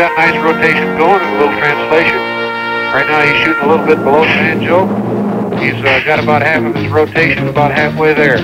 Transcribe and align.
got 0.00 0.16
nice 0.16 0.32
rotation 0.40 0.96
going 0.96 1.20
and 1.20 1.36
a 1.36 1.44
little 1.44 1.52
translation. 1.60 2.16
Right 2.88 3.04
now 3.04 3.20
he's 3.20 3.36
shooting 3.44 3.64
a 3.64 3.68
little 3.68 3.84
bit 3.84 4.00
below 4.00 4.24
banjo. 4.24 4.88
He's 5.60 5.76
uh, 5.76 6.00
got 6.08 6.16
about 6.16 6.40
half 6.40 6.64
of 6.64 6.72
his 6.74 6.88
rotation 6.88 7.48
about 7.48 7.70
halfway 7.70 8.14
there. 8.14 8.40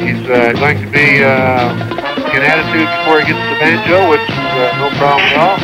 He's 0.00 0.24
uh, 0.24 0.56
going 0.56 0.80
to 0.80 0.88
be 0.88 1.20
uh, 1.20 1.76
in 2.32 2.40
attitude 2.40 2.88
before 2.88 3.20
he 3.20 3.28
gets 3.28 3.36
to 3.36 3.52
the 3.52 3.60
banjo, 3.60 4.08
which 4.08 4.24
is 4.24 4.32
uh, 4.32 4.80
no 4.80 4.88
problem 4.96 5.28
at 5.28 5.36
all. 5.36 5.60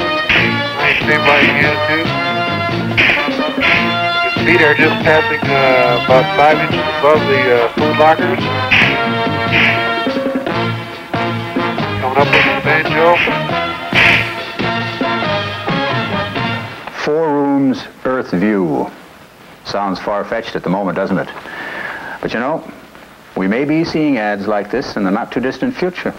Nice 0.76 1.00
stabilizing 1.00 1.56
attitude. 1.64 2.08
His 4.28 4.44
feet 4.44 4.60
are 4.60 4.76
just 4.76 4.92
passing 5.08 5.40
uh, 5.48 6.04
about 6.04 6.28
five 6.36 6.60
inches 6.68 6.84
above 7.00 7.16
the 7.32 7.40
uh, 7.48 7.72
food 7.80 7.96
lockers. 7.96 8.44
Coming 11.96 12.18
up 12.20 12.28
with 12.28 12.44
the 12.44 12.60
banjo. 12.60 13.61
Four 17.04 17.32
rooms, 17.32 17.82
Earth 18.04 18.30
view. 18.30 18.88
Sounds 19.64 19.98
far 19.98 20.24
fetched 20.24 20.54
at 20.54 20.62
the 20.62 20.70
moment, 20.70 20.94
doesn't 20.94 21.18
it? 21.18 21.28
But 22.20 22.32
you 22.32 22.38
know, 22.38 22.62
we 23.36 23.48
may 23.48 23.64
be 23.64 23.84
seeing 23.84 24.18
ads 24.18 24.46
like 24.46 24.70
this 24.70 24.94
in 24.94 25.02
the 25.02 25.10
not 25.10 25.32
too 25.32 25.40
distant 25.40 25.74
future. 25.74 26.14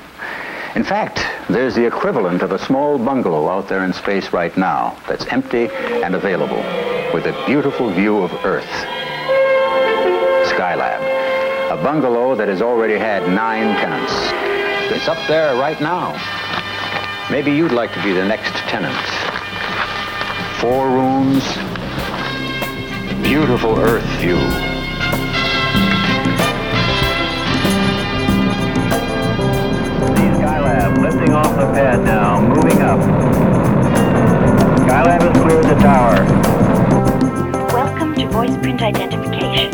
In 0.75 0.83
fact, 0.83 1.25
there's 1.49 1.73
the 1.73 1.85
equivalent 1.85 2.41
of 2.41 2.51
a 2.51 2.59
small 2.59 2.97
bungalow 2.97 3.47
out 3.47 3.69
there 3.69 3.85
in 3.85 3.93
space 3.93 4.33
right 4.33 4.55
now 4.57 4.97
that's 5.07 5.25
empty 5.27 5.69
and 6.03 6.15
available 6.15 6.61
with 7.13 7.27
a 7.27 7.43
beautiful 7.45 7.89
view 7.89 8.17
of 8.17 8.33
Earth. 8.43 8.67
Skylab, 10.51 10.99
a 11.71 11.81
bungalow 11.81 12.35
that 12.35 12.49
has 12.49 12.61
already 12.61 12.97
had 12.97 13.25
nine 13.29 13.77
tenants. 13.77 14.11
It's 14.93 15.07
up 15.07 15.27
there 15.29 15.55
right 15.55 15.79
now. 15.79 16.11
Maybe 17.31 17.53
you'd 17.53 17.71
like 17.71 17.93
to 17.93 18.03
be 18.03 18.11
the 18.11 18.25
next 18.25 18.51
tenant. 18.67 19.22
Four 20.63 20.91
rooms, 20.91 21.43
beautiful 23.21 23.77
Earth 23.77 24.05
view. 24.21 24.37
Skylab 30.37 31.01
lifting 31.01 31.33
off 31.33 31.53
the 31.57 31.65
pad 31.73 32.05
now, 32.05 32.39
moving 32.39 32.81
up. 32.81 32.97
Skylab 34.79 35.21
has 35.21 35.41
cleared 35.41 35.65
the 35.65 35.75
tower. 35.83 36.23
Welcome 37.73 38.15
to 38.15 38.25
voice 38.29 38.55
print 38.59 38.81
identification. 38.81 39.69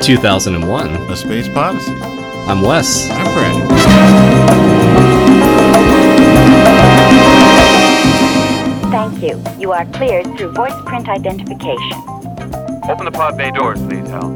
2001. 0.00 0.88
A 1.10 1.14
Space 1.14 1.48
Odyssey. 1.54 1.92
I'm 2.48 2.62
Wes. 2.62 3.10
I'm 3.10 3.34
Brad. 3.34 4.71
You. 9.22 9.40
You 9.56 9.70
are 9.70 9.86
cleared 9.86 10.26
through 10.36 10.50
voice 10.50 10.74
print 10.84 11.08
identification. 11.08 11.92
Open 12.90 13.04
the 13.04 13.12
pod 13.12 13.38
bay 13.38 13.52
doors, 13.52 13.80
please, 13.80 14.08
Hal. 14.08 14.34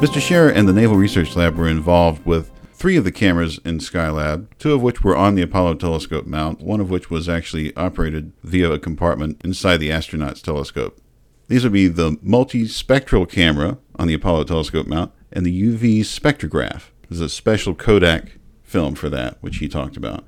Mr. 0.00 0.20
Scherrer 0.20 0.52
and 0.52 0.66
the 0.66 0.72
Naval 0.72 0.96
Research 0.96 1.36
Lab 1.36 1.54
were 1.54 1.68
involved 1.68 2.26
with 2.26 2.50
three 2.72 2.96
of 2.96 3.04
the 3.04 3.12
cameras 3.12 3.60
in 3.64 3.78
Skylab, 3.78 4.48
two 4.58 4.72
of 4.72 4.82
which 4.82 5.04
were 5.04 5.16
on 5.16 5.36
the 5.36 5.42
Apollo 5.42 5.74
telescope 5.74 6.26
mount, 6.26 6.62
one 6.62 6.80
of 6.80 6.90
which 6.90 7.10
was 7.10 7.28
actually 7.28 7.74
operated 7.76 8.32
via 8.42 8.72
a 8.72 8.78
compartment 8.80 9.40
inside 9.44 9.76
the 9.76 9.92
astronaut's 9.92 10.42
telescope. 10.42 11.00
These 11.46 11.62
would 11.62 11.72
be 11.72 11.86
the 11.86 12.12
multispectral 12.24 13.30
camera 13.30 13.78
on 13.94 14.08
the 14.08 14.14
Apollo 14.14 14.44
telescope 14.44 14.88
mount 14.88 15.12
and 15.30 15.46
the 15.46 15.62
UV 15.62 16.00
spectrograph. 16.00 16.90
There's 17.08 17.20
a 17.20 17.28
special 17.28 17.74
Kodak 17.76 18.37
film 18.68 18.94
for 18.94 19.08
that, 19.08 19.38
which 19.40 19.56
he 19.56 19.68
talked 19.68 19.96
about. 19.96 20.24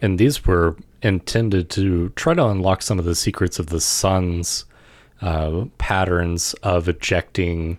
And 0.00 0.18
these 0.18 0.46
were 0.46 0.76
intended 1.02 1.68
to 1.70 2.10
try 2.10 2.34
to 2.34 2.46
unlock 2.46 2.82
some 2.82 2.98
of 2.98 3.04
the 3.04 3.14
secrets 3.14 3.58
of 3.58 3.66
the 3.66 3.80
sun's 3.80 4.64
uh, 5.20 5.64
patterns 5.78 6.54
of 6.62 6.88
ejecting 6.88 7.78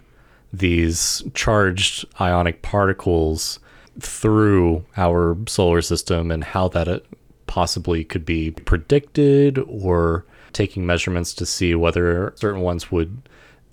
these 0.53 1.23
charged 1.33 2.05
ionic 2.19 2.61
particles 2.61 3.59
through 3.99 4.85
our 4.97 5.37
solar 5.47 5.81
system 5.81 6.29
and 6.29 6.43
how 6.43 6.67
that 6.67 6.87
it 6.87 7.05
possibly 7.47 8.03
could 8.03 8.25
be 8.25 8.51
predicted 8.51 9.57
or 9.67 10.25
taking 10.51 10.85
measurements 10.85 11.33
to 11.33 11.45
see 11.45 11.73
whether 11.73 12.33
certain 12.35 12.61
ones 12.61 12.91
would 12.91 13.21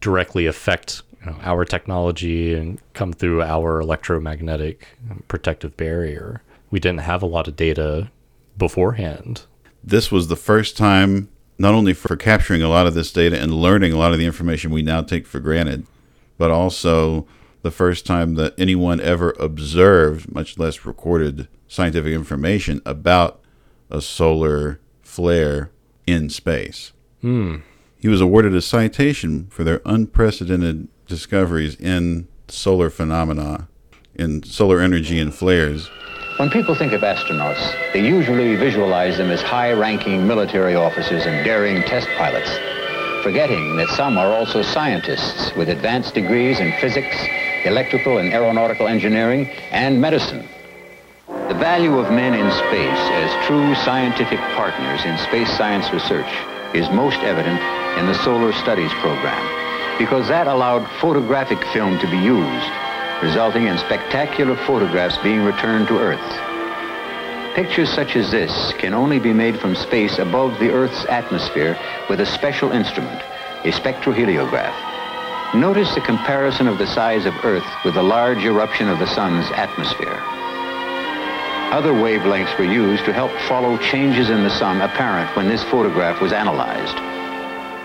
directly 0.01 0.47
affect 0.47 1.03
you 1.21 1.31
know, 1.31 1.39
our 1.43 1.65
technology 1.65 2.55
and 2.55 2.81
come 2.95 3.13
through 3.13 3.43
our 3.43 3.81
electromagnetic 3.81 4.89
protective 5.27 5.77
barrier. 5.77 6.43
We 6.71 6.81
didn't 6.81 7.01
have 7.01 7.23
a 7.23 7.27
lot 7.27 7.49
of 7.49 7.57
data 7.57 8.11
beforehand. 8.57 9.43
This 9.83 10.13
was 10.13 10.29
the 10.29 10.37
first 10.37 10.77
time, 10.77 11.29
not 11.59 11.75
only 11.75 11.95
for 11.95 12.17
capturing 12.17 12.63
a 12.63 12.69
lot 12.69 12.87
of 12.87 12.95
this 12.95 13.13
data 13.13 13.41
and 13.41 13.53
learning 13.55 13.93
a 13.93 13.99
lot 13.99 14.13
of 14.13 14.19
the 14.19 14.27
information 14.27 14.71
we 14.71 14.83
now 14.83 15.03
take 15.03 15.27
for 15.27 15.41
granted, 15.41 15.87
but 16.37 16.51
also 16.51 17.27
the 17.63 17.71
first 17.71 18.07
time 18.07 18.35
that 18.35 18.55
anyone 18.59 19.01
ever 19.01 19.35
observed, 19.39 20.33
much 20.33 20.59
less 20.59 20.85
recorded, 20.85 21.49
scientific 21.67 22.13
information 22.13 22.81
about 22.85 23.41
a 23.91 24.01
solar 24.01 24.81
flare 25.03 25.71
in 26.07 26.29
space. 26.29 26.93
Hmm. 27.21 27.57
He 27.99 28.09
was 28.09 28.21
awarded 28.21 28.55
a 28.55 28.63
citation 28.63 29.49
for 29.51 29.65
their 29.65 29.81
unprecedented 29.85 30.89
discoveries 31.09 31.75
in 31.77 32.29
solar 32.49 32.91
phenomena, 32.91 33.67
in 34.15 34.43
solar 34.43 34.81
energy 34.81 35.19
and 35.19 35.35
flares. 35.35 35.91
When 36.37 36.51
people 36.51 36.75
think 36.77 36.93
of 36.93 37.01
astronauts, 37.01 37.93
they 37.93 38.07
usually 38.07 38.55
visualize 38.55 39.19
them 39.19 39.31
as 39.31 39.43
high-ranking 39.43 40.27
military 40.27 40.77
officers 40.77 41.27
and 41.27 41.45
daring 41.45 41.83
test 41.83 42.07
pilots, 42.17 42.51
forgetting 43.25 43.77
that 43.77 43.89
some 43.89 44.17
are 44.17 44.33
also 44.33 44.63
scientists 44.63 45.53
with 45.57 45.69
advanced 45.69 46.15
degrees 46.15 46.61
in 46.61 46.73
physics, 46.81 47.17
electrical 47.65 48.19
and 48.19 48.33
aeronautical 48.33 48.87
engineering, 48.87 49.49
and 49.73 50.01
medicine. 50.01 50.47
The 51.27 51.55
value 51.55 51.99
of 51.99 52.13
men 52.13 52.35
in 52.35 52.51
space 52.53 53.03
as 53.19 53.47
true 53.47 53.75
scientific 53.75 54.39
partners 54.55 55.05
in 55.05 55.19
space 55.19 55.51
science 55.57 55.93
research 55.93 56.31
is 56.75 56.89
most 56.91 57.19
evident 57.21 57.59
in 57.99 58.07
the 58.07 58.15
Solar 58.23 58.53
Studies 58.53 58.93
program, 59.01 59.43
because 59.99 60.29
that 60.29 60.47
allowed 60.47 60.89
photographic 61.01 61.63
film 61.73 61.99
to 61.99 62.11
be 62.11 62.19
used, 62.19 62.71
resulting 63.23 63.67
in 63.67 63.77
spectacular 63.79 64.57
photographs 64.65 65.19
being 65.19 65.43
returned 65.43 65.89
to 65.89 65.99
Earth. 65.99 67.55
Pictures 67.57 67.91
such 67.91 68.15
as 68.15 68.31
this 68.31 68.73
can 68.79 68.95
only 68.95 69.19
be 69.19 69.33
made 69.33 69.59
from 69.59 69.75
space 69.75 70.19
above 70.19 70.59
the 70.61 70.71
Earth's 70.71 71.05
atmosphere 71.07 71.77
with 72.09 72.21
a 72.21 72.27
special 72.27 72.71
instrument, 72.71 73.21
a 73.65 73.73
spectroheliograph. 73.73 75.55
Notice 75.57 75.93
the 75.95 76.01
comparison 76.01 76.69
of 76.69 76.79
the 76.79 76.87
size 76.87 77.27
of 77.27 77.35
Earth 77.45 77.67
with 77.85 77.95
the 77.95 78.03
large 78.03 78.45
eruption 78.45 78.89
of 78.89 79.01
the 79.01 79.07
sun's 79.07 79.51
atmosphere. 79.53 80.23
Other 81.73 81.93
wavelengths 81.93 82.57
were 82.57 82.65
used 82.65 83.05
to 83.07 83.13
help 83.13 83.33
follow 83.49 83.77
changes 83.79 84.31
in 84.31 84.45
the 84.45 84.51
sun 84.59 84.81
apparent 84.81 85.35
when 85.35 85.49
this 85.49 85.65
photograph 85.65 86.21
was 86.21 86.33
analyzed. 86.33 87.18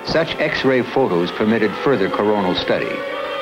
Such 0.05 0.35
X-ray 0.35 0.81
photos 0.81 1.31
permitted 1.31 1.71
further 1.83 2.09
coronal 2.09 2.55
study, 2.55 2.91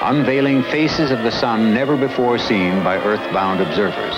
unveiling 0.02 0.64
faces 0.64 1.12
of 1.12 1.24
the 1.24 1.32
sun 1.32 1.74
never 1.74 1.98
before 1.98 2.38
seen 2.38 2.84
by 2.84 2.98
earthbound 2.98 3.62
observers, 3.62 4.16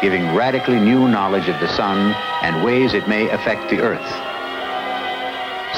giving 0.00 0.34
radically 0.34 0.80
new 0.80 1.06
knowledge 1.06 1.48
of 1.48 1.60
the 1.60 1.68
sun 1.68 2.14
and 2.42 2.64
ways 2.64 2.94
it 2.94 3.06
may 3.08 3.28
affect 3.28 3.70
the 3.70 3.80
Earth. 3.80 4.32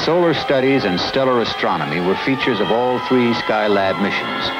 Solar 0.04 0.34
studies 0.34 0.84
and 0.84 1.00
stellar 1.00 1.40
astronomy 1.40 2.00
were 2.00 2.16
features 2.16 2.60
of 2.60 2.70
all 2.70 2.98
three 3.06 3.32
Skylab 3.34 4.00
missions. 4.02 4.50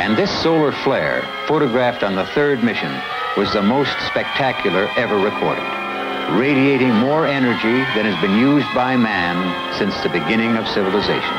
And 0.00 0.16
this 0.16 0.30
solar 0.42 0.72
flare, 0.72 1.22
photographed 1.46 2.02
on 2.02 2.14
the 2.14 2.26
third 2.26 2.62
mission, 2.62 2.92
was 3.36 3.52
the 3.52 3.62
most 3.62 3.92
spectacular 4.06 4.88
ever 4.96 5.16
recorded, 5.16 5.64
radiating 6.36 6.92
more 6.94 7.26
energy 7.26 7.78
than 7.94 8.04
has 8.04 8.20
been 8.20 8.38
used 8.38 8.66
by 8.74 8.96
man 8.96 9.36
since 9.78 9.94
the 10.02 10.08
beginning 10.08 10.56
of 10.56 10.68
civilization. 10.68 11.36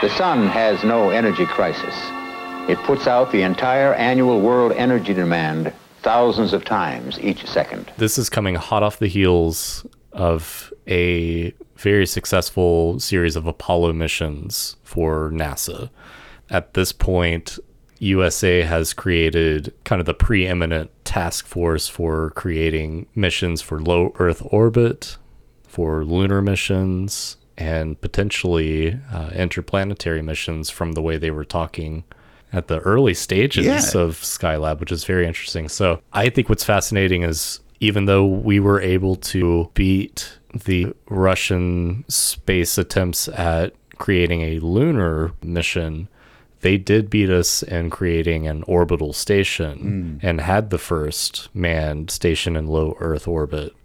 The 0.00 0.10
sun 0.10 0.46
has 0.48 0.84
no 0.84 1.10
energy 1.10 1.46
crisis. 1.46 1.94
It 2.68 2.78
puts 2.84 3.06
out 3.06 3.32
the 3.32 3.42
entire 3.42 3.94
annual 3.94 4.40
world 4.40 4.72
energy 4.72 5.14
demand 5.14 5.72
thousands 6.02 6.52
of 6.52 6.64
times 6.64 7.18
each 7.20 7.44
second. 7.46 7.90
This 7.96 8.18
is 8.18 8.28
coming 8.28 8.54
hot 8.54 8.82
off 8.82 8.98
the 8.98 9.08
heels 9.08 9.86
of 10.12 10.72
a 10.86 11.52
very 11.76 12.06
successful 12.06 13.00
series 13.00 13.36
of 13.36 13.46
Apollo 13.46 13.94
missions 13.94 14.76
for 14.84 15.30
NASA. 15.30 15.90
At 16.50 16.74
this 16.74 16.92
point, 16.92 17.58
USA 18.04 18.62
has 18.62 18.92
created 18.92 19.72
kind 19.84 20.00
of 20.00 20.06
the 20.06 20.14
preeminent 20.14 20.90
task 21.04 21.46
force 21.46 21.88
for 21.88 22.30
creating 22.30 23.06
missions 23.14 23.62
for 23.62 23.80
low 23.80 24.12
Earth 24.18 24.42
orbit, 24.46 25.16
for 25.66 26.04
lunar 26.04 26.42
missions, 26.42 27.36
and 27.56 28.00
potentially 28.00 28.98
uh, 29.12 29.30
interplanetary 29.34 30.22
missions 30.22 30.70
from 30.70 30.92
the 30.92 31.02
way 31.02 31.16
they 31.16 31.30
were 31.30 31.44
talking 31.44 32.04
at 32.52 32.68
the 32.68 32.78
early 32.80 33.14
stages 33.14 33.64
Yeah. 33.64 34.00
of 34.00 34.16
Skylab, 34.20 34.80
which 34.80 34.92
is 34.92 35.04
very 35.04 35.26
interesting. 35.26 35.68
So 35.68 36.00
I 36.12 36.28
think 36.28 36.48
what's 36.48 36.64
fascinating 36.64 37.22
is 37.22 37.60
even 37.80 38.04
though 38.06 38.24
we 38.26 38.60
were 38.60 38.80
able 38.80 39.16
to 39.16 39.70
beat 39.74 40.38
the 40.64 40.92
Russian 41.08 42.04
space 42.08 42.78
attempts 42.78 43.28
at 43.28 43.74
creating 43.98 44.42
a 44.42 44.58
lunar 44.60 45.32
mission, 45.42 46.08
they 46.64 46.78
did 46.78 47.10
beat 47.10 47.28
us 47.28 47.62
in 47.62 47.90
creating 47.90 48.46
an 48.46 48.62
orbital 48.62 49.12
station 49.12 49.78
hmm. 50.20 50.26
and 50.26 50.40
had 50.40 50.70
the 50.70 50.78
first 50.78 51.50
manned 51.54 52.10
station 52.10 52.56
in 52.56 52.66
low 52.66 52.96
Earth 53.00 53.28
orbit. 53.28 53.76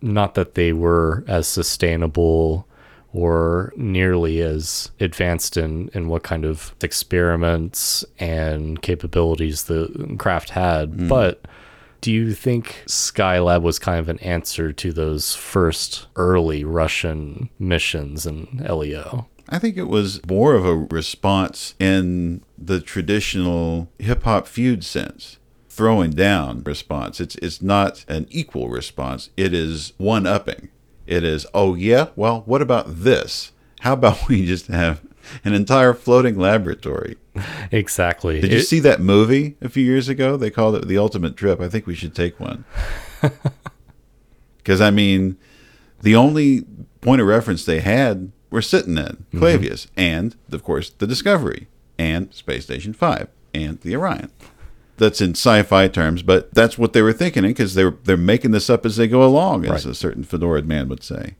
Not 0.00 0.36
that 0.36 0.54
they 0.54 0.72
were 0.72 1.24
as 1.26 1.48
sustainable 1.48 2.68
or 3.12 3.72
nearly 3.74 4.40
as 4.42 4.92
advanced 5.00 5.56
in, 5.56 5.90
in 5.92 6.06
what 6.06 6.22
kind 6.22 6.44
of 6.44 6.72
experiments 6.80 8.04
and 8.20 8.80
capabilities 8.80 9.64
the 9.64 10.14
craft 10.16 10.50
had, 10.50 10.90
hmm. 10.90 11.08
but 11.08 11.44
do 12.00 12.12
you 12.12 12.32
think 12.32 12.84
Skylab 12.86 13.62
was 13.62 13.80
kind 13.80 13.98
of 13.98 14.08
an 14.08 14.20
answer 14.20 14.72
to 14.72 14.92
those 14.92 15.34
first 15.34 16.06
early 16.14 16.62
Russian 16.62 17.50
missions 17.58 18.24
in 18.24 18.64
LEO? 18.66 19.26
I 19.50 19.58
think 19.58 19.76
it 19.76 19.88
was 19.88 20.24
more 20.28 20.54
of 20.54 20.64
a 20.64 20.76
response 20.76 21.74
in 21.80 22.42
the 22.56 22.80
traditional 22.80 23.90
hip 23.98 24.22
hop 24.22 24.46
feud 24.46 24.84
sense. 24.84 25.38
Throwing 25.68 26.10
down 26.10 26.62
response. 26.64 27.20
It's 27.20 27.36
it's 27.36 27.62
not 27.62 28.04
an 28.08 28.26
equal 28.30 28.68
response. 28.68 29.30
It 29.36 29.54
is 29.54 29.92
one 29.96 30.26
upping. 30.26 30.68
It 31.06 31.24
is, 31.24 31.46
oh 31.54 31.74
yeah, 31.74 32.08
well, 32.16 32.42
what 32.44 32.60
about 32.62 32.84
this? 32.88 33.52
How 33.80 33.94
about 33.94 34.28
we 34.28 34.44
just 34.46 34.66
have 34.66 35.00
an 35.44 35.54
entire 35.54 35.94
floating 35.94 36.38
laboratory? 36.38 37.16
Exactly. 37.72 38.40
Did 38.40 38.50
you 38.52 38.58
It- 38.58 38.62
see 38.66 38.80
that 38.80 39.00
movie 39.00 39.56
a 39.62 39.68
few 39.68 39.84
years 39.84 40.08
ago? 40.08 40.36
They 40.36 40.50
called 40.50 40.74
it 40.74 40.86
The 40.88 40.98
Ultimate 40.98 41.36
Trip. 41.36 41.60
I 41.60 41.68
think 41.68 41.86
we 41.86 41.94
should 41.94 42.14
take 42.14 42.38
one. 42.40 42.64
Because, 44.58 44.80
I 44.80 44.90
mean, 44.90 45.36
the 46.02 46.14
only 46.16 46.62
point 47.00 47.20
of 47.20 47.26
reference 47.26 47.64
they 47.64 47.80
had 47.80 48.30
were 48.50 48.62
sitting 48.62 48.98
in 48.98 49.04
mm-hmm. 49.04 49.38
Clavius 49.38 49.86
and, 49.96 50.36
of 50.50 50.62
course, 50.62 50.90
the 50.90 51.06
Discovery 51.06 51.68
and 51.98 52.32
Space 52.34 52.64
Station 52.64 52.92
5 52.92 53.28
and 53.54 53.80
the 53.80 53.96
Orion. 53.96 54.30
That's 54.96 55.20
in 55.20 55.30
sci-fi 55.30 55.88
terms, 55.88 56.22
but 56.22 56.52
that's 56.52 56.76
what 56.76 56.92
they 56.92 57.00
were 57.00 57.14
thinking 57.14 57.42
because 57.44 57.74
they're 57.74 57.96
they're 58.04 58.18
making 58.18 58.50
this 58.50 58.68
up 58.68 58.84
as 58.84 58.96
they 58.96 59.08
go 59.08 59.24
along, 59.24 59.64
as 59.64 59.70
Right. 59.70 59.92
a 59.92 59.94
certain 59.94 60.24
fedora 60.24 60.62
man 60.62 60.88
would 60.90 61.02
say. 61.02 61.36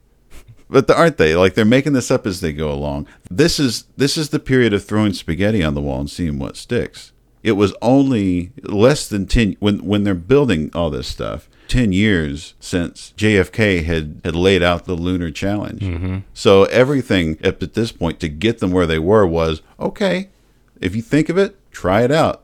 But 0.67 0.89
aren't 0.89 1.17
they? 1.17 1.35
Like 1.35 1.53
they're 1.53 1.65
making 1.65 1.93
this 1.93 2.09
up 2.09 2.25
as 2.25 2.39
they 2.39 2.53
go 2.53 2.71
along. 2.71 3.05
This 3.29 3.59
is 3.59 3.83
this 3.97 4.17
is 4.17 4.29
the 4.29 4.39
period 4.39 4.73
of 4.73 4.83
throwing 4.83 5.13
spaghetti 5.13 5.63
on 5.63 5.75
the 5.75 5.81
wall 5.81 5.99
and 5.99 6.09
seeing 6.09 6.39
what 6.39 6.57
sticks. 6.57 7.11
It 7.43 7.51
was 7.53 7.73
only 7.81 8.51
less 8.63 9.07
than 9.07 9.27
ten 9.27 9.57
when 9.59 9.85
when 9.85 10.05
they're 10.05 10.15
building 10.15 10.71
all 10.73 10.89
this 10.89 11.07
stuff. 11.07 11.49
Ten 11.71 11.93
years 11.93 12.53
since 12.59 13.13
JFK 13.15 13.85
had 13.85 14.19
had 14.25 14.35
laid 14.35 14.61
out 14.61 14.83
the 14.83 14.93
lunar 14.93 15.31
challenge. 15.31 15.81
Mm-hmm. 15.81 16.17
So 16.33 16.65
everything 16.65 17.37
up 17.45 17.63
at 17.63 17.75
this 17.75 17.93
point 17.93 18.19
to 18.19 18.27
get 18.27 18.59
them 18.59 18.71
where 18.71 18.85
they 18.85 18.99
were 18.99 19.25
was 19.25 19.61
okay. 19.79 20.27
If 20.81 20.97
you 20.97 21.01
think 21.01 21.29
of 21.29 21.37
it, 21.37 21.55
try 21.71 22.01
it 22.01 22.11
out. 22.11 22.43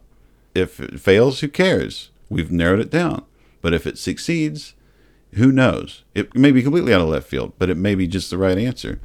If 0.55 0.79
it 0.79 1.01
fails, 1.01 1.41
who 1.41 1.49
cares? 1.49 2.09
We've 2.29 2.53
narrowed 2.53 2.79
it 2.79 2.89
down. 2.89 3.25
But 3.61 3.73
if 3.73 3.85
it 3.85 3.97
succeeds, 3.97 4.75
who 5.33 5.51
knows? 5.51 6.03
It 6.15 6.33
may 6.33 6.53
be 6.53 6.63
completely 6.63 6.93
out 6.93 7.01
of 7.01 7.09
left 7.09 7.27
field, 7.27 7.51
but 7.59 7.69
it 7.69 7.75
may 7.75 7.95
be 7.95 8.07
just 8.07 8.29
the 8.29 8.37
right 8.37 8.57
answer. 8.57 9.01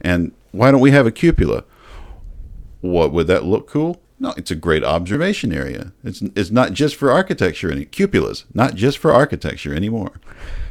And 0.00 0.32
why 0.52 0.70
don't 0.70 0.80
we 0.80 0.92
have 0.92 1.06
a 1.06 1.12
cupola? 1.12 1.64
What 2.80 3.12
would 3.12 3.26
that 3.26 3.44
look 3.44 3.68
cool? 3.68 4.00
No, 4.18 4.32
it's 4.36 4.50
a 4.50 4.54
great 4.54 4.82
observation 4.82 5.52
area. 5.52 5.92
It's 6.02 6.22
it's 6.34 6.50
not 6.50 6.72
just 6.72 6.96
for 6.96 7.10
architecture 7.10 7.70
any 7.70 7.84
cupolas, 7.84 8.44
not 8.54 8.74
just 8.74 8.96
for 8.98 9.12
architecture 9.12 9.74
anymore. 9.74 10.12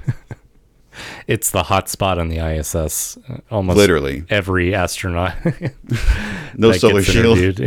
it's 1.27 1.51
the 1.51 1.63
hot 1.63 1.87
spot 1.89 2.17
on 2.17 2.29
the 2.29 2.39
ISS. 2.39 3.17
uh, 3.29 3.37
Almost 3.51 3.77
Literally. 3.77 4.23
every 4.29 4.73
astronaut 4.73 5.33
No 6.57 6.71
solar 6.71 7.03
shield. 7.03 7.37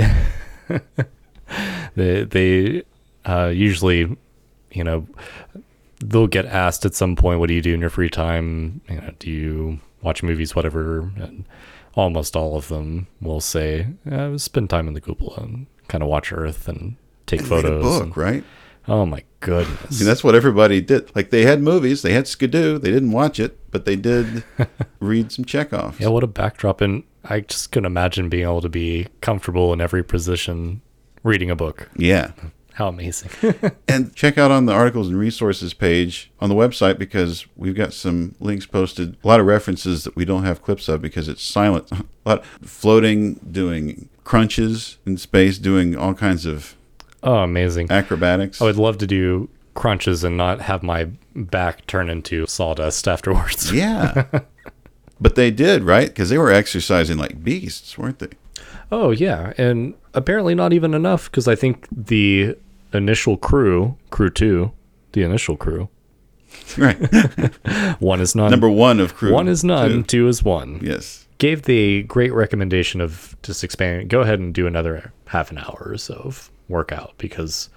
they 1.94 2.24
they 2.24 2.82
uh, 3.24 3.52
usually, 3.54 4.16
you 4.72 4.82
know, 4.84 5.06
they'll 6.02 6.26
get 6.26 6.46
asked 6.46 6.84
at 6.86 6.94
some 6.94 7.14
point, 7.16 7.38
"What 7.40 7.48
do 7.48 7.54
you 7.54 7.62
do 7.62 7.74
in 7.74 7.80
your 7.80 7.90
free 7.90 8.10
time? 8.10 8.80
You 8.88 8.96
know, 8.96 9.10
do 9.18 9.30
you 9.30 9.78
watch 10.02 10.22
movies, 10.22 10.56
whatever?" 10.56 11.00
And 11.00 11.44
almost 11.98 12.36
all 12.36 12.56
of 12.56 12.68
them 12.68 13.08
will 13.20 13.40
say, 13.40 13.88
uh, 14.10 14.38
"Spend 14.38 14.70
time 14.70 14.88
in 14.88 14.94
the 14.94 15.00
cupola 15.00 15.42
and 15.42 15.66
kind 15.88 16.02
of 16.02 16.08
watch 16.08 16.32
Earth 16.32 16.68
and 16.68 16.96
take 17.26 17.40
Read 17.40 17.46
a 17.46 17.50
photos." 17.50 17.82
book, 17.82 18.02
and- 18.04 18.16
right? 18.16 18.44
oh 18.86 19.04
my 19.04 19.18
I 19.18 19.24
goodness! 19.40 20.00
mean, 20.00 20.06
that's 20.06 20.24
what 20.24 20.34
everybody 20.34 20.80
did. 20.80 21.14
Like 21.14 21.30
they 21.30 21.42
had 21.42 21.60
movies, 21.60 22.02
they 22.02 22.12
had 22.14 22.26
Skidoo, 22.26 22.78
they 22.78 22.90
didn't 22.90 23.12
watch 23.12 23.38
it, 23.38 23.58
but 23.70 23.84
they 23.84 23.96
did 23.96 24.44
read 25.00 25.30
some 25.32 25.44
Chekhov. 25.44 26.00
Yeah, 26.00 26.08
what 26.08 26.24
a 26.24 26.26
backdrop. 26.26 26.80
And 26.80 27.02
I 27.24 27.40
just 27.40 27.70
couldn't 27.72 27.86
imagine 27.86 28.28
being 28.30 28.44
able 28.44 28.62
to 28.62 28.68
be 28.70 29.08
comfortable 29.20 29.72
in 29.74 29.80
every 29.80 30.02
position 30.02 30.80
reading 31.22 31.50
a 31.50 31.56
book. 31.56 31.88
Yeah. 31.96 32.32
How 32.78 32.86
amazing. 32.86 33.32
And 33.88 34.14
check 34.14 34.38
out 34.38 34.52
on 34.52 34.66
the 34.66 34.72
articles 34.72 35.08
and 35.08 35.18
resources 35.18 35.74
page 35.74 36.30
on 36.38 36.48
the 36.48 36.54
website 36.54 36.96
because 36.96 37.44
we've 37.56 37.74
got 37.74 37.92
some 37.92 38.36
links 38.38 38.66
posted. 38.66 39.16
A 39.24 39.26
lot 39.26 39.40
of 39.40 39.46
references 39.46 40.04
that 40.04 40.14
we 40.14 40.24
don't 40.24 40.44
have 40.44 40.62
clips 40.62 40.88
of 40.88 41.02
because 41.02 41.26
it's 41.26 41.42
silent. 41.42 41.90
A 41.92 42.04
lot 42.24 42.46
floating, 42.62 43.34
doing 43.50 44.08
crunches 44.22 44.98
in 45.04 45.16
space, 45.16 45.58
doing 45.58 45.96
all 45.96 46.14
kinds 46.14 46.46
of 46.46 46.76
oh, 47.24 47.38
amazing. 47.38 47.90
acrobatics. 47.90 48.62
I 48.62 48.66
would 48.66 48.76
love 48.76 48.98
to 48.98 49.08
do 49.08 49.48
crunches 49.74 50.22
and 50.22 50.36
not 50.36 50.60
have 50.60 50.84
my 50.84 51.08
back 51.34 51.84
turn 51.88 52.08
into 52.08 52.46
sawdust 52.46 53.08
afterwards. 53.08 53.72
yeah. 53.72 54.26
but 55.20 55.34
they 55.34 55.50
did, 55.50 55.82
right? 55.82 56.06
Because 56.06 56.30
they 56.30 56.38
were 56.38 56.52
exercising 56.52 57.18
like 57.18 57.42
beasts, 57.42 57.98
weren't 57.98 58.20
they? 58.20 58.30
Oh, 58.92 59.10
yeah. 59.10 59.52
And 59.58 59.94
apparently 60.14 60.54
not 60.54 60.72
even 60.72 60.94
enough 60.94 61.28
because 61.28 61.48
I 61.48 61.56
think 61.56 61.88
the 61.90 62.56
initial 62.92 63.36
crew, 63.36 63.96
crew 64.10 64.30
two, 64.30 64.72
the 65.12 65.22
initial 65.22 65.56
crew, 65.56 65.88
Right. 66.78 66.96
one 68.00 68.20
is 68.20 68.34
none. 68.34 68.50
Number 68.50 68.70
one 68.70 69.00
of 69.00 69.14
crew. 69.14 69.32
one 69.32 69.48
is 69.48 69.62
none, 69.62 69.90
two. 69.90 70.02
two 70.04 70.28
is 70.28 70.42
one. 70.42 70.80
Yes. 70.82 71.26
gave 71.38 71.62
the 71.62 72.02
great 72.04 72.32
recommendation 72.32 73.00
of 73.02 73.36
just 73.42 73.62
expanding 73.62 74.08
go 74.08 74.20
ahead 74.22 74.38
and 74.38 74.54
do 74.54 74.66
another 74.66 75.12
half 75.26 75.50
an 75.50 75.58
hour 75.58 75.88
or 75.90 75.98
so 75.98 76.14
of 76.24 76.50
workout 76.68 77.12
because 77.18 77.68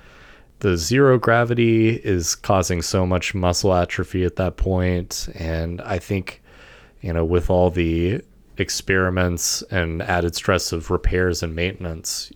the 0.59 0.77
zero 0.77 1.17
gravity 1.19 1.89
is 1.89 2.33
causing 2.35 2.81
so 2.81 3.05
much 3.05 3.35
muscle 3.35 3.73
atrophy 3.73 4.23
at 4.23 4.37
that 4.37 4.55
point 4.57 5.27
and 5.35 5.81
i 5.81 5.99
think 5.99 6.41
you 7.01 7.11
know 7.13 7.25
with 7.25 7.49
all 7.49 7.69
the 7.69 8.21
experiments 8.57 9.61
and 9.69 10.01
added 10.03 10.33
stress 10.35 10.71
of 10.71 10.89
repairs 10.89 11.43
and 11.43 11.53
maintenance 11.55 12.31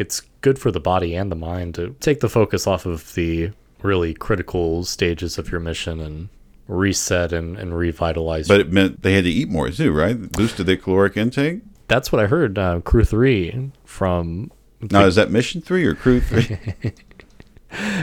it's 0.00 0.22
good 0.40 0.58
for 0.58 0.70
the 0.70 0.80
body 0.80 1.14
and 1.14 1.30
the 1.30 1.36
mind 1.36 1.74
to 1.74 1.94
take 2.00 2.20
the 2.20 2.28
focus 2.28 2.66
off 2.66 2.86
of 2.86 3.14
the 3.14 3.50
really 3.82 4.14
critical 4.14 4.84
stages 4.84 5.38
of 5.38 5.50
your 5.52 5.60
mission 5.60 6.00
and 6.00 6.28
reset 6.68 7.32
and, 7.32 7.58
and 7.58 7.76
revitalize 7.76 8.48
But 8.48 8.60
it 8.60 8.72
meant 8.72 9.02
they 9.02 9.12
had 9.14 9.24
to 9.24 9.30
eat 9.30 9.48
more 9.48 9.70
too, 9.70 9.92
right? 9.92 10.16
Boosted 10.32 10.66
their 10.66 10.76
caloric 10.76 11.16
intake. 11.16 11.60
That's 11.88 12.10
what 12.12 12.22
I 12.22 12.26
heard. 12.28 12.58
Uh, 12.58 12.80
crew 12.80 13.04
three 13.04 13.70
from 13.84 14.50
Now, 14.80 15.04
is 15.04 15.16
that 15.16 15.30
mission 15.30 15.60
three 15.60 15.84
or 15.84 15.94
crew 15.94 16.20
three? 16.20 16.58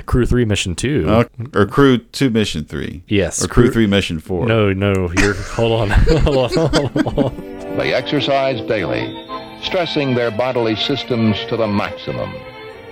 Crew 0.06 0.26
three 0.26 0.46
mission 0.46 0.76
two. 0.76 1.06
Uh, 1.10 1.26
or 1.54 1.66
crew 1.66 1.98
two, 1.98 2.30
mission 2.30 2.64
three? 2.64 3.04
yes. 3.08 3.44
Or 3.44 3.50
crew 3.50 3.70
three, 3.70 3.86
mission 3.86 4.20
four? 4.22 4.46
No, 4.46 4.72
no. 4.72 5.12
You're 5.18 5.34
hold 5.34 5.82
on. 5.82 5.90
hold 6.22 6.38
on. 6.38 6.50
Hold 6.72 7.20
on. 7.20 7.78
They 7.78 7.94
exercise 7.94 8.66
daily, 8.68 9.14
stressing 9.62 10.16
their 10.16 10.32
bodily 10.32 10.76
systems 10.76 11.44
to 11.46 11.58
the 11.58 11.68
maximum 11.68 12.34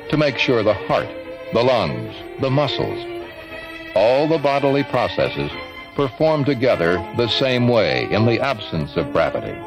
to 0.09 0.17
make 0.17 0.37
sure 0.37 0.63
the 0.63 0.73
heart, 0.73 1.09
the 1.53 1.63
lungs, 1.63 2.15
the 2.41 2.49
muscles, 2.49 3.05
all 3.95 4.27
the 4.27 4.37
bodily 4.37 4.83
processes 4.83 5.51
perform 5.95 6.43
together 6.43 6.95
the 7.17 7.27
same 7.27 7.67
way 7.67 8.11
in 8.11 8.25
the 8.25 8.39
absence 8.39 8.95
of 8.97 9.11
gravity. 9.11 9.57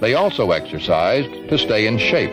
They 0.00 0.14
also 0.14 0.50
exercised 0.50 1.48
to 1.48 1.56
stay 1.56 1.86
in 1.86 1.98
shape. 1.98 2.32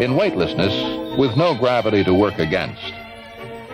In 0.00 0.16
weightlessness, 0.16 1.18
with 1.18 1.36
no 1.36 1.54
gravity 1.54 2.04
to 2.04 2.14
work 2.14 2.38
against, 2.38 2.92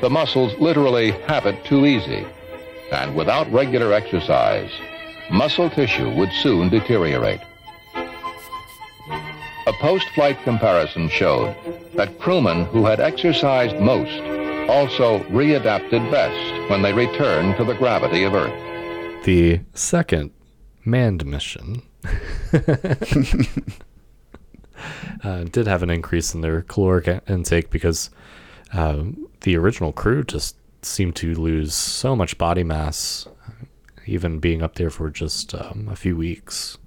the 0.00 0.10
muscles 0.10 0.58
literally 0.58 1.10
have 1.26 1.46
it 1.46 1.64
too 1.64 1.84
easy. 1.84 2.26
And 2.92 3.14
without 3.14 3.50
regular 3.52 3.92
exercise, 3.92 4.70
muscle 5.30 5.70
tissue 5.70 6.10
would 6.14 6.32
soon 6.32 6.68
deteriorate. 6.68 7.40
A 7.94 9.72
post-flight 9.80 10.42
comparison 10.44 11.08
showed 11.08 11.54
that 11.94 12.18
crewmen 12.18 12.64
who 12.66 12.84
had 12.84 13.00
exercised 13.00 13.76
most 13.76 14.20
also 14.68 15.20
readapted 15.24 16.10
best 16.10 16.70
when 16.70 16.82
they 16.82 16.92
returned 16.92 17.56
to 17.56 17.64
the 17.64 17.74
gravity 17.74 18.24
of 18.24 18.34
Earth. 18.34 19.24
The 19.24 19.60
second 19.74 20.30
manned 20.84 21.26
mission. 21.26 21.82
uh, 25.24 25.44
did 25.44 25.66
have 25.66 25.82
an 25.82 25.90
increase 25.90 26.34
in 26.34 26.40
their 26.40 26.62
caloric 26.62 27.22
intake 27.28 27.70
because 27.70 28.10
uh, 28.72 29.04
the 29.40 29.56
original 29.56 29.92
crew 29.92 30.22
just 30.22 30.56
seemed 30.82 31.16
to 31.16 31.34
lose 31.34 31.74
so 31.74 32.14
much 32.14 32.38
body 32.38 32.62
mass, 32.62 33.26
even 34.08 34.38
being 34.38 34.62
up 34.62 34.74
there 34.76 34.90
for 34.90 35.10
just 35.10 35.54
um, 35.54 35.88
a 35.90 35.96
few 35.96 36.16
weeks. 36.16 36.78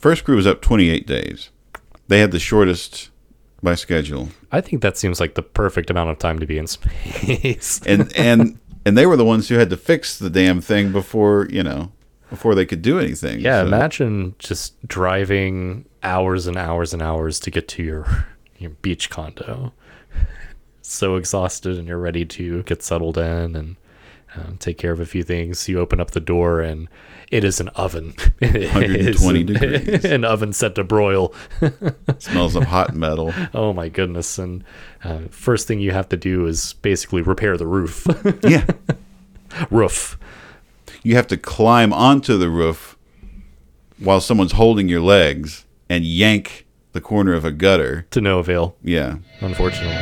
First 0.00 0.24
crew 0.24 0.36
was 0.36 0.46
up 0.46 0.62
28 0.62 1.06
days. 1.06 1.50
They 2.08 2.20
had 2.20 2.30
the 2.32 2.38
shortest 2.38 3.10
by 3.62 3.76
schedule, 3.76 4.28
I 4.50 4.60
think 4.60 4.82
that 4.82 4.96
seems 4.96 5.20
like 5.20 5.34
the 5.34 5.42
perfect 5.42 5.88
amount 5.88 6.10
of 6.10 6.18
time 6.18 6.40
to 6.40 6.46
be 6.46 6.58
in 6.58 6.66
space. 6.78 7.80
and 7.86 8.12
and 8.16 8.58
and 8.84 8.98
they 8.98 9.06
were 9.06 9.16
the 9.16 9.24
ones 9.24 9.48
who 9.48 9.54
had 9.54 9.70
to 9.70 9.76
fix 9.76 10.18
the 10.18 10.28
damn 10.28 10.60
thing 10.60 10.90
before 10.90 11.46
you 11.48 11.62
know 11.62 11.92
before 12.28 12.56
they 12.56 12.66
could 12.66 12.82
do 12.82 12.98
anything. 12.98 13.38
Yeah, 13.38 13.60
So- 13.62 13.66
imagine 13.68 14.34
just 14.40 14.84
driving 14.88 15.84
hours 16.02 16.48
and 16.48 16.56
hours 16.56 16.92
and 16.92 17.00
hours 17.02 17.38
to 17.38 17.50
get 17.52 17.68
to 17.68 17.84
your 17.84 18.26
your 18.58 18.70
beach 18.70 19.10
condo. 19.10 19.72
So 20.84 21.14
exhausted, 21.14 21.78
and 21.78 21.86
you're 21.86 21.96
ready 21.96 22.24
to 22.26 22.64
get 22.64 22.82
settled 22.82 23.16
in 23.16 23.54
and 23.54 23.76
um, 24.36 24.56
take 24.58 24.78
care 24.78 24.92
of 24.92 25.00
a 25.00 25.06
few 25.06 25.22
things. 25.22 25.68
You 25.68 25.78
open 25.80 26.00
up 26.00 26.12
the 26.12 26.20
door, 26.20 26.60
and 26.60 26.88
it 27.30 27.44
is 27.44 27.60
an 27.60 27.68
oven. 27.70 28.14
120 28.40 29.40
an- 29.40 29.46
degrees. 29.46 30.04
An 30.06 30.24
oven 30.24 30.52
set 30.52 30.74
to 30.76 30.84
broil. 30.84 31.34
smells 32.18 32.56
of 32.56 32.64
hot 32.64 32.94
metal. 32.94 33.32
Oh 33.54 33.72
my 33.72 33.88
goodness! 33.88 34.38
And 34.38 34.64
uh, 35.04 35.20
first 35.30 35.66
thing 35.68 35.80
you 35.80 35.92
have 35.92 36.08
to 36.10 36.16
do 36.16 36.46
is 36.46 36.74
basically 36.74 37.22
repair 37.22 37.56
the 37.56 37.66
roof. 37.66 38.06
yeah, 38.42 38.66
roof. 39.70 40.18
you 41.02 41.14
have 41.16 41.26
to 41.28 41.36
climb 41.36 41.92
onto 41.92 42.36
the 42.38 42.48
roof 42.50 42.96
while 43.98 44.20
someone's 44.20 44.52
holding 44.52 44.88
your 44.88 45.00
legs 45.00 45.64
and 45.88 46.04
yank 46.04 46.66
the 46.92 47.00
corner 47.00 47.32
of 47.34 47.44
a 47.44 47.50
gutter. 47.52 48.06
To 48.10 48.20
no 48.20 48.38
avail, 48.38 48.76
Yeah, 48.82 49.16
unfortunately. 49.40 49.94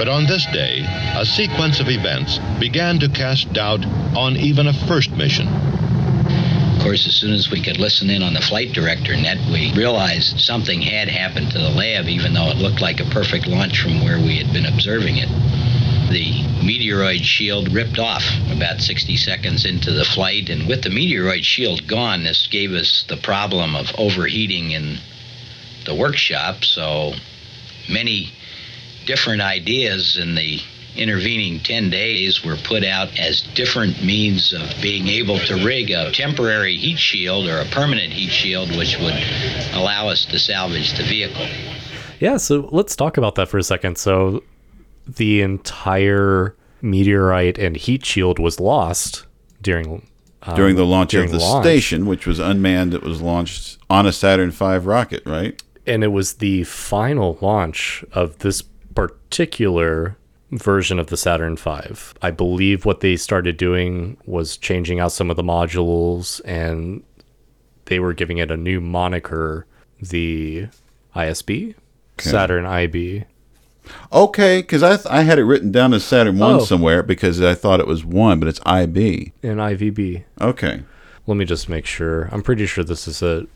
But 0.00 0.08
on 0.08 0.24
this 0.24 0.46
day, 0.46 0.82
a 1.14 1.26
sequence 1.26 1.78
of 1.78 1.90
events 1.90 2.38
began 2.58 2.98
to 3.00 3.08
cast 3.10 3.52
doubt 3.52 3.84
on 4.16 4.34
even 4.34 4.66
a 4.66 4.72
first 4.72 5.10
mission. 5.10 5.46
Of 5.46 6.80
course, 6.80 7.06
as 7.06 7.14
soon 7.14 7.34
as 7.34 7.50
we 7.50 7.60
could 7.60 7.76
listen 7.76 8.08
in 8.08 8.22
on 8.22 8.32
the 8.32 8.40
flight 8.40 8.72
director 8.72 9.14
net, 9.14 9.36
we 9.52 9.74
realized 9.74 10.40
something 10.40 10.80
had 10.80 11.10
happened 11.10 11.50
to 11.50 11.58
the 11.58 11.68
lab, 11.68 12.08
even 12.08 12.32
though 12.32 12.48
it 12.48 12.56
looked 12.56 12.80
like 12.80 13.00
a 13.00 13.10
perfect 13.10 13.46
launch 13.46 13.82
from 13.82 14.02
where 14.02 14.18
we 14.18 14.38
had 14.38 14.50
been 14.54 14.64
observing 14.64 15.18
it. 15.18 15.28
The 16.08 16.44
meteoroid 16.64 17.22
shield 17.22 17.70
ripped 17.70 17.98
off 17.98 18.24
about 18.50 18.80
60 18.80 19.18
seconds 19.18 19.66
into 19.66 19.92
the 19.92 20.06
flight, 20.06 20.48
and 20.48 20.66
with 20.66 20.82
the 20.82 20.88
meteoroid 20.88 21.44
shield 21.44 21.86
gone, 21.86 22.24
this 22.24 22.46
gave 22.46 22.72
us 22.72 23.04
the 23.06 23.18
problem 23.18 23.76
of 23.76 23.92
overheating 23.98 24.70
in 24.70 24.96
the 25.84 25.94
workshop, 25.94 26.64
so 26.64 27.12
many 27.86 28.32
different 29.10 29.42
ideas 29.42 30.16
in 30.16 30.36
the 30.36 30.60
intervening 30.94 31.58
10 31.58 31.90
days 31.90 32.44
were 32.44 32.54
put 32.62 32.84
out 32.84 33.08
as 33.18 33.40
different 33.56 34.04
means 34.04 34.52
of 34.52 34.62
being 34.80 35.08
able 35.08 35.36
to 35.36 35.56
rig 35.64 35.90
a 35.90 36.12
temporary 36.12 36.76
heat 36.76 36.96
shield 36.96 37.48
or 37.48 37.58
a 37.58 37.64
permanent 37.72 38.12
heat 38.12 38.30
shield 38.30 38.68
which 38.76 38.96
would 39.00 39.20
allow 39.72 40.08
us 40.08 40.26
to 40.26 40.38
salvage 40.38 40.96
the 40.96 41.02
vehicle. 41.02 41.44
Yeah, 42.20 42.36
so 42.36 42.68
let's 42.70 42.94
talk 42.94 43.16
about 43.16 43.34
that 43.34 43.48
for 43.48 43.58
a 43.58 43.64
second. 43.64 43.98
So, 43.98 44.44
the 45.08 45.40
entire 45.40 46.54
meteorite 46.80 47.58
and 47.58 47.76
heat 47.76 48.06
shield 48.06 48.38
was 48.38 48.60
lost 48.60 49.26
during 49.60 50.06
um, 50.42 50.54
during 50.54 50.76
the 50.76 50.86
launch 50.86 51.10
during 51.10 51.30
of 51.30 51.32
the 51.32 51.44
launch. 51.44 51.64
station, 51.64 52.06
which 52.06 52.28
was 52.28 52.38
unmanned, 52.38 52.94
it 52.94 53.02
was 53.02 53.20
launched 53.20 53.78
on 53.88 54.06
a 54.06 54.12
Saturn 54.12 54.52
V 54.52 54.76
rocket, 54.76 55.24
right? 55.26 55.60
and 55.86 56.04
it 56.04 56.08
was 56.08 56.34
the 56.34 56.62
final 56.64 57.38
launch 57.40 58.04
of 58.12 58.38
this 58.38 58.62
particular 58.94 60.16
version 60.52 60.98
of 60.98 61.06
the 61.08 61.16
Saturn 61.16 61.56
V. 61.56 61.70
I 62.22 62.30
believe 62.30 62.84
what 62.84 63.00
they 63.00 63.16
started 63.16 63.56
doing 63.56 64.16
was 64.26 64.56
changing 64.56 64.98
out 65.00 65.12
some 65.12 65.30
of 65.30 65.36
the 65.36 65.42
modules 65.44 66.40
and 66.44 67.02
they 67.86 68.00
were 68.00 68.12
giving 68.12 68.38
it 68.38 68.50
a 68.50 68.56
new 68.56 68.80
moniker, 68.80 69.66
the 70.00 70.66
ISB, 71.14 71.74
Saturn 72.18 72.66
IB. 72.66 73.24
Okay, 74.12 74.60
because 74.60 74.82
I 74.82 74.96
th- 74.96 75.06
I 75.06 75.22
had 75.22 75.38
it 75.38 75.44
written 75.44 75.72
down 75.72 75.92
as 75.94 76.04
Saturn 76.04 76.38
One 76.38 76.56
Oh. 76.56 76.64
somewhere 76.64 77.02
because 77.02 77.40
I 77.40 77.54
thought 77.54 77.80
it 77.80 77.86
was 77.86 78.04
one, 78.04 78.38
but 78.38 78.48
it's 78.48 78.60
IB. 78.66 79.32
and 79.42 79.58
IVB. 79.60 80.24
Okay, 80.40 80.82
Let 81.26 81.36
me 81.36 81.44
just 81.44 81.68
make 81.68 81.86
sure. 81.86 82.28
I'm 82.32 82.42
pretty 82.42 82.66
sure 82.66 82.82
this 82.84 83.06
is 83.08 83.22
a 83.22 83.46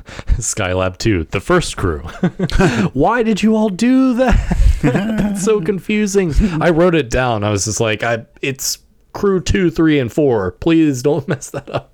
Skylab 0.38 0.98
2, 0.98 1.24
the 1.24 1.40
first 1.40 1.76
crew. 1.76 2.00
Why 2.92 3.22
did 3.22 3.42
you 3.42 3.56
all 3.56 3.68
do 3.68 4.14
that? 4.14 4.56
That's 4.82 5.44
so 5.44 5.60
confusing. 5.60 6.32
I 6.60 6.70
wrote 6.70 6.94
it 6.94 7.10
down. 7.10 7.44
I 7.44 7.50
was 7.50 7.64
just 7.64 7.80
like, 7.80 8.02
I 8.02 8.26
it's 8.42 8.78
crew 9.12 9.40
2, 9.40 9.70
3 9.70 9.98
and 9.98 10.12
4. 10.12 10.52
Please 10.52 11.02
don't 11.02 11.26
mess 11.28 11.50
that 11.50 11.68
up. 11.70 11.92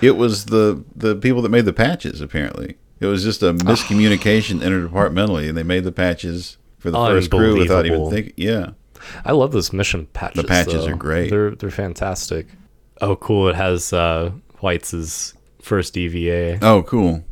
it 0.00 0.16
was 0.16 0.46
the 0.46 0.84
the 0.94 1.16
people 1.16 1.42
that 1.42 1.48
made 1.48 1.64
the 1.64 1.72
patches. 1.72 2.20
Apparently, 2.20 2.76
it 3.00 3.06
was 3.06 3.24
just 3.24 3.42
a 3.42 3.52
miscommunication 3.54 4.60
interdepartmentally, 4.60 5.48
and 5.48 5.56
they 5.56 5.62
made 5.62 5.84
the 5.84 5.92
patches 5.92 6.58
for 6.78 6.90
the 6.90 6.98
first 6.98 7.30
crew 7.30 7.58
without 7.58 7.86
even 7.86 8.10
thinking. 8.10 8.34
Yeah, 8.36 8.70
I 9.24 9.32
love 9.32 9.52
those 9.52 9.72
mission 9.72 10.06
patches. 10.06 10.42
The 10.42 10.48
patches 10.48 10.84
though. 10.84 10.92
are 10.92 10.96
great. 10.96 11.30
They're 11.30 11.50
they're 11.52 11.70
fantastic. 11.70 12.46
Oh, 13.00 13.16
cool. 13.16 13.48
It 13.48 13.56
has 13.56 13.92
uh 13.92 14.32
Weitz 14.62 15.34
first 15.62 15.96
EVA. 15.96 16.58
Oh, 16.62 16.82
cool. 16.82 17.24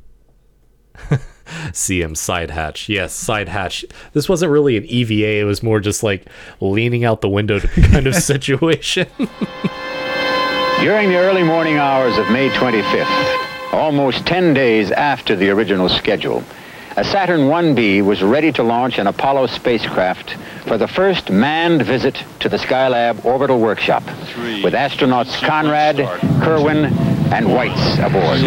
CM 1.72 2.16
side 2.16 2.50
hatch. 2.50 2.88
Yes, 2.88 3.14
side 3.14 3.48
hatch. 3.48 3.84
This 4.12 4.28
wasn't 4.28 4.52
really 4.52 4.76
an 4.76 4.84
EVA. 4.84 5.40
It 5.40 5.44
was 5.44 5.62
more 5.62 5.80
just 5.80 6.02
like 6.02 6.26
leaning 6.60 7.04
out 7.04 7.20
the 7.20 7.28
window 7.28 7.60
kind 7.60 8.06
of 8.06 8.14
situation. 8.32 9.06
During 10.80 11.08
the 11.08 11.16
early 11.16 11.42
morning 11.42 11.78
hours 11.78 12.16
of 12.18 12.30
May 12.30 12.50
25th, 12.50 13.72
almost 13.72 14.26
10 14.26 14.54
days 14.54 14.90
after 14.90 15.34
the 15.34 15.50
original 15.50 15.88
schedule, 15.88 16.44
a 16.98 17.04
Saturn 17.04 17.42
1B 17.42 18.04
was 18.04 18.24
ready 18.24 18.50
to 18.50 18.64
launch 18.64 18.98
an 18.98 19.06
Apollo 19.06 19.46
spacecraft 19.46 20.32
for 20.66 20.76
the 20.76 20.88
first 20.88 21.30
manned 21.30 21.82
visit 21.82 22.24
to 22.40 22.48
the 22.48 22.56
Skylab 22.56 23.24
orbital 23.24 23.60
workshop, 23.60 24.04
with 24.64 24.74
astronauts 24.74 25.40
Conrad, 25.46 25.94
Kerwin, 26.42 26.86
and 27.32 27.46
Weitz 27.46 28.04
aboard. 28.04 28.42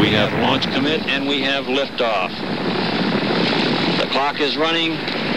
We 0.00 0.08
have 0.08 0.32
launch 0.42 0.64
commit 0.74 1.02
and 1.06 1.28
we 1.28 1.42
have 1.42 1.66
liftoff. 1.66 2.30
The 4.00 4.08
clock 4.10 4.40
is 4.40 4.56
running 4.56 4.90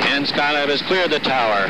and 0.09 0.25
Skylab 0.25 0.69
has 0.69 0.81
cleared 0.81 1.11
the 1.11 1.19
tower. 1.19 1.67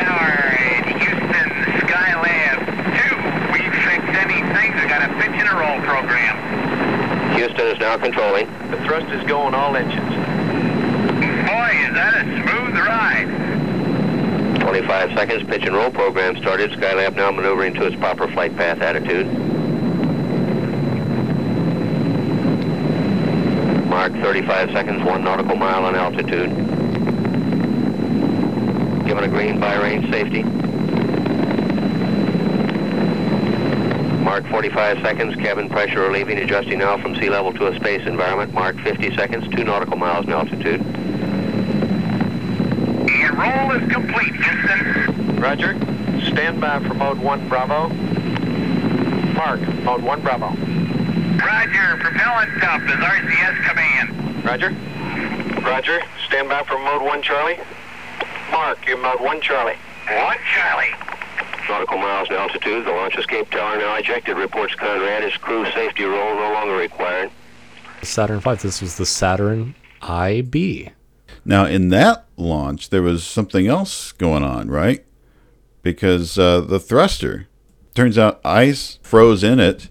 Tower 0.00 0.56
in 0.78 0.98
Houston, 0.98 1.50
Skylab 1.84 2.58
2. 3.04 3.52
We 3.52 3.60
fixed 3.84 4.16
anything. 4.16 4.72
We 4.80 4.88
got 4.88 5.02
a 5.02 5.12
pitch 5.20 5.36
and 5.36 5.46
a 5.46 5.54
roll 5.60 5.78
program. 5.84 6.56
Houston 7.36 7.66
is 7.66 7.78
now 7.96 8.04
controlling. 8.04 8.46
The 8.70 8.76
thrust 8.84 9.06
is 9.12 9.26
going 9.26 9.54
all 9.54 9.76
engines. 9.76 10.00
Boy, 10.00 11.70
is 11.84 11.94
that 11.94 12.14
a 12.16 12.24
smooth 12.24 12.76
ride. 12.76 14.60
25 14.60 15.12
seconds, 15.14 15.44
pitch 15.44 15.62
and 15.64 15.74
roll 15.74 15.90
program 15.90 16.36
started. 16.36 16.70
Skylab 16.72 17.14
now 17.14 17.30
maneuvering 17.30 17.74
to 17.74 17.86
its 17.86 17.96
proper 17.96 18.28
flight 18.28 18.56
path 18.56 18.80
attitude. 18.80 19.26
Mark 23.88 24.12
35 24.14 24.72
seconds, 24.72 25.02
one 25.02 25.24
nautical 25.24 25.56
mile 25.56 25.84
on 25.84 25.94
altitude. 25.94 26.50
Given 29.06 29.24
a 29.24 29.28
green 29.28 29.60
by 29.60 29.76
range 29.76 30.10
safety. 30.10 30.42
Mark 34.36 34.50
45 34.50 35.00
seconds, 35.00 35.34
cabin 35.36 35.66
pressure 35.70 36.02
relieving, 36.02 36.36
adjusting 36.36 36.80
now 36.80 36.98
from 36.98 37.16
sea 37.16 37.30
level 37.30 37.54
to 37.54 37.68
a 37.68 37.76
space 37.76 38.06
environment. 38.06 38.52
Mark 38.52 38.78
50 38.80 39.16
seconds, 39.16 39.48
two 39.56 39.64
nautical 39.64 39.96
miles 39.96 40.26
in 40.26 40.32
altitude. 40.32 40.82
And 43.08 43.38
roll 43.38 43.72
is 43.72 43.90
complete, 43.90 44.34
Houston. 44.34 45.40
Roger. 45.40 45.72
Stand 46.26 46.60
by 46.60 46.80
for 46.80 46.92
mode 46.92 47.18
1 47.18 47.48
Bravo. 47.48 47.88
Mark, 49.32 49.60
mode 49.84 50.02
1 50.02 50.20
Bravo. 50.20 50.48
Roger, 50.48 51.96
propellant 51.96 52.60
top 52.60 52.82
is 52.82 52.90
RCS 52.90 53.64
command. 53.66 54.44
Roger. 54.44 54.76
Roger. 55.62 56.02
Stand 56.26 56.50
by 56.50 56.62
for 56.64 56.78
mode 56.78 57.00
1 57.00 57.22
Charlie. 57.22 57.58
Mark, 58.50 58.86
you're 58.86 59.00
mode 59.00 59.18
1 59.22 59.40
Charlie. 59.40 59.78
One 60.06 60.36
Charlie. 60.54 61.05
Nautical 61.68 61.98
miles 61.98 62.28
in 62.28 62.36
altitude. 62.36 62.84
The 62.84 62.90
launch 62.90 63.16
escape 63.16 63.50
tower 63.50 63.78
now 63.78 63.96
ejected. 63.96 64.36
Reports 64.36 64.74
Conrad. 64.74 65.22
His 65.22 65.36
crew 65.36 65.64
safety 65.72 66.04
roll 66.04 66.34
no 66.34 66.52
longer 66.52 66.76
required. 66.76 67.30
Saturn 68.02 68.40
V. 68.40 68.54
This 68.54 68.80
was 68.80 68.96
the 68.96 69.06
Saturn 69.06 69.74
IB. 70.02 70.90
Now, 71.44 71.64
in 71.64 71.88
that 71.90 72.26
launch, 72.36 72.90
there 72.90 73.02
was 73.02 73.24
something 73.24 73.66
else 73.66 74.12
going 74.12 74.42
on, 74.42 74.68
right? 74.68 75.04
Because 75.82 76.38
uh, 76.38 76.60
the 76.60 76.80
thruster, 76.80 77.48
turns 77.94 78.18
out 78.18 78.40
ice 78.44 78.98
froze 79.02 79.42
in 79.42 79.58
it 79.58 79.88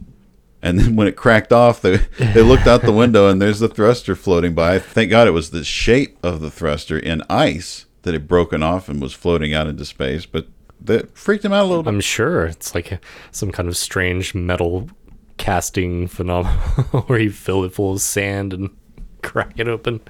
And 0.62 0.80
then 0.80 0.96
when 0.96 1.08
it 1.08 1.16
cracked 1.16 1.54
off, 1.54 1.80
they 1.82 1.98
they 2.18 2.42
looked 2.42 2.66
out 2.66 2.82
the 2.82 2.92
window 2.92 3.30
and 3.30 3.40
there's 3.40 3.60
the 3.60 3.68
thruster 3.68 4.16
floating 4.16 4.56
by. 4.56 4.80
Thank 4.80 5.12
God 5.12 5.28
it 5.28 5.32
was 5.32 5.52
the 5.52 5.64
shape 5.64 6.18
of 6.24 6.42
the 6.42 6.50
thruster 6.50 6.98
in 6.98 7.22
ice 7.30 7.86
that 8.02 8.16
had 8.16 8.28
broken 8.28 8.64
off 8.64 8.90
and 8.90 9.00
was 9.00 9.14
floating 9.14 9.54
out 9.54 9.68
into 9.68 9.86
space. 9.86 10.26
But 10.26 10.48
that 10.86 11.18
freaked 11.18 11.46
him 11.46 11.54
out 11.54 11.66
a 11.66 11.68
little 11.68 11.84
bit. 11.84 11.94
I'm 11.94 12.02
sure 12.02 12.46
it's 12.46 12.74
like 12.74 13.04
some 13.32 13.52
kind 13.52 13.68
of 13.68 13.78
strange 13.78 14.34
metal 14.34 14.90
casting 15.38 16.08
phenomenon 16.08 16.58
where 17.08 17.20
you 17.20 17.32
fill 17.32 17.64
it 17.64 17.74
full 17.74 17.94
of 17.94 18.02
sand 18.02 18.54
and 18.54 18.70
crack 19.22 19.54
it 19.60 19.68
open. 19.68 20.02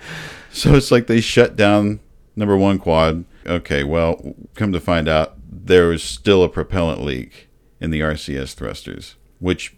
So 0.52 0.76
it's 0.76 0.92
like 0.92 1.08
they 1.08 1.22
shut 1.22 1.56
down 1.56 2.00
number 2.36 2.58
one 2.58 2.80
quad. 2.80 3.26
Okay, 3.46 3.84
well, 3.84 4.36
come 4.56 4.72
to 4.72 4.80
find 4.80 5.08
out, 5.08 5.36
there 5.50 5.88
was 5.88 6.04
still 6.04 6.44
a 6.44 6.50
propellant 6.50 7.02
leak 7.02 7.50
in 7.80 7.92
the 7.92 8.02
RCS 8.02 8.54
thrusters, 8.54 9.16
which, 9.40 9.76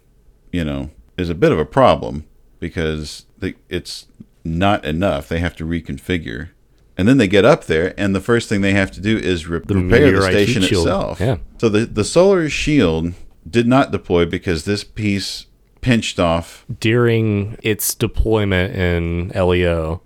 you 0.52 0.64
know, 0.64 0.90
is 1.16 1.30
a 1.30 1.34
bit 1.34 1.52
of 1.52 1.58
a 1.58 1.64
problem 1.64 2.24
because 2.58 3.26
they, 3.38 3.54
it's 3.68 4.06
not 4.44 4.84
enough. 4.84 5.28
They 5.28 5.40
have 5.40 5.56
to 5.56 5.64
reconfigure. 5.64 6.50
And 6.98 7.06
then 7.06 7.16
they 7.16 7.28
get 7.28 7.44
up 7.44 7.64
there, 7.66 7.94
and 7.96 8.12
the 8.12 8.20
first 8.20 8.48
thing 8.48 8.60
they 8.60 8.72
have 8.72 8.90
to 8.90 9.00
do 9.00 9.16
is 9.16 9.46
re- 9.46 9.60
The 9.64 9.76
repair 9.76 10.10
the 10.10 10.22
station 10.22 10.64
itself. 10.64 11.20
Yeah. 11.20 11.36
So 11.58 11.68
the, 11.68 11.86
the 11.86 12.04
solar 12.04 12.48
shield 12.48 13.14
did 13.48 13.68
not 13.68 13.92
deploy 13.92 14.26
because 14.26 14.64
this 14.64 14.82
piece 14.82 15.46
pinched 15.80 16.18
off 16.18 16.66
During 16.80 17.56
its 17.62 17.94
deployment 17.94 18.74
in 18.74 19.28
LEO, 19.28 20.02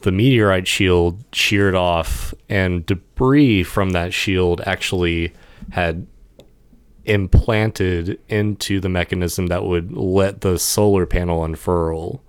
the 0.00 0.10
meteorite 0.10 0.66
shield 0.66 1.24
sheared 1.32 1.76
off, 1.76 2.34
and 2.48 2.84
debris 2.84 3.62
from 3.62 3.90
that 3.90 4.12
shield 4.12 4.60
actually 4.66 5.32
had 5.70 6.06
implanted 7.04 8.18
into 8.28 8.80
the 8.80 8.88
mechanism 8.88 9.48
that 9.48 9.64
would 9.64 9.92
let 9.92 10.40
the 10.40 10.58
solar 10.58 11.06
panel 11.06 11.44
unfurl. 11.44 12.22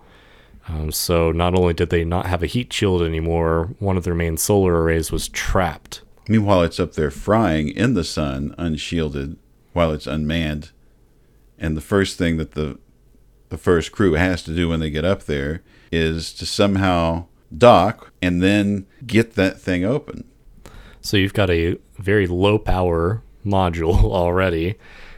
Um, 0.68 0.92
so 0.92 1.32
not 1.32 1.56
only 1.56 1.74
did 1.74 1.90
they 1.90 2.06
not 2.06 2.26
have 2.28 2.42
a 2.42 2.48
heat 2.48 2.72
shield 2.72 3.02
anymore, 3.02 3.76
one 3.80 3.98
of 3.98 4.04
their 4.04 4.16
main 4.16 4.38
solar 4.38 4.82
arrays 4.82 5.12
was 5.12 5.28
trapped. 5.28 6.02
Meanwhile, 6.28 6.64
it's 6.64 6.80
up 6.80 6.94
there 6.94 7.12
frying 7.12 7.70
in 7.70 7.96
the 7.96 8.04
sun, 8.04 8.56
unshielded, 8.58 9.38
while 9.74 9.92
it's 9.92 10.08
unmanned. 10.08 10.72
And 11.60 11.76
the 11.76 11.82
first 11.82 12.18
thing 12.18 12.38
that 12.38 12.52
the 12.52 12.80
the 13.50 13.58
first 13.60 13.92
crew 13.92 14.14
has 14.14 14.42
to 14.44 14.56
do 14.56 14.68
when 14.70 14.80
they 14.80 14.90
get 14.90 15.06
up 15.06 15.24
there 15.24 15.62
is 15.92 16.34
to 16.34 16.46
somehow 16.46 17.26
dock 17.56 18.12
and 18.20 18.42
then 18.42 18.88
get 19.06 19.36
that 19.36 19.62
thing 19.62 19.86
open. 19.86 20.24
So 21.02 21.18
you've 21.18 21.36
got 21.36 21.52
a 21.52 21.78
very 22.00 22.26
low 22.26 22.58
power 22.58 23.22
module 23.46 24.04
already. 24.12 24.76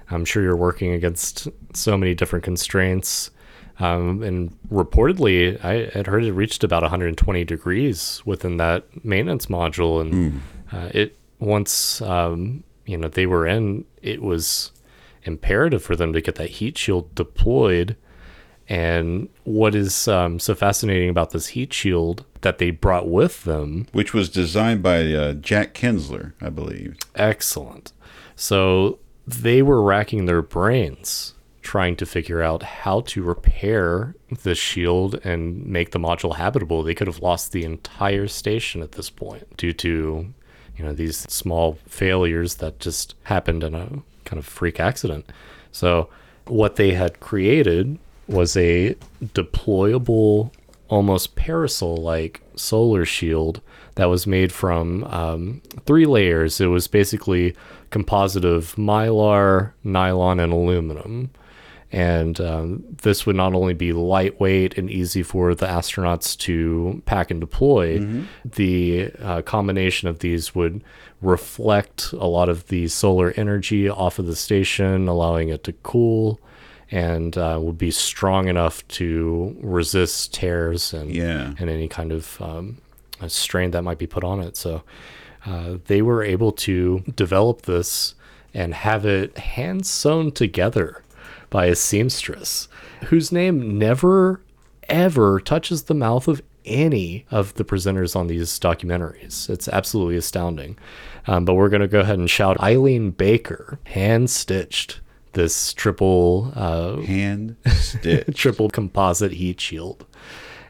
I'm 0.09 0.25
sure 0.25 0.43
you're 0.43 0.55
working 0.55 0.91
against 0.91 1.47
so 1.73 1.97
many 1.97 2.13
different 2.13 2.43
constraints. 2.43 3.31
Um, 3.79 4.24
and 4.24 4.55
reportedly, 4.72 5.63
I 5.63 5.89
had 5.94 6.08
heard 6.08 6.24
it 6.24 6.32
reached 6.32 6.63
about 6.63 6.84
120 6.84 7.44
degrees 7.44 8.22
within 8.25 8.58
that 8.58 9.05
maintenance 9.05 9.48
module. 9.48 10.01
And 10.01 10.41
uh, 10.72 10.89
it 10.94 11.17
once 11.39 12.01
um, 12.01 12.63
you 12.86 12.98
know 12.98 13.08
they 13.08 13.25
were 13.25 13.46
in, 13.46 13.86
it 14.01 14.22
was 14.22 14.72
imperative 15.24 15.84
for 15.84 15.96
them 15.96 16.13
to 16.13 16.22
get 16.22 16.36
that 16.36 16.51
heat 16.51 16.77
shield 16.77 17.13
deployed. 17.15 17.98
And 18.67 19.29
what 19.44 19.75
is 19.75 20.08
um, 20.08 20.39
so 20.39 20.55
fascinating 20.55 21.10
about 21.10 21.32
this 21.32 21.48
heat 21.48 21.72
shield 21.72 22.25
that 22.41 22.58
they 22.58 22.72
brought 22.72 23.08
with 23.08 23.44
them 23.44 23.86
Which 23.91 24.12
was 24.12 24.27
designed 24.29 24.82
by 24.82 25.13
uh, 25.13 25.34
Jack 25.34 25.75
Kinzler, 25.75 26.34
I 26.41 26.50
believe. 26.50 26.98
Excellent. 27.13 27.91
So 28.36 28.98
they 29.27 29.62
were 29.62 29.84
racking 29.84 30.25
their 30.25 30.41
brains 30.41 31.35
trying 31.65 31.95
to 31.95 32.05
figure 32.05 32.43
out 32.43 32.62
how 32.62 33.01
to 33.01 33.24
repair 33.24 34.15
the 34.43 34.53
shield 34.53 35.15
and 35.25 35.65
make 35.65 35.91
the 35.91 36.00
module 36.00 36.36
habitable. 36.36 36.84
They 36.84 36.93
could 36.93 37.07
have 37.07 37.24
lost 37.24 37.51
the 37.51 37.65
entire 37.65 38.28
station 38.28 38.84
at 38.84 38.93
this 38.93 39.10
point 39.10 39.58
due 39.58 39.73
to, 39.73 40.34
you 40.78 40.86
know, 40.86 40.93
these 40.93 41.17
small 41.17 41.80
failures 41.88 42.56
that 42.56 42.80
just 42.80 43.15
happened 43.23 43.63
in 43.63 43.73
a 43.73 43.89
kind 44.25 44.38
of 44.38 44.45
freak 44.45 44.80
accident. 44.80 45.25
So 45.71 46.08
what 46.45 46.75
they 46.75 46.91
had 46.93 47.19
created 47.19 47.97
was 48.28 48.56
a 48.56 48.95
deployable 49.23 50.51
almost 50.88 51.36
parasol 51.36 51.97
like 51.97 52.41
solar 52.56 53.06
shield 53.06 53.60
that 53.95 54.06
was 54.06 54.28
made 54.28 54.51
from 54.51 55.04
um, 55.06 55.63
three 55.88 56.06
layers. 56.06 56.62
It 56.62 56.67
was 56.67 56.88
basically 56.88 57.56
composite 57.89 58.45
of 58.45 58.75
mylar, 58.75 59.71
nylon, 59.84 60.39
and 60.39 60.54
aluminum. 60.54 61.32
And 61.91 62.41
um, 62.41 62.84
this 63.04 63.26
would 63.26 63.36
not 63.36 63.54
only 63.54 63.74
be 63.74 63.93
lightweight 63.93 64.78
and 64.78 64.89
easy 64.89 65.24
for 65.24 65.56
the 65.56 65.67
astronauts 65.67 66.38
to 66.39 67.02
pack 67.06 67.32
and 67.32 67.39
deploy, 67.39 68.00
the 68.43 69.12
uh, 69.21 69.41
combination 69.43 70.08
of 70.10 70.19
these 70.19 70.54
would 70.56 70.84
reflect 71.21 72.12
a 72.13 72.28
lot 72.28 72.50
of 72.50 72.67
the 72.67 72.88
solar 72.88 73.32
energy 73.38 73.89
off 73.89 74.19
of 74.19 74.26
the 74.26 74.36
station, 74.36 75.08
allowing 75.08 75.50
it 75.50 75.63
to 75.63 75.74
cool 75.84 76.39
and 76.91 77.38
uh, 77.38 77.58
would 77.62 77.78
be 77.78 77.91
strong 77.91 78.48
enough 78.48 78.88
to 78.89 79.56
resist 79.62 80.34
tears 80.34 80.93
and 80.93 81.12
Yeah. 81.12 81.54
and 81.58 81.69
any 81.69 81.88
kind 81.88 82.12
of 82.12 82.39
um, 82.41 82.78
strain 83.28 83.71
that 83.71 83.82
might 83.84 83.98
be 83.98 84.08
put 84.08 84.24
on 84.24 84.39
it. 84.41 84.56
So 84.58 84.84
uh, 85.45 85.78
they 85.86 86.02
were 86.02 86.24
able 86.24 86.52
to 86.52 87.04
develop 87.15 87.63
this 87.63 88.15
and 88.54 88.74
have 88.74 89.06
it 89.06 89.38
hand 89.38 89.86
sewn 89.86 90.32
together 90.32 91.02
by 91.49 91.65
a 91.65 91.75
seamstress 91.75 92.67
whose 93.05 93.31
name 93.31 93.77
never 93.77 94.41
ever 94.88 95.39
touches 95.39 95.84
the 95.84 95.93
mouth 95.93 96.27
of 96.27 96.41
any 96.65 97.25
of 97.31 97.53
the 97.55 97.63
presenters 97.63 98.15
on 98.15 98.27
these 98.27 98.60
documentaries. 98.60 99.49
It's 99.49 99.67
absolutely 99.67 100.17
astounding. 100.17 100.77
Um, 101.27 101.45
but 101.45 101.55
we're 101.55 101.69
going 101.69 101.81
to 101.81 101.88
go 101.88 102.01
ahead 102.01 102.19
and 102.19 102.29
shout 102.29 102.58
Alyene 102.58 103.15
Baker, 103.15 103.79
hand 103.86 104.29
stitched 104.29 104.99
this 105.36 105.73
triple 105.73 106.51
uh, 106.55 106.97
Hand 107.01 107.58
stitched. 107.67 108.34
triple 108.36 108.69
composite 108.69 109.34
heat 109.34 109.62
shield, 109.62 110.05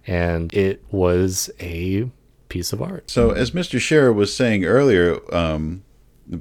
and 0.06 0.54
it 0.54 0.84
was 0.92 1.50
a 1.62 2.10
piece 2.50 2.74
of 2.74 2.82
art. 2.82 3.10
So, 3.10 3.32
as 3.32 3.52
Mr. 3.52 3.80
Scherrer 3.80 4.14
was 4.14 4.36
saying 4.36 4.66
earlier, 4.66 5.20
um, 5.34 5.84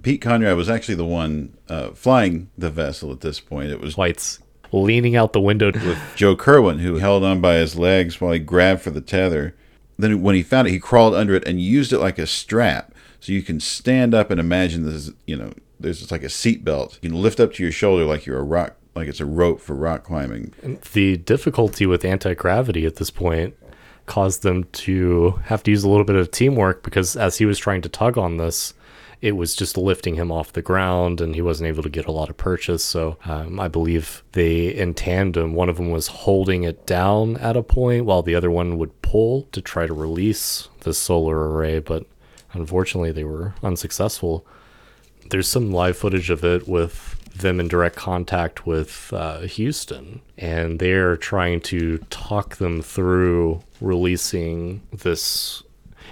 Pete 0.03 0.21
Conrad 0.21 0.57
was 0.57 0.71
actually 0.71 0.95
the 0.95 1.05
one 1.05 1.57
uh, 1.69 1.91
flying 1.91 2.51
the 2.57 2.71
vessel 2.71 3.13
at 3.13 3.21
this 3.21 3.41
point. 3.41 3.71
It 3.71 3.81
was 3.81 3.97
Weitz 3.97 4.41
leaning 4.73 5.15
out 5.15 5.33
the 5.33 5.41
window. 5.41 5.73
with 5.73 5.99
Joe 6.17 6.37
Kerwin, 6.37 6.79
who 6.79 6.97
held 6.97 7.23
on 7.23 7.41
by 7.41 7.57
his 7.57 7.77
legs 7.77 8.21
while 8.21 8.33
he 8.33 8.39
grabbed 8.39 8.83
for 8.83 8.91
the 8.91 9.01
tether. 9.01 9.55
Then, 9.99 10.23
when 10.23 10.35
he 10.35 10.43
found 10.43 10.67
it, 10.67 10.73
he 10.73 10.81
crawled 10.81 11.15
under 11.15 11.35
it 11.35 11.47
and 11.47 11.61
used 11.61 11.93
it 11.93 11.99
like 11.99 12.19
a 12.19 12.27
strap. 12.27 12.93
So 13.21 13.33
you 13.33 13.43
can 13.43 13.61
stand 13.61 14.15
up 14.15 14.31
and 14.31 14.41
imagine 14.41 14.85
this. 14.85 15.11
You 15.27 15.37
know, 15.37 15.53
there's 15.79 16.01
just 16.01 16.11
like 16.11 16.25
a 16.25 16.29
seat 16.29 16.65
belt. 16.65 16.99
You 17.01 17.11
can 17.11 17.23
lift 17.23 17.41
up 17.41 17.55
to 17.55 17.63
your 17.63 17.73
shoulder 17.73 18.05
like 18.05 18.27
you're 18.27 18.39
a 18.39 18.45
rock, 18.45 18.77
like 18.95 19.09
it's 19.09 19.21
a 19.21 19.27
rope 19.27 19.61
for 19.61 19.75
rock 19.75 20.03
climbing. 20.05 20.53
the 20.93 21.17
difficulty 21.19 21.87
with 21.87 22.05
anti 22.05 22.35
gravity 22.35 22.87
at 22.87 22.97
this 22.97 23.11
point 23.11 23.57
caused 24.07 24.43
them 24.43 24.65
to 24.65 25.41
have 25.45 25.63
to 25.63 25.71
use 25.71 25.85
a 25.85 25.89
little 25.89 26.05
bit 26.05 26.17
of 26.17 26.31
teamwork 26.31 26.83
because 26.83 27.17
as 27.17 27.39
he 27.39 27.47
was 27.47 27.59
trying 27.59 27.81
to 27.81 27.89
tug 27.89 28.19
on 28.19 28.37
this, 28.37 28.75
it 29.25 29.39
was 29.39 29.57
just 29.57 29.79
lifting 29.79 30.17
him 30.17 30.31
off 30.31 30.53
the 30.53 30.61
ground 30.61 31.19
and 31.19 31.35
he 31.35 31.41
wasn't 31.41 31.67
able 31.67 31.83
to 31.83 31.89
get 31.89 32.05
a 32.05 32.13
lot 32.13 32.29
of 32.29 32.37
purchase. 32.37 32.85
So 32.85 33.17
um, 33.25 33.59
I 33.59 33.69
believe 33.69 34.23
they, 34.33 34.67
in 34.67 34.93
tandem, 34.93 35.55
one 35.55 35.71
of 35.71 35.79
them 35.79 35.91
was 35.91 36.09
holding 36.09 36.65
it 36.65 36.87
down 36.87 37.39
at 37.39 37.57
a 37.57 37.63
point 37.63 38.05
while 38.05 38.23
the 38.23 38.35
other 38.35 38.51
one 38.51 38.77
would 38.77 39.01
pull 39.01 39.45
to 39.53 39.63
try 39.63 39.87
to 39.87 39.95
release 39.95 40.69
the 40.81 40.93
solar 40.93 41.49
array. 41.51 41.79
But 41.79 42.05
unfortunately, 42.53 43.13
they 43.13 43.25
were 43.25 43.55
unsuccessful. 43.63 44.47
There's 45.31 45.49
some 45.49 45.73
live 45.73 45.97
footage 45.97 46.29
of 46.29 46.45
it 46.45 46.69
with 46.69 47.17
them 47.35 47.61
in 47.61 47.69
direct 47.69 47.97
contact 47.97 48.67
with 48.67 49.11
uh, 49.15 49.41
Houston, 49.41 50.21
and 50.37 50.79
they're 50.81 51.17
trying 51.17 51.63
to 51.63 51.97
talk 52.11 52.57
them 52.57 52.83
through 52.83 53.63
releasing 53.81 54.83
this. 54.93 55.63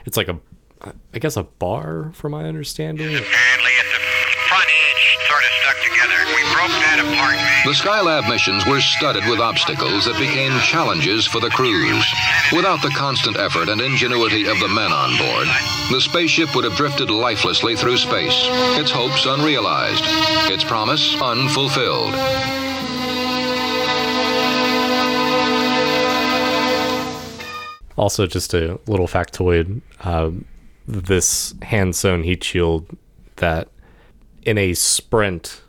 It's 0.07 0.17
like 0.17 0.29
a, 0.29 0.41
I 0.83 1.19
guess, 1.19 1.37
a 1.37 1.45
bar, 1.45 2.11
from 2.15 2.33
my 2.33 2.45
understanding. 2.45 3.07
Apparently, 3.07 3.73
it's 3.79 3.93
the 3.93 4.03
front 4.49 4.67
edge 4.67 5.19
sort 5.29 5.45
of 5.45 5.53
stuck 5.63 5.79
together. 5.79 6.19
We 6.27 6.43
broke 6.51 6.75
that 6.83 6.99
apart, 6.99 7.37
man. 7.37 7.67
The 7.67 7.73
Skylab 7.73 8.29
missions 8.29 8.67
were 8.67 8.81
studded 8.81 9.25
with 9.29 9.39
obstacles 9.39 10.07
that 10.07 10.19
became 10.19 10.59
challenges 10.61 11.27
for 11.27 11.39
the 11.39 11.51
crews. 11.51 12.05
Without 12.53 12.83
the 12.83 12.91
constant 12.91 13.37
effort 13.37 13.69
and 13.69 13.81
ingenuity 13.81 14.49
of 14.49 14.59
the 14.59 14.69
men 14.69 14.91
on 14.93 15.17
board, 15.17 15.47
the 15.93 16.01
spaceship 16.01 16.55
would 16.57 16.65
have 16.65 16.75
drifted 16.75 17.11
lifelessly 17.11 17.77
through 17.77 17.97
space, 17.99 18.49
its 18.79 18.91
hopes 18.91 19.25
unrealized, 19.25 20.03
its 20.51 20.65
promise 20.65 21.15
unfulfilled. 21.23 22.15
Also, 27.97 28.27
just 28.27 28.53
a 28.55 28.81
little 28.87 29.07
factoid: 29.07 29.81
um, 30.01 30.45
this 30.87 31.55
hand 31.63 31.95
sewn 31.95 32.23
heat 32.23 32.43
shield 32.43 32.97
that, 33.37 33.69
in 34.43 34.59
a 34.59 34.75
sprint 34.75 35.63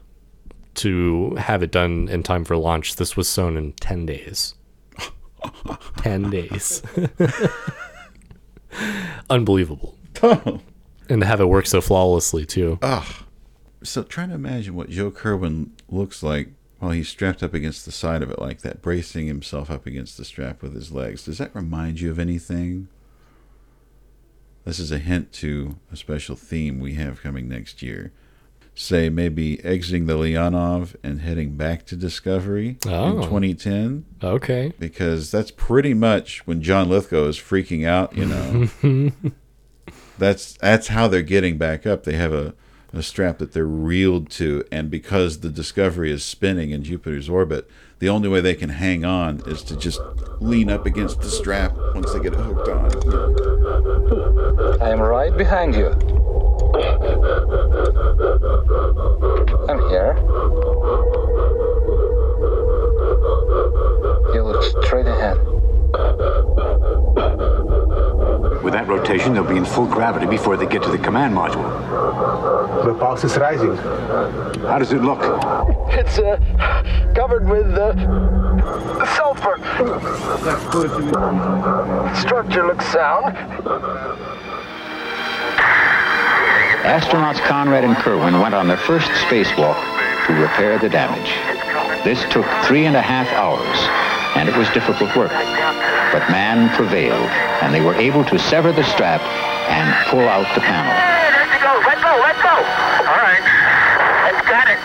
to 0.76 1.36
have 1.36 1.62
it 1.62 1.71
done 1.71 2.08
in 2.10 2.23
time 2.23 2.43
for 2.43 2.58
launch. 2.58 2.95
This 2.95 3.15
was 3.15 3.30
sewn 3.30 3.58
in 3.58 3.73
10 3.73 4.06
days. 4.06 4.56
10 5.97 6.30
days. 6.30 6.82
Unbelievable. 9.30 9.97
and 10.23 11.21
to 11.21 11.26
have 11.26 11.41
it 11.41 11.45
work 11.45 11.67
so 11.67 11.82
flawlessly, 11.82 12.45
too. 12.45 12.80
So 13.84 14.04
trying 14.04 14.30
to 14.30 14.36
imagine 14.36 14.76
what 14.76 14.89
Joe 14.89 15.12
Kerwin 15.12 15.71
looks 15.89 16.23
like 16.23 16.49
while 16.80 16.91
he's 16.91 17.10
strapped 17.10 17.43
up 17.43 17.54
against 17.54 17.86
the 17.86 17.91
side 17.91 18.21
of 18.21 18.32
it 18.32 18.39
like 18.39 18.62
that, 18.62 18.82
bracing 18.82 19.28
himself 19.28 19.69
up 19.69 19.86
against 19.86 20.17
the 20.17 20.26
strap 20.26 20.62
with 20.62 20.73
his 20.73 20.91
legs. 20.91 21.26
Does 21.26 21.38
that 21.38 21.56
remind 21.56 21.99
you 21.99 22.12
of 22.12 22.19
anything? 22.19 22.88
This 24.65 24.80
is 24.80 24.91
a 24.91 24.97
hint 24.97 25.32
to 25.34 25.78
a 25.91 25.95
special 25.97 26.36
theme 26.36 26.80
we 26.80 26.93
have 26.95 27.21
coming 27.21 27.47
next 27.49 27.82
year. 27.82 28.12
Say 28.76 29.10
maybe 29.10 29.63
exiting 29.63 30.08
the 30.08 30.13
Leonov 30.17 30.95
and 31.04 31.21
heading 31.21 31.56
back 31.56 31.86
to 31.88 31.95
Discovery 31.95 32.78
Oh. 32.88 33.17
in 33.17 33.23
2010 33.23 34.06
Okay. 34.23 34.73
because 34.80 35.30
that's 35.30 35.52
pretty 35.52 35.93
much 35.93 36.47
when 36.47 36.62
John 36.63 36.89
Lithgow 36.89 37.26
is 37.28 37.38
freaking 37.38 37.86
out, 37.86 38.17
you 38.17 38.26
know. 38.26 39.12
that's 40.17 40.54
that's 40.54 40.88
how 40.88 41.08
they're 41.08 41.21
getting 41.21 41.58
back 41.58 41.86
up. 41.86 42.04
They 42.04 42.13
have 42.15 42.34
a, 42.34 42.56
a 42.93 43.04
strap 43.04 43.38
that 43.39 43.52
they're 43.54 43.65
reeled 43.65 44.30
to, 44.32 44.63
and 44.71 44.89
because 44.89 45.41
the 45.41 45.49
Discovery 45.49 46.12
is 46.12 46.23
spinning 46.23 46.71
in 46.71 46.84
Jupiter's 46.84 47.30
orbit, 47.30 47.69
the 47.99 48.10
only 48.10 48.28
way 48.30 48.41
they 48.41 48.56
can 48.56 48.69
hang 48.69 49.06
on 49.06 49.41
is 49.45 49.62
to 49.63 49.78
just 49.78 49.99
lean 50.39 50.69
up 50.71 50.86
against 50.88 51.21
the 51.21 51.30
strap 51.30 51.76
once 51.93 52.12
they 52.12 52.19
get 52.21 52.34
it 52.34 52.39
hooked 52.39 52.67
on. 52.69 52.89
I 54.81 54.89
am 54.89 55.01
right 55.01 55.36
behind 55.36 55.75
you. 55.75 55.88
I'm 59.69 59.79
here. 59.89 60.15
You 64.33 64.43
look 64.43 64.63
straight 64.83 65.05
ahead. 65.05 65.38
With 68.93 69.01
that 69.01 69.10
rotation, 69.10 69.34
they'll 69.34 69.43
be 69.43 69.58
in 69.58 69.65
full 69.65 69.88
gravity 69.88 70.27
before 70.27 70.56
they 70.56 70.67
get 70.67 70.84
to 70.84 70.91
the 70.91 70.99
command 70.99 71.36
module. 71.36 71.63
The 72.86 72.93
pulse 72.93 73.23
is 73.23 73.36
rising. 73.38 73.75
How 74.67 74.77
does 74.77 74.91
it 74.93 75.01
look? 75.01 75.19
It's 75.89 76.19
uh, 76.19 76.38
covered 77.15 77.47
with 77.49 77.65
uh, 77.73 77.95
sulfur. 79.15 79.58
Structure 82.15 82.67
looks 82.67 82.86
sound. 82.86 83.36
Astronauts 86.84 87.39
Conrad 87.47 87.84
and 87.84 87.95
Kerwin 87.97 88.39
went 88.39 88.53
on 88.53 88.67
their 88.67 88.77
first 88.77 89.10
spacewalk 89.25 89.79
to 90.27 90.34
repair 90.34 90.77
the 90.77 90.89
damage. 90.89 91.34
This 92.03 92.23
took 92.32 92.45
three 92.65 92.86
and 92.86 92.95
a 92.95 93.01
half 93.01 93.27
hours, 93.34 94.12
and 94.43 94.51
it 94.51 94.60
was 94.60 94.67
difficult 94.75 95.15
work. 95.15 95.32
But 96.12 96.27
man 96.27 96.67
prevailed, 96.75 97.32
and 97.63 97.73
they 97.73 97.79
were 97.79 97.95
able 97.95 98.25
to 98.25 98.38
sever 98.38 98.73
the 98.73 98.84
strap 98.84 99.21
and 99.71 99.88
pull 100.12 100.27
out 100.27 100.53
the 100.53 100.60
panel. 100.60 100.91
Let 100.91 101.63
go, 101.63 101.71
let 101.88 101.95
go, 102.03 102.12
let 102.19 102.36
go. 102.43 102.51
All 103.08 103.23
right. 103.23 103.39
I've 103.39 104.43
got 104.43 104.67
it. 104.67 104.79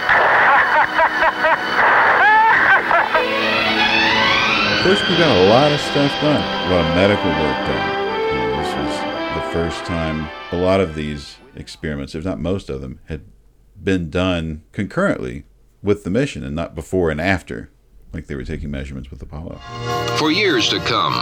First, 4.86 5.10
we 5.10 5.18
got 5.18 5.36
a 5.36 5.48
lot 5.50 5.72
of 5.72 5.80
stuff 5.80 6.12
done, 6.22 6.38
a 6.38 6.70
lot 6.70 6.86
of 6.86 6.94
medical 6.94 7.26
work 7.26 7.66
done. 7.66 7.82
You 8.30 8.38
know, 8.38 8.62
this 8.62 8.72
was 8.76 8.94
the 9.34 9.42
first 9.52 9.84
time 9.84 10.28
a 10.52 10.56
lot 10.56 10.80
of 10.80 10.94
these 10.94 11.38
experiments, 11.56 12.14
if 12.14 12.24
not 12.24 12.38
most 12.38 12.70
of 12.70 12.80
them, 12.80 13.00
had 13.06 13.22
been 13.82 14.08
done 14.08 14.62
concurrently 14.70 15.46
with 15.82 16.04
the 16.04 16.10
mission 16.10 16.44
and 16.44 16.54
not 16.54 16.76
before 16.76 17.10
and 17.10 17.20
after, 17.20 17.70
like 18.12 18.26
they 18.26 18.34
were 18.34 18.44
taking 18.44 18.70
measurements 18.70 19.10
with 19.10 19.22
Apollo. 19.22 19.58
For 20.18 20.30
years 20.30 20.68
to 20.70 20.80
come, 20.80 21.14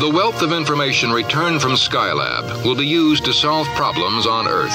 the 0.00 0.10
wealth 0.10 0.42
of 0.42 0.52
information 0.52 1.10
returned 1.10 1.60
from 1.60 1.72
Skylab 1.72 2.64
will 2.64 2.76
be 2.76 2.86
used 2.86 3.24
to 3.26 3.32
solve 3.32 3.66
problems 3.68 4.26
on 4.26 4.48
Earth. 4.48 4.72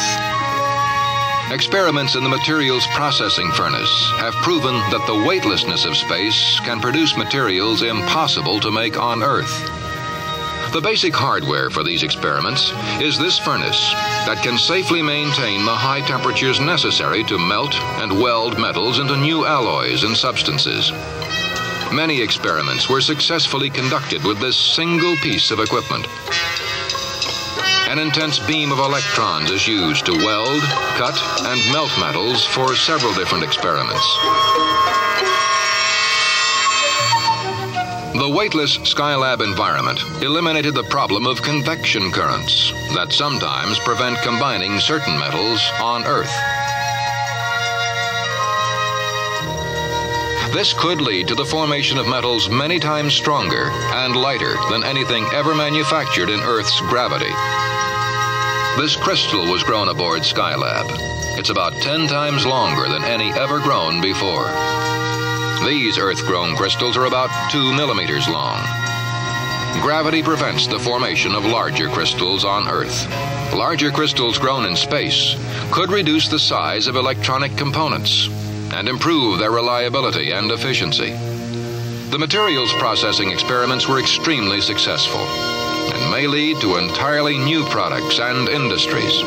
Experiments 1.52 2.16
in 2.16 2.24
the 2.24 2.30
materials 2.30 2.86
processing 2.94 3.52
furnace 3.52 4.12
have 4.18 4.34
proven 4.36 4.76
that 4.92 5.04
the 5.08 5.28
weightlessness 5.28 5.84
of 5.84 5.98
space 5.98 6.60
can 6.60 6.80
produce 6.80 7.18
materials 7.18 7.82
impossible 7.82 8.60
to 8.60 8.72
make 8.72 9.00
on 9.00 9.24
Earth. 9.24 9.52
The 10.72 10.82
basic 10.82 11.16
hardware 11.16 11.72
for 11.72 11.84
these 11.84 12.04
experiments 12.04 12.72
is 13.02 13.18
this 13.18 13.40
furnace 13.40 13.92
that 14.28 14.44
can 14.44 14.60
safely 14.60 15.02
maintain 15.02 15.66
the 15.66 15.74
high 15.74 16.02
temperatures 16.02 16.60
necessary 16.60 17.24
to 17.24 17.40
melt 17.40 17.74
and 17.74 18.22
weld 18.22 18.60
metals 18.60 19.00
into 19.00 19.18
new 19.18 19.48
alloys 19.48 20.04
and 20.04 20.16
substances. 20.16 20.92
Many 21.92 22.22
experiments 22.22 22.88
were 22.88 23.02
successfully 23.02 23.70
conducted 23.70 24.24
with 24.24 24.40
this 24.40 24.56
single 24.56 25.16
piece 25.18 25.50
of 25.50 25.60
equipment. 25.60 26.06
An 27.90 27.98
intense 27.98 28.38
beam 28.38 28.72
of 28.72 28.78
electrons 28.78 29.50
is 29.50 29.68
used 29.68 30.06
to 30.06 30.12
weld, 30.12 30.62
cut, 30.98 31.20
and 31.42 31.74
melt 31.74 31.92
metals 32.00 32.46
for 32.46 32.76
several 32.76 33.12
different 33.16 33.44
experiments. 33.44 34.06
The 38.14 38.32
weightless 38.38 38.78
Skylab 38.78 39.42
environment 39.42 40.00
eliminated 40.22 40.76
the 40.76 40.84
problem 40.84 41.26
of 41.26 41.42
convection 41.42 42.12
currents 42.12 42.72
that 42.94 43.12
sometimes 43.12 43.80
prevent 43.80 44.22
combining 44.22 44.80
certain 44.80 45.18
metals 45.18 45.68
on 45.82 46.06
Earth. 46.06 46.59
This 50.52 50.74
could 50.74 51.00
lead 51.00 51.28
to 51.28 51.36
the 51.36 51.46
formation 51.46 52.00
of 52.00 52.08
metals 52.08 52.50
many 52.50 52.80
times 52.80 53.14
stronger 53.14 53.70
and 53.70 54.16
lighter 54.16 54.56
than 54.72 54.84
anything 54.84 55.24
ever 55.32 55.54
manufactured 55.54 56.30
in 56.30 56.40
Earth's 56.40 56.82
gravity. 56.82 57.32
This 58.82 58.96
crystal 58.96 59.46
was 59.52 59.62
grown 59.62 59.90
aboard 59.90 60.22
Skylab. 60.22 60.88
It's 61.38 61.52
about 61.52 61.74
10 61.74 62.08
times 62.08 62.48
longer 62.48 62.90
than 62.90 63.04
any 63.04 63.32
ever 63.34 63.60
grown 63.60 64.02
before. 64.02 64.48
These 65.68 66.00
Earth 66.00 66.26
grown 66.26 66.56
crystals 66.56 66.98
are 66.98 67.06
about 67.06 67.30
2 67.52 67.76
millimeters 67.76 68.28
long. 68.28 68.58
Gravity 69.84 70.24
prevents 70.24 70.66
the 70.66 70.80
formation 70.80 71.36
of 71.36 71.46
larger 71.46 71.90
crystals 71.90 72.44
on 72.44 72.68
Earth. 72.68 73.08
Larger 73.54 73.92
crystals 73.92 74.40
grown 74.40 74.66
in 74.66 74.76
space 74.76 75.36
could 75.72 75.92
reduce 75.92 76.28
the 76.28 76.40
size 76.40 76.88
of 76.88 76.96
electronic 76.96 77.56
components 77.56 78.30
and 78.74 78.88
improve 78.88 79.40
their 79.40 79.52
reliability 79.52 80.32
and 80.32 80.52
efficiency. 80.52 81.12
The 82.10 82.18
materials 82.18 82.74
processing 82.74 83.32
experiments 83.32 83.88
were 83.88 84.00
extremely 84.00 84.62
successful 84.62 85.22
and 85.22 86.12
may 86.12 86.28
lead 86.28 86.60
to 86.62 86.78
entirely 86.78 87.38
new 87.38 87.64
products 87.66 88.20
and 88.20 88.50
industries. 88.50 89.22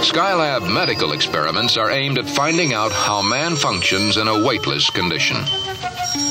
Skylab 0.00 0.72
medical 0.72 1.12
experiments 1.12 1.76
are 1.76 1.90
aimed 1.90 2.18
at 2.18 2.30
finding 2.30 2.72
out 2.72 2.92
how 2.92 3.20
man 3.20 3.56
functions 3.56 4.16
in 4.16 4.28
a 4.28 4.44
weightless 4.44 4.90
condition. 4.90 5.38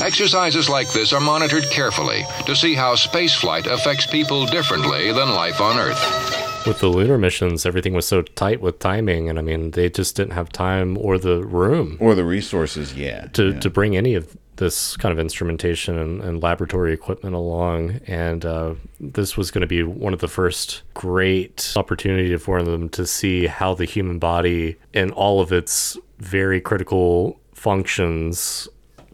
Exercises 0.02 0.70
like 0.70 0.92
this 0.94 1.12
are 1.12 1.20
monitored 1.20 1.70
carefully 1.70 2.24
to 2.46 2.56
see 2.56 2.76
how 2.76 2.96
spaceflight 2.96 3.68
affects 3.68 4.06
people 4.06 4.46
differently 4.46 5.12
than 5.12 5.30
life 5.30 5.60
on 5.60 5.78
Earth. 5.78 6.47
With 6.66 6.80
the 6.80 6.88
lunar 6.88 7.18
missions, 7.18 7.66
everything 7.66 7.94
was 7.94 8.08
so 8.08 8.22
tight 8.22 8.62
with 8.62 8.80
timing, 8.80 9.30
and 9.30 9.40
I 9.40 9.42
mean, 9.42 9.72
they 9.72 9.90
just 9.90 10.16
didn't 10.16 10.34
have 10.34 10.50
time 10.50 10.98
or 10.98 11.18
the 11.18 11.44
room 11.46 11.98
Or 12.02 12.14
the 12.14 12.26
resources, 12.26 12.94
yeah. 12.94 13.28
to, 13.34 13.52
yeah. 13.52 13.60
to 13.60 13.70
bring 13.70 13.96
any 13.96 14.16
of 14.16 14.36
this 14.58 14.98
kind 14.98 15.12
of 15.12 15.20
instrumentation 15.20 15.98
and, 15.98 16.22
and 16.22 16.44
laboratory 16.44 16.94
equipment 16.94 17.36
along. 17.36 18.02
And 18.08 18.46
uh, 18.46 18.76
this 19.00 19.38
was 19.38 19.52
going 19.52 19.62
to 19.62 19.68
be 19.68 19.84
one 19.84 20.14
of 20.14 20.20
the 20.20 20.28
first 20.28 20.84
great 20.94 21.74
opportunity 21.76 22.36
for 22.38 22.62
them 22.64 22.90
to 22.90 23.06
see 23.06 23.48
how 23.48 23.74
the 23.74 23.86
human 23.86 24.20
body 24.20 24.76
and 24.94 25.12
all 25.12 25.40
of 25.40 25.52
its 25.52 25.98
very 26.18 26.60
critical 26.60 27.40
functions 27.54 28.68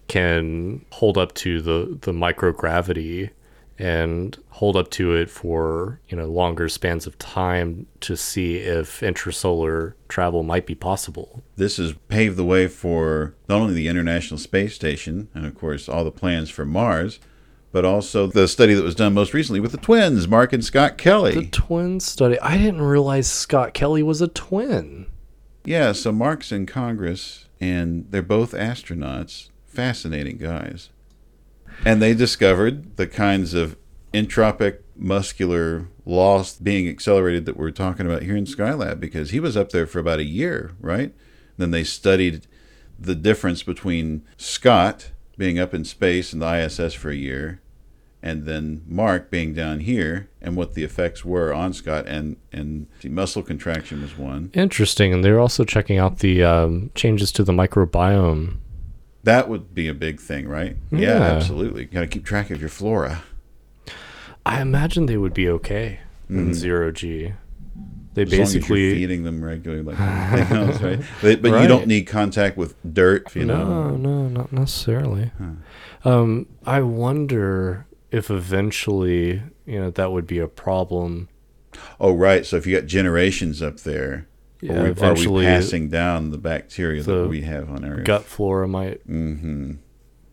can 0.07 0.83
hold 0.91 1.17
up 1.17 1.33
to 1.33 1.61
the, 1.61 1.97
the 2.01 2.11
microgravity 2.11 3.29
and 3.83 4.41
hold 4.47 4.77
up 4.77 4.89
to 4.89 5.13
it 5.13 5.29
for 5.29 5.99
you 6.07 6.15
know 6.15 6.25
longer 6.25 6.69
spans 6.69 7.05
of 7.05 7.19
time 7.19 7.85
to 7.99 8.15
see 8.15 8.57
if 8.57 9.01
intrasolar 9.01 9.93
travel 10.07 10.41
might 10.41 10.65
be 10.65 10.73
possible. 10.73 11.43
This 11.57 11.75
has 11.77 11.93
paved 12.07 12.37
the 12.37 12.45
way 12.45 12.67
for 12.67 13.35
not 13.49 13.59
only 13.59 13.73
the 13.73 13.89
International 13.89 14.37
Space 14.37 14.73
Station 14.73 15.27
and, 15.33 15.45
of 15.45 15.53
course, 15.53 15.89
all 15.89 16.05
the 16.05 16.11
plans 16.11 16.49
for 16.49 16.65
Mars, 16.65 17.19
but 17.73 17.83
also 17.83 18.25
the 18.27 18.47
study 18.47 18.73
that 18.73 18.83
was 18.83 18.95
done 18.95 19.13
most 19.13 19.33
recently 19.33 19.59
with 19.59 19.71
the 19.71 19.77
twins, 19.77 20.29
Mark 20.29 20.53
and 20.53 20.63
Scott 20.63 20.97
Kelly. 20.97 21.33
The 21.33 21.47
twin 21.47 21.99
study. 21.99 22.39
I 22.39 22.57
didn't 22.57 22.83
realize 22.83 23.27
Scott 23.29 23.73
Kelly 23.73 24.01
was 24.01 24.21
a 24.21 24.29
twin. 24.29 25.07
Yeah, 25.65 25.91
so 25.91 26.13
Mark's 26.13 26.53
in 26.53 26.67
Congress, 26.67 27.49
and 27.59 28.05
they're 28.11 28.21
both 28.21 28.53
astronauts. 28.53 29.49
Fascinating 29.65 30.37
guys. 30.37 30.89
And 31.85 32.01
they 32.01 32.13
discovered 32.13 32.97
the 32.97 33.07
kinds 33.07 33.53
of 33.53 33.77
entropic 34.13 34.79
muscular 34.95 35.87
loss 36.05 36.55
being 36.57 36.87
accelerated 36.87 37.45
that 37.45 37.57
we're 37.57 37.71
talking 37.71 38.05
about 38.05 38.23
here 38.23 38.37
in 38.37 38.45
Skylab 38.45 38.99
because 38.99 39.31
he 39.31 39.39
was 39.39 39.57
up 39.57 39.71
there 39.71 39.85
for 39.85 39.99
about 39.99 40.19
a 40.19 40.23
year, 40.23 40.71
right? 40.79 41.13
Then 41.57 41.71
they 41.71 41.83
studied 41.83 42.47
the 42.97 43.15
difference 43.15 43.63
between 43.63 44.23
Scott 44.37 45.11
being 45.37 45.59
up 45.59 45.73
in 45.73 45.83
space 45.83 46.31
in 46.31 46.39
the 46.39 46.65
ISS 46.65 46.93
for 46.93 47.09
a 47.09 47.15
year 47.15 47.59
and 48.23 48.45
then 48.45 48.81
Mark 48.87 49.29
being 49.29 49.53
down 49.53 49.81
here 49.81 50.29
and 50.41 50.55
what 50.55 50.73
the 50.73 50.83
effects 50.83 51.25
were 51.25 51.53
on 51.53 51.73
Scott 51.73 52.07
and 52.07 52.37
and 52.53 52.87
the 53.01 53.09
muscle 53.09 53.43
contraction 53.43 54.01
was 54.01 54.17
one. 54.17 54.49
Interesting, 54.53 55.13
and 55.13 55.23
they're 55.23 55.39
also 55.39 55.65
checking 55.65 55.97
out 55.97 56.19
the 56.19 56.41
um, 56.41 56.89
changes 56.95 57.31
to 57.33 57.43
the 57.43 57.51
microbiome. 57.51 58.59
That 59.23 59.47
would 59.49 59.73
be 59.73 59.87
a 59.87 59.93
big 59.93 60.19
thing, 60.19 60.47
right? 60.47 60.75
Yeah, 60.91 60.99
Yeah. 60.99 61.21
absolutely. 61.35 61.85
Got 61.85 62.01
to 62.01 62.07
keep 62.07 62.25
track 62.25 62.49
of 62.51 62.59
your 62.59 62.69
flora. 62.69 63.23
I 64.45 64.61
imagine 64.61 65.05
they 65.05 65.17
would 65.17 65.33
be 65.33 65.47
okay 65.47 65.99
in 66.29 66.49
Mhm. 66.49 66.53
zero 66.53 66.91
G. 66.91 67.33
They 68.15 68.23
As 68.23 68.31
long 68.31 68.41
as 68.41 68.53
you're 68.53 68.61
basically 68.61 68.93
feeding 68.93 69.23
them 69.23 69.43
regularly, 69.43 69.81
like 69.83 69.99
everything 69.99 70.57
else, 70.57 70.81
right? 70.81 70.99
But, 71.21 71.41
but 71.41 71.61
you 71.61 71.67
don't 71.67 71.87
need 71.87 72.03
contact 72.05 72.57
with 72.57 72.75
dirt, 72.93 73.35
you 73.35 73.45
know? 73.45 73.63
no, 73.63 73.89
know. 73.95 73.95
no, 73.95 74.27
not 74.27 74.51
necessarily. 74.53 75.31
Um, 76.05 76.45
I 76.65 76.81
wonder 76.81 77.85
if 78.11 78.29
eventually, 78.29 79.41
you 79.65 79.79
know, 79.79 79.89
that 79.89 80.11
would 80.11 80.27
be 80.27 80.37
a 80.37 80.47
problem. 80.47 81.27
Oh, 81.99 82.13
right. 82.13 82.45
So 82.45 82.57
if 82.57 82.67
you 82.67 82.77
got 82.79 82.85
generations 82.85 83.61
up 83.63 83.79
there, 83.79 84.27
Yeah, 84.63 84.79
are, 84.81 84.93
we, 84.93 85.01
are 85.29 85.31
we 85.31 85.43
passing 85.43 85.89
down 85.89 86.31
the 86.31 86.37
bacteria 86.37 87.03
the 87.03 87.23
that 87.23 87.27
we 87.27 87.41
have 87.41 87.69
on 87.69 87.83
Earth? 87.85 88.05
Gut 88.05 88.23
flora 88.23 88.67
might 88.67 89.01
hmm 89.03 89.73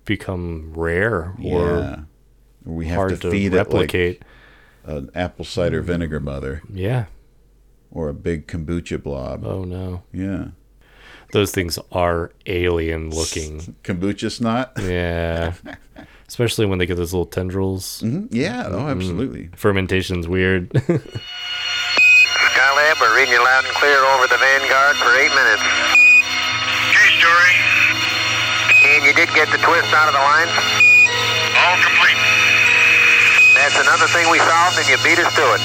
become 0.04 0.72
rare 0.74 1.34
Yeah. 1.38 1.52
or 1.52 2.06
we 2.64 2.86
have 2.86 2.96
hard 2.96 3.10
to 3.10 3.16
to 3.18 3.30
feed 3.30 3.52
replicate. 3.52 4.22
it 4.84 4.88
like 4.88 4.96
an 4.98 5.10
apple 5.14 5.44
cider 5.44 5.82
vinegar 5.82 6.20
mother. 6.20 6.62
Yeah. 6.72 7.04
Or 7.92 8.08
a 8.08 8.14
big 8.14 8.46
kombucha 8.46 9.02
blob. 9.02 9.44
Oh 9.44 9.64
no. 9.64 10.02
Yeah. 10.12 10.48
Those 11.32 11.52
things 11.52 11.78
are 11.92 12.32
alien 12.46 13.10
looking. 13.10 13.76
Kombucha 13.84 14.30
snot. 14.32 14.72
Yeah. 14.80 15.54
Especially 16.28 16.66
when 16.66 16.78
they 16.78 16.86
get 16.86 16.96
those 16.96 17.12
little 17.12 17.26
tendrils. 17.26 18.02
Mhm. 18.04 18.28
Yeah, 18.30 18.68
oh, 18.68 18.86
absolutely. 18.88 19.50
Fermentation's 19.56 20.28
weird. 20.28 20.70
Skylab, 22.80 23.00
we're 23.00 23.14
reading 23.14 23.34
you 23.34 23.44
loud 23.44 23.64
and 23.64 23.74
clear 23.74 24.02
over 24.06 24.26
the 24.26 24.38
Vanguard 24.38 24.96
for 24.96 25.14
eight 25.16 25.28
minutes. 25.28 25.62
True 26.92 27.10
story. 27.20 27.54
And 28.88 29.04
you 29.04 29.12
did 29.12 29.28
get 29.34 29.50
the 29.52 29.58
twist 29.58 29.92
out 29.92 30.08
of 30.08 30.14
the 30.14 30.20
lines? 30.20 30.50
All 31.60 31.76
complete. 31.84 32.16
That's 33.54 33.76
another 33.76 34.06
thing 34.06 34.30
we 34.30 34.38
solved, 34.38 34.78
and 34.78 34.88
you 34.88 34.96
beat 35.04 35.18
us 35.18 35.34
to 35.34 35.42
it. 35.54 35.60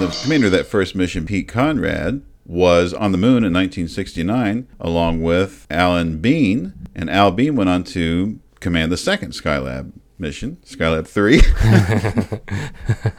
The 0.00 0.22
commander 0.22 0.46
of 0.46 0.52
that 0.52 0.66
first 0.66 0.94
mission, 0.94 1.26
Pete 1.26 1.48
Conrad, 1.48 2.22
was 2.46 2.94
on 2.94 3.12
the 3.12 3.18
moon 3.18 3.44
in 3.44 3.52
1969 3.52 4.66
along 4.80 5.22
with 5.22 5.66
Alan 5.70 6.18
Bean, 6.18 6.72
and 6.94 7.10
Al 7.10 7.30
Bean 7.30 7.56
went 7.56 7.68
on 7.68 7.84
to 7.84 8.40
command 8.60 8.90
the 8.90 8.96
second 8.96 9.32
Skylab 9.32 9.92
mission, 10.18 10.56
Skylab 10.64 11.06
3. 11.06 11.42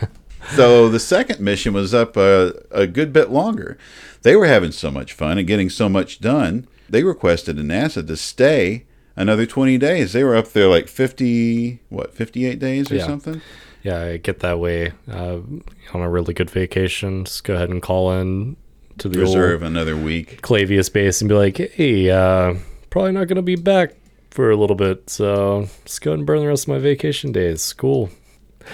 so 0.55 0.89
the 0.89 0.99
second 0.99 1.39
mission 1.39 1.73
was 1.73 1.93
up 1.93 2.15
a, 2.17 2.53
a 2.71 2.87
good 2.87 3.11
bit 3.13 3.29
longer. 3.29 3.77
They 4.21 4.35
were 4.35 4.45
having 4.47 4.71
so 4.71 4.89
much 4.91 5.13
fun 5.13 5.37
and 5.37 5.47
getting 5.47 5.69
so 5.69 5.89
much 5.89 6.19
done, 6.21 6.67
they 6.89 7.03
requested 7.03 7.57
to 7.57 7.63
NASA 7.63 8.05
to 8.07 8.15
stay 8.17 8.85
another 9.15 9.45
20 9.45 9.77
days. 9.77 10.13
They 10.13 10.23
were 10.23 10.35
up 10.35 10.49
there 10.49 10.67
like 10.67 10.87
50, 10.87 11.79
what, 11.89 12.13
58 12.13 12.59
days 12.59 12.91
or 12.91 12.95
Yeah. 12.95 13.05
something? 13.07 13.41
yeah, 13.83 14.01
I 14.01 14.17
get 14.17 14.39
that 14.39 14.59
way. 14.59 14.93
Uh, 15.11 15.39
on 15.93 16.01
a 16.01 16.09
really 16.09 16.33
good 16.33 16.49
vacation, 16.49 17.25
just 17.25 17.43
go 17.43 17.55
ahead 17.55 17.69
and 17.69 17.81
call 17.81 18.11
in 18.13 18.55
to 18.99 19.09
the 19.09 19.19
Reserve 19.19 19.61
another 19.63 19.97
week. 19.97 20.41
Clavius 20.41 20.87
base 20.89 21.19
and 21.21 21.27
be 21.27 21.35
like, 21.35 21.57
hey, 21.57 22.09
uh, 22.09 22.53
probably 22.91 23.11
not 23.11 23.27
going 23.27 23.35
to 23.35 23.41
be 23.41 23.55
back 23.55 23.93
for 24.31 24.49
a 24.51 24.55
little 24.55 24.75
bit, 24.75 25.09
so 25.09 25.67
just 25.85 26.01
go 26.01 26.11
ahead 26.11 26.19
and 26.19 26.25
burn 26.27 26.39
the 26.39 26.47
rest 26.47 26.63
of 26.63 26.69
my 26.69 26.79
vacation 26.79 27.31
days. 27.31 27.73
Cool. 27.73 28.09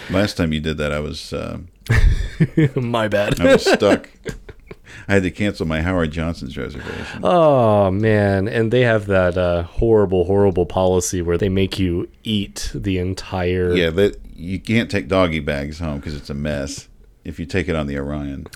Last 0.10 0.38
time 0.38 0.54
you 0.54 0.60
did 0.60 0.78
that, 0.78 0.92
I 0.92 1.00
was 1.00 1.34
uh, 1.34 1.60
My 2.76 3.08
bad. 3.08 3.40
I 3.40 3.54
was 3.54 3.66
stuck. 3.66 4.10
I 5.08 5.14
had 5.14 5.24
to 5.24 5.32
cancel 5.32 5.66
my 5.66 5.82
Howard 5.82 6.12
Johnson's 6.12 6.58
reservation. 6.58 7.22
Oh 7.24 7.90
man, 7.92 8.48
and 8.48 8.72
they 8.72 8.82
have 8.82 9.08
that 9.08 9.38
uh, 9.38 9.64
horrible, 9.64 10.26
horrible 10.26 10.66
policy 10.66 11.22
where 11.22 11.38
they 11.38 11.50
make 11.50 11.80
you 11.80 12.08
eat 12.24 12.72
the 12.76 12.98
entire. 12.98 13.74
Yeah, 13.74 13.90
that 13.92 14.18
you 14.36 14.60
can't 14.60 14.90
take 14.90 15.08
doggy 15.08 15.40
bags 15.40 15.80
home 15.80 15.98
because 15.98 16.16
it's 16.16 16.30
a 16.30 16.34
mess 16.34 16.88
if 17.24 17.40
you 17.40 17.46
take 17.46 17.68
it 17.68 17.76
on 17.76 17.88
the 17.88 17.98
Orion. 17.98 18.48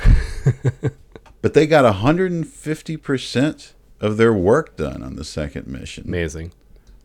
but 1.42 1.54
they 1.54 1.66
got 1.66 1.86
150 1.86 2.98
percent 2.98 3.74
of 4.00 4.18
their 4.18 4.34
work 4.34 4.76
done 4.76 5.02
on 5.02 5.16
the 5.16 5.24
second 5.24 5.68
mission. 5.68 6.04
Amazing. 6.08 6.52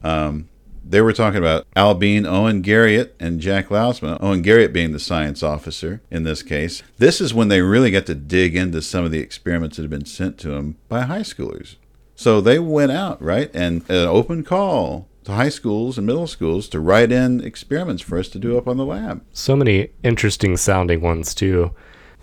Um, 0.02 0.48
they 0.84 1.00
were 1.00 1.12
talking 1.12 1.38
about 1.38 1.66
Al 1.76 1.94
Bean, 1.94 2.26
Owen 2.26 2.62
Garriott, 2.62 3.12
and 3.20 3.40
Jack 3.40 3.68
Lousma. 3.68 4.18
Owen 4.20 4.42
Garriott 4.42 4.72
being 4.72 4.92
the 4.92 4.98
science 4.98 5.42
officer 5.42 6.00
in 6.10 6.24
this 6.24 6.42
case. 6.42 6.82
This 6.98 7.20
is 7.20 7.34
when 7.34 7.48
they 7.48 7.62
really 7.62 7.90
got 7.90 8.06
to 8.06 8.14
dig 8.14 8.56
into 8.56 8.82
some 8.82 9.04
of 9.04 9.10
the 9.10 9.20
experiments 9.20 9.76
that 9.76 9.82
had 9.82 9.90
been 9.90 10.06
sent 10.06 10.38
to 10.38 10.48
them 10.50 10.76
by 10.88 11.02
high 11.02 11.20
schoolers. 11.20 11.76
So 12.14 12.40
they 12.40 12.58
went 12.58 12.92
out, 12.92 13.22
right, 13.22 13.50
and 13.54 13.88
an 13.88 14.08
open 14.08 14.42
call 14.42 15.08
to 15.24 15.32
high 15.32 15.50
schools 15.50 15.98
and 15.98 16.06
middle 16.06 16.26
schools 16.26 16.68
to 16.70 16.80
write 16.80 17.12
in 17.12 17.44
experiments 17.44 18.02
for 18.02 18.18
us 18.18 18.28
to 18.28 18.38
do 18.38 18.56
up 18.56 18.66
on 18.66 18.76
the 18.76 18.84
lab. 18.84 19.22
So 19.32 19.54
many 19.54 19.90
interesting 20.02 20.56
sounding 20.56 21.00
ones 21.00 21.34
too. 21.34 21.74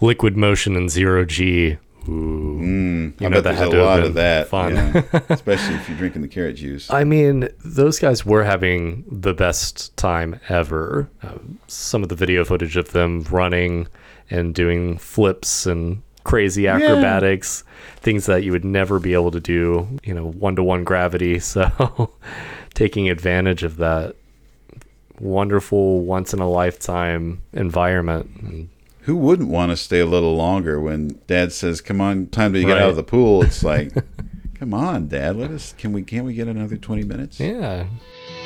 Liquid 0.02 0.36
motion 0.36 0.76
and 0.76 0.89
zero 0.89 1.24
G. 1.24 1.78
Ooh, 2.08 2.60
Mm, 2.62 3.20
You 3.22 3.28
I 3.28 3.30
know, 3.30 3.41
bet 3.41 3.56
there's 3.58 3.74
a 3.74 3.78
lot 3.78 4.02
of 4.02 4.13
that, 4.15 4.48
fun. 4.48 4.76
yeah. 4.76 5.04
especially 5.30 5.76
if 5.76 5.88
you're 5.89 5.98
drinking 5.98 6.22
the 6.22 6.28
carrot 6.28 6.56
juice. 6.58 6.89
I 6.91 7.04
mean, 7.04 7.50
those 7.63 8.00
guys 8.00 8.26
were 8.26 8.44
having 8.44 9.04
the 9.10 9.34
best 9.34 9.96
time 9.98 10.39
ever. 10.50 11.10
Uh, 11.24 11.34
some 11.68 12.04
of 12.04 12.10
the 12.10 12.15
video 12.15 12.44
footage 12.46 12.78
of 12.78 12.91
them 12.91 13.24
running 13.32 13.88
and 14.30 14.54
doing 14.56 14.98
flips 14.98 15.65
and 15.65 16.02
crazy 16.24 16.68
acrobatics, 16.68 17.63
things 17.98 18.26
that 18.26 18.44
you 18.44 18.52
would 18.52 18.65
never 18.65 19.00
be 19.00 19.13
able 19.13 19.30
to 19.32 19.39
do, 19.39 19.88
you 20.04 20.13
know, 20.13 20.32
one 20.32 20.56
to 20.56 20.63
one 20.63 20.84
gravity. 20.84 21.39
So, 21.39 22.12
taking 22.74 23.10
advantage 23.10 23.63
of 23.63 23.78
that 23.78 24.15
wonderful, 25.20 26.02
once 26.02 26.34
in 26.34 26.39
a 26.39 26.50
lifetime 26.50 27.41
environment. 27.54 28.30
And 28.41 28.70
Who 29.06 29.15
wouldn't 29.18 29.50
want 29.50 29.70
to 29.72 29.78
stay 29.78 30.00
a 30.00 30.06
little 30.06 30.36
longer 30.36 30.80
when 30.80 31.20
Dad 31.28 31.54
says, 31.54 31.80
"Come 31.80 32.02
on, 32.02 32.26
time 32.28 32.54
to 32.54 32.63
get 32.63 32.78
out 32.80 32.89
of 32.89 32.96
the 32.96 33.04
pool"? 33.04 33.44
It's 33.44 33.63
like, 33.63 33.94
"Come 34.56 34.74
on, 34.74 35.08
Dad, 35.08 35.36
let 35.36 35.52
us. 35.52 35.76
Can 35.78 35.94
we? 35.94 36.02
Can't 36.02 36.26
we 36.26 36.34
get 36.34 36.48
another 36.48 36.76
twenty 36.76 37.04
minutes?" 37.04 37.39
Yeah. 37.39 37.86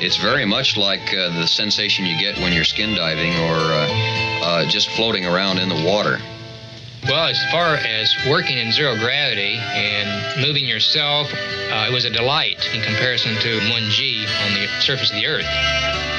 It's 0.00 0.18
very 0.18 0.44
much 0.44 0.76
like 0.76 1.14
uh, 1.14 1.30
the 1.40 1.46
sensation 1.46 2.04
you 2.04 2.18
get 2.18 2.36
when 2.38 2.52
you're 2.52 2.64
skin 2.64 2.94
diving 2.94 3.32
or 3.36 3.56
uh, 3.56 4.42
uh, 4.42 4.64
just 4.66 4.90
floating 4.90 5.24
around 5.24 5.58
in 5.58 5.70
the 5.70 5.82
water. 5.82 6.18
Well, 7.04 7.28
as 7.28 7.42
far 7.50 7.76
as 7.76 8.14
working 8.28 8.58
in 8.58 8.72
zero 8.72 8.96
gravity 8.96 9.56
and 9.56 10.40
moving 10.40 10.66
yourself, 10.66 11.32
uh, 11.32 11.86
it 11.88 11.92
was 11.92 12.04
a 12.04 12.10
delight 12.10 12.68
in 12.74 12.82
comparison 12.82 13.34
to 13.36 13.58
1G 13.72 14.26
on 14.44 14.54
the 14.54 14.66
surface 14.80 15.10
of 15.10 15.16
the 15.16 15.26
Earth. 15.26 15.46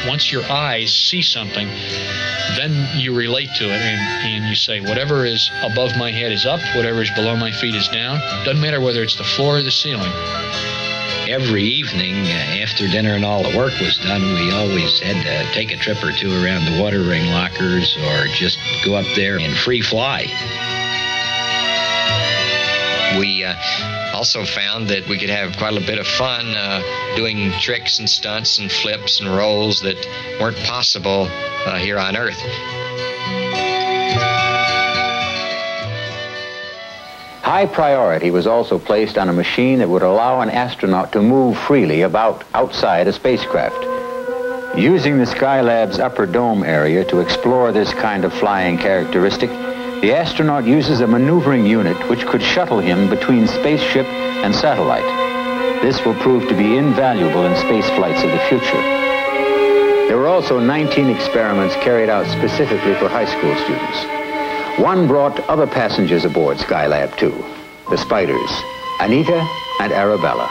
Once 0.08 0.32
your 0.32 0.44
eyes 0.52 0.92
see 0.92 1.22
something, 1.22 1.68
then 2.58 3.00
you 3.00 3.16
relate 3.16 3.54
to 3.56 3.66
it 3.66 3.80
and, 3.80 4.26
and 4.26 4.46
you 4.46 4.56
say, 4.56 4.82
whatever 4.82 5.26
is 5.26 5.52
above 5.62 5.96
my 5.98 6.12
head 6.12 6.32
is 6.32 6.46
up, 6.46 6.60
whatever 6.76 7.02
is 7.02 7.12
below 7.12 7.36
my 7.36 7.52
feet 7.52 7.76
is 7.76 7.88
down. 7.88 8.20
Doesn't 8.44 8.60
matter 8.60 8.82
whether 8.82 9.04
it's 9.04 9.16
the 9.16 9.24
floor 9.24 9.60
or 9.60 9.64
the 9.64 9.72
ceiling. 9.72 10.12
Every 11.28 11.64
evening 11.64 12.16
uh, 12.26 12.62
after 12.64 12.88
dinner 12.88 13.14
and 13.14 13.24
all 13.24 13.44
the 13.44 13.56
work 13.56 13.74
was 13.80 13.98
done, 13.98 14.22
we 14.22 14.52
always 14.52 15.00
had 15.00 15.24
to 15.24 15.54
take 15.54 15.72
a 15.72 15.78
trip 15.78 16.04
or 16.04 16.12
two 16.12 16.32
around 16.32 16.66
the 16.66 16.82
water 16.82 17.02
ring 17.02 17.30
lockers 17.32 17.96
or 17.98 18.26
just 18.28 18.58
go 18.84 18.96
up 18.96 19.06
there 19.16 19.40
and 19.40 19.56
free 19.56 19.82
fly. 19.82 20.26
We 23.20 23.44
uh, 23.44 23.56
also 24.14 24.46
found 24.46 24.88
that 24.90 25.08
we 25.08 25.18
could 25.18 25.30
have 25.30 25.58
quite 25.58 25.78
a 25.78 25.86
bit 25.86 26.00
of 26.00 26.08
fun 26.08 26.48
uh, 26.56 26.82
doing 27.16 27.52
tricks 27.60 28.00
and 28.00 28.10
stunts 28.10 28.58
and 28.58 28.72
flips 28.72 29.20
and 29.20 29.30
rolls 29.30 29.82
that 29.82 29.98
weren't 30.40 30.58
possible 30.64 31.28
uh, 31.66 31.78
here 31.78 32.00
on 32.00 32.18
Earth. 32.18 32.42
High 37.42 37.66
priority 37.66 38.30
was 38.30 38.46
also 38.46 38.78
placed 38.78 39.18
on 39.18 39.28
a 39.28 39.34
machine 39.34 39.80
that 39.80 39.90
would 39.90 40.04
allow 40.04 40.42
an 40.42 40.52
astronaut 40.52 41.12
to 41.14 41.24
move 41.24 41.58
freely 41.58 42.04
about 42.04 42.44
outside 42.54 43.08
a 43.08 43.14
spacecraft. 43.14 43.84
Using 44.78 45.18
the 45.18 45.26
Skylab's 45.26 45.98
upper 45.98 46.28
dome 46.28 46.64
area 46.64 47.04
to 47.06 47.20
explore 47.20 47.72
this 47.72 47.94
kind 47.96 48.26
of 48.26 48.34
flying 48.34 48.78
characteristic, 48.78 49.50
the 50.02 50.14
astronaut 50.14 50.66
uses 50.66 51.02
a 51.02 51.08
maneuvering 51.08 51.66
unit 51.66 51.98
which 52.10 52.28
could 52.28 52.44
shuttle 52.44 52.80
him 52.80 53.10
between 53.10 53.48
spaceship 53.48 54.06
and 54.06 54.54
satellite. 54.54 55.04
This 55.82 56.06
will 56.06 56.16
prove 56.16 56.48
to 56.48 56.56
be 56.56 56.78
invaluable 56.78 57.46
in 57.46 57.58
space 57.58 57.90
flights 57.98 58.24
of 58.24 58.30
the 58.30 58.40
future. 58.50 58.82
There 60.08 60.18
were 60.18 60.28
also 60.28 60.60
19 60.60 61.10
experiments 61.10 61.74
carried 61.78 62.10
out 62.10 62.28
specifically 62.28 62.94
for 62.96 63.10
high 63.10 63.26
school 63.26 63.56
students. 63.56 64.21
One 64.78 65.08
brought 65.08 65.40
other 65.50 65.68
passengers 65.68 66.26
aboard 66.26 66.58
Skylab 66.58 67.16
2, 67.18 67.30
the 67.90 67.98
Spiders, 67.98 68.50
Anita 69.00 69.46
and 69.80 69.92
Arabella. 69.92 70.50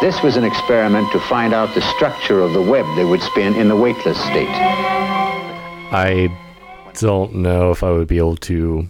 This 0.00 0.20
was 0.22 0.36
an 0.36 0.44
experiment 0.44 1.12
to 1.12 1.20
find 1.20 1.54
out 1.54 1.72
the 1.74 1.80
structure 1.94 2.40
of 2.40 2.52
the 2.54 2.62
web 2.62 2.84
they 2.96 3.04
would 3.04 3.22
spin 3.22 3.54
in 3.54 3.68
the 3.68 3.76
weightless 3.76 4.18
state. 4.24 4.48
I 5.94 6.28
don't 6.98 7.34
know 7.36 7.70
if 7.70 7.82
I 7.84 7.90
would 7.92 8.08
be 8.08 8.18
able 8.18 8.36
to 8.38 8.88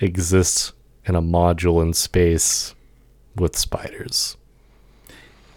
exist 0.00 0.72
in 1.06 1.14
a 1.14 1.22
module 1.22 1.82
in 1.82 1.94
space 1.94 2.74
with 3.36 3.56
spiders. 3.56 4.36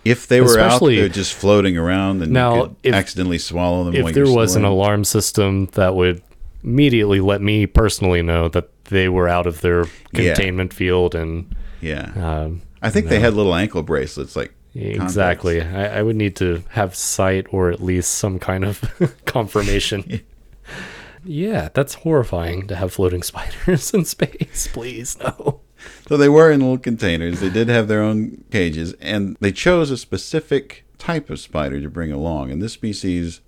If 0.05 0.27
they 0.27 0.39
were 0.41 0.47
Especially- 0.47 0.97
out 0.97 1.01
there 1.01 1.09
just 1.09 1.33
floating 1.33 1.77
around 1.77 2.21
and 2.21 2.31
Now, 2.31 2.55
you 2.55 2.61
could 2.63 2.75
if- 2.83 2.93
accidentally 2.93 3.39
swallow 3.39 3.83
them, 3.85 3.95
If 3.95 4.03
while 4.03 4.13
there 4.13 4.25
you're 4.25 4.35
was 4.35 4.55
an 4.55 4.63
alarm 4.63 5.03
system 5.03 5.67
that 5.73 5.95
would 5.95 6.21
immediately 6.63 7.19
let 7.19 7.41
me 7.41 7.65
personally 7.67 8.21
know 8.21 8.47
that 8.49 8.69
they 8.85 9.09
were 9.09 9.27
out 9.27 9.47
of 9.47 9.61
their 9.61 9.85
Yeah. 10.13 10.33
containment 10.33 10.73
field 10.73 11.15
and 11.15 11.55
yeah, 11.81 12.11
um, 12.15 12.61
I 12.81 12.89
think 12.89 13.07
they 13.07 13.17
no. 13.17 13.25
had 13.25 13.33
little 13.33 13.53
ankle 13.55 13.83
bracelets, 13.83 14.35
like 14.35 14.53
Exactly. 14.75 15.61
I, 15.61 15.99
I 15.99 16.01
would 16.01 16.15
need 16.15 16.35
to 16.37 16.63
have 16.69 16.95
sight 16.95 17.45
or 17.51 17.69
at 17.69 17.81
least 17.83 18.13
some 18.13 18.39
kind 18.39 18.63
of 18.65 18.81
confirmation. 19.25 20.21
yeah, 21.25 21.69
that's 21.73 21.93
horrifying 21.95 22.67
to 22.67 22.75
have 22.75 22.93
floating 22.93 23.21
spiders 23.31 23.93
in 23.93 24.05
space. 24.05 24.67
Please, 24.73 25.17
no. 25.19 25.61
So 26.07 26.17
they 26.17 26.29
were 26.29 26.51
in 26.51 26.61
little 26.61 26.77
containers. 26.77 27.39
They 27.39 27.49
did 27.49 27.67
have 27.69 27.87
their 27.87 28.01
own 28.01 28.43
cages, 28.51 28.93
and 29.01 29.35
they 29.41 29.51
chose 29.51 29.91
a 29.91 29.97
specific 29.97 30.85
type 30.97 31.29
of 31.29 31.39
spider 31.39 31.81
to 31.81 31.89
bring 31.89 32.11
along. 32.11 32.49
And 32.51 32.61
this 32.61 32.73
species 32.73 33.41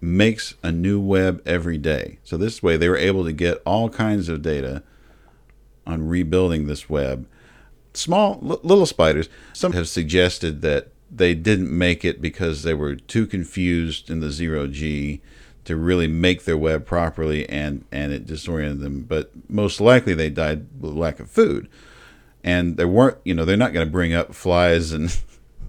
makes 0.00 0.54
a 0.62 0.72
new 0.72 1.00
web 1.00 1.42
every 1.44 1.78
day. 1.78 2.18
So 2.24 2.36
this 2.36 2.62
way, 2.62 2.76
they 2.76 2.88
were 2.88 2.96
able 2.96 3.24
to 3.24 3.32
get 3.32 3.62
all 3.66 3.88
kinds 3.88 4.28
of 4.28 4.42
data 4.42 4.82
on 5.86 6.08
rebuilding 6.08 6.66
this 6.66 6.88
web. 6.88 7.26
Small, 7.92 8.38
li- 8.40 8.58
little 8.62 8.86
spiders. 8.86 9.28
Some 9.52 9.72
have 9.72 9.88
suggested 9.88 10.62
that 10.62 10.88
they 11.10 11.34
didn't 11.34 11.76
make 11.76 12.04
it 12.04 12.20
because 12.20 12.62
they 12.62 12.74
were 12.74 12.94
too 12.94 13.26
confused 13.26 14.10
in 14.10 14.20
the 14.20 14.30
zero 14.30 14.66
G 14.66 15.20
to 15.64 15.76
really 15.76 16.06
make 16.06 16.44
their 16.44 16.56
web 16.56 16.86
properly, 16.86 17.48
and 17.48 17.84
and 17.90 18.12
it 18.12 18.26
disoriented 18.26 18.80
them. 18.80 19.02
But 19.02 19.30
most 19.48 19.80
likely, 19.80 20.14
they 20.14 20.30
died 20.30 20.66
with 20.80 20.94
lack 20.94 21.20
of 21.20 21.30
food 21.30 21.68
and 22.42 22.76
there 22.76 22.88
weren't 22.88 23.18
you 23.24 23.34
know 23.34 23.44
they're 23.44 23.56
not 23.56 23.72
going 23.72 23.86
to 23.86 23.90
bring 23.90 24.14
up 24.14 24.34
flies 24.34 24.92
and 24.92 25.20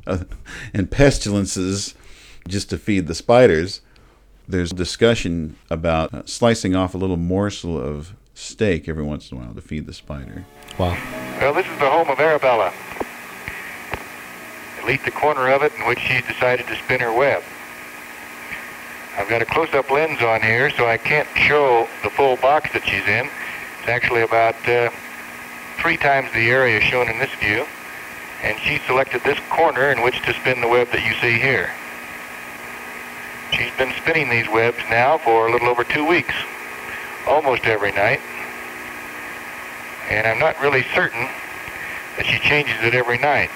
and 0.73 0.91
pestilences 0.91 1.95
just 2.47 2.69
to 2.69 2.77
feed 2.77 3.07
the 3.07 3.15
spiders 3.15 3.81
there's 4.47 4.71
discussion 4.71 5.55
about 5.69 6.13
uh, 6.13 6.21
slicing 6.25 6.75
off 6.75 6.93
a 6.93 6.97
little 6.97 7.17
morsel 7.17 7.79
of 7.79 8.13
steak 8.33 8.89
every 8.89 9.03
once 9.03 9.31
in 9.31 9.37
a 9.37 9.41
while 9.41 9.53
to 9.53 9.61
feed 9.61 9.85
the 9.85 9.93
spider 9.93 10.45
wow 10.79 10.97
Well, 11.39 11.53
this 11.53 11.65
is 11.65 11.79
the 11.79 11.89
home 11.89 12.09
of 12.09 12.19
Arabella. 12.19 12.71
At 14.79 14.85
least 14.87 15.05
the 15.05 15.11
corner 15.11 15.49
of 15.49 15.61
it 15.61 15.71
in 15.77 15.85
which 15.87 15.99
she's 15.99 16.25
decided 16.25 16.65
to 16.67 16.75
spin 16.75 16.99
her 17.01 17.13
web. 17.13 17.43
I've 19.17 19.29
got 19.29 19.41
a 19.41 19.45
close-up 19.45 19.91
lens 19.91 20.21
on 20.21 20.41
here, 20.41 20.69
so 20.71 20.87
I 20.87 20.97
can't 20.97 21.27
show 21.35 21.87
the 22.03 22.09
full 22.09 22.37
box 22.37 22.71
that 22.73 22.83
she's 22.85 23.05
in. 23.05 23.29
It's 23.79 23.89
actually 23.89 24.21
about 24.21 24.55
uh, 24.67 24.89
three 25.77 25.97
times 25.97 26.31
the 26.33 26.49
area 26.49 26.79
shown 26.81 27.09
in 27.09 27.19
this 27.19 27.33
view. 27.35 27.65
And 28.41 28.57
she 28.59 28.79
selected 28.87 29.21
this 29.23 29.37
corner 29.49 29.91
in 29.91 30.01
which 30.01 30.21
to 30.23 30.33
spin 30.33 30.61
the 30.61 30.67
web 30.67 30.87
that 30.91 31.05
you 31.05 31.13
see 31.21 31.37
here. 31.39 31.69
She's 33.53 33.71
been 33.77 33.93
spinning 34.01 34.29
these 34.29 34.47
webs 34.49 34.77
now 34.89 35.17
for 35.17 35.47
a 35.47 35.51
little 35.51 35.67
over 35.67 35.83
two 35.83 36.05
weeks, 36.07 36.33
almost 37.27 37.65
every 37.65 37.91
night. 37.91 38.19
And 40.09 40.27
I'm 40.27 40.39
not 40.39 40.59
really 40.61 40.83
certain 40.93 41.27
that 42.17 42.25
she 42.25 42.37
changes 42.39 42.75
it 42.81 42.93
every 42.93 43.17
night. 43.17 43.49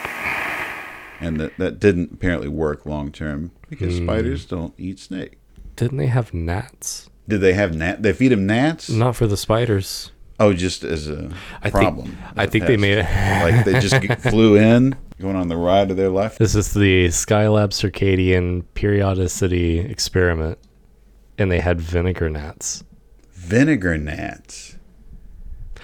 and 1.22 1.40
that 1.40 1.58
that 1.58 1.80
didn't 1.80 2.12
apparently 2.12 2.50
work 2.50 2.86
long 2.86 3.10
term 3.12 3.52
because 3.70 3.98
Hmm. 3.98 4.06
spiders 4.06 4.46
don't 4.46 4.74
eat 4.78 5.00
snake 5.00 5.38
Didn't 5.78 5.98
they 5.98 6.08
have 6.08 6.34
gnats? 6.34 7.10
did 7.28 7.40
they 7.40 7.54
have 7.54 7.74
gnat 7.74 8.04
they 8.04 8.12
feed 8.14 8.30
them 8.34 8.46
gnats 8.46 8.90
Not 8.90 9.16
for 9.16 9.26
the 9.26 9.38
spiders. 9.38 10.12
Oh 10.40 10.54
just 10.54 10.84
as 10.84 11.08
a 11.10 11.32
I 11.62 11.70
think- 11.70 11.74
problem. 11.74 12.18
I 12.36 12.44
as 12.44 12.48
a 12.48 12.52
think 12.52 12.66
they 12.68 12.78
made 12.78 12.98
it- 13.00 13.04
like 13.44 13.66
they 13.66 13.80
just 13.80 13.96
flew 14.30 14.56
in 14.56 14.96
going 15.22 15.36
on 15.36 15.48
the 15.48 15.56
ride 15.58 15.92
of 15.92 15.98
their 15.98 16.10
life 16.10 16.38
This 16.38 16.56
is 16.56 16.74
the 16.74 17.06
Skylab 17.08 17.70
circadian 17.70 18.64
periodicity 18.74 19.80
experiment, 19.80 20.58
and 21.38 21.50
they 21.52 21.60
had 21.62 21.80
vinegar 21.80 22.30
gnats. 22.30 22.84
vinegar 23.32 23.98
gnats? 23.98 24.76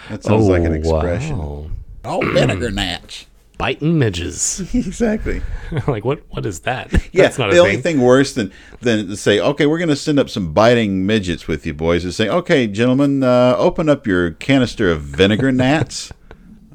That 0.10 0.24
sounds 0.24 0.48
like 0.48 0.64
an 0.64 0.72
oh, 0.74 0.76
expression. 0.76 1.38
wow. 1.38 1.70
oh 2.06 2.32
vinegar 2.34 2.72
gnats 2.72 3.26
Biting 3.62 4.00
midges. 4.00 4.60
exactly 4.74 5.42
like 5.88 6.04
what? 6.04 6.24
What 6.30 6.48
is 6.48 6.62
that? 6.62 6.92
Yeah, 7.14 7.24
That's 7.24 7.38
not 7.38 7.52
the 7.52 7.58
a 7.58 7.60
only 7.60 7.74
thing. 7.74 7.98
thing 7.98 8.02
worse 8.02 8.34
than 8.34 8.52
than 8.80 9.08
to 9.08 9.16
say, 9.16 9.40
okay, 9.40 9.68
we're 9.68 9.78
going 9.78 9.90
to 9.90 9.96
send 9.96 10.18
up 10.18 10.30
some 10.30 10.52
biting 10.52 11.06
midgets 11.06 11.48
with 11.48 11.66
you 11.66 11.74
boys, 11.76 12.04
is 12.06 12.16
say, 12.16 12.28
okay, 12.28 12.66
gentlemen, 12.66 13.22
uh, 13.22 13.56
open 13.58 13.88
up 13.88 14.08
your 14.08 14.32
canister 14.32 14.90
of 14.92 15.02
vinegar 15.02 15.52
gnats. 15.52 16.12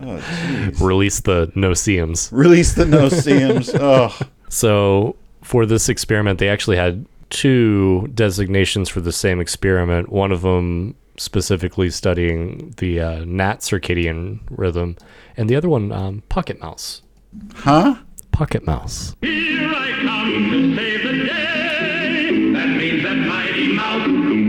Oh. 0.00 0.22
Release 0.80 1.20
the 1.20 1.50
no-see-ums. 1.54 2.28
Release 2.30 2.74
the 2.74 2.84
no-see-ums. 2.84 3.70
Oh. 3.74 4.16
So 4.48 5.16
for 5.42 5.66
this 5.66 5.88
experiment, 5.88 6.38
they 6.38 6.48
actually 6.48 6.76
had 6.76 7.06
two 7.30 8.08
designations 8.14 8.88
for 8.88 9.00
the 9.00 9.12
same 9.12 9.40
experiment. 9.40 10.10
One 10.10 10.30
of 10.32 10.42
them 10.42 10.94
specifically 11.18 11.90
studying 11.90 12.74
the 12.78 13.00
uh, 13.00 13.24
gnat 13.24 13.60
circadian 13.60 14.40
rhythm, 14.50 14.96
and 15.36 15.48
the 15.48 15.56
other 15.56 15.68
one 15.68 15.92
um, 15.92 16.22
pocket 16.28 16.60
mouse. 16.60 17.02
Huh? 17.54 17.96
Pocket 18.32 18.66
mouse. 18.66 19.14
Here 19.22 19.68
I 19.74 19.90
come 20.04 20.50
to 20.50 20.76
save 20.76 21.02
the 21.02 21.24
day. 21.24 22.52
That 22.52 22.68
means 22.68 23.02
that 23.02 23.16
Mighty 23.16 23.72
Mouse 23.72 24.06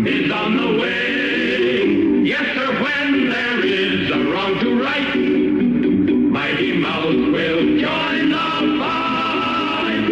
is 0.08 0.32
on 0.32 0.58
the 0.58 0.82
way. 0.82 2.24
Yes, 2.26 2.46
sir, 2.56 2.84
when 2.84 3.30
there 3.30 3.66
is 3.66 4.12
a 4.12 4.20
wrong 4.32 4.60
to 4.60 4.82
right, 4.84 5.16
Mighty 6.32 6.78
Mouse 6.78 7.06
will 7.14 7.80
join 7.80 8.30
the 8.30 8.38
fight. 8.80 10.12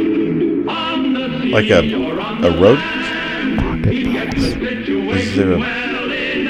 On 0.69 1.13
the 1.13 1.41
sea 1.41 1.51
Like 1.51 1.69
a, 1.69 1.93
or 1.95 2.19
on 2.19 2.37
a 2.43 2.49
the 2.49 2.57
rodent? 2.57 2.79
land, 2.79 3.85
he 3.85 4.03
gets 4.13 4.35
Is 4.37 5.35
there 5.35 5.51
a 5.53 5.57
well 5.59 5.89
in 5.89 5.94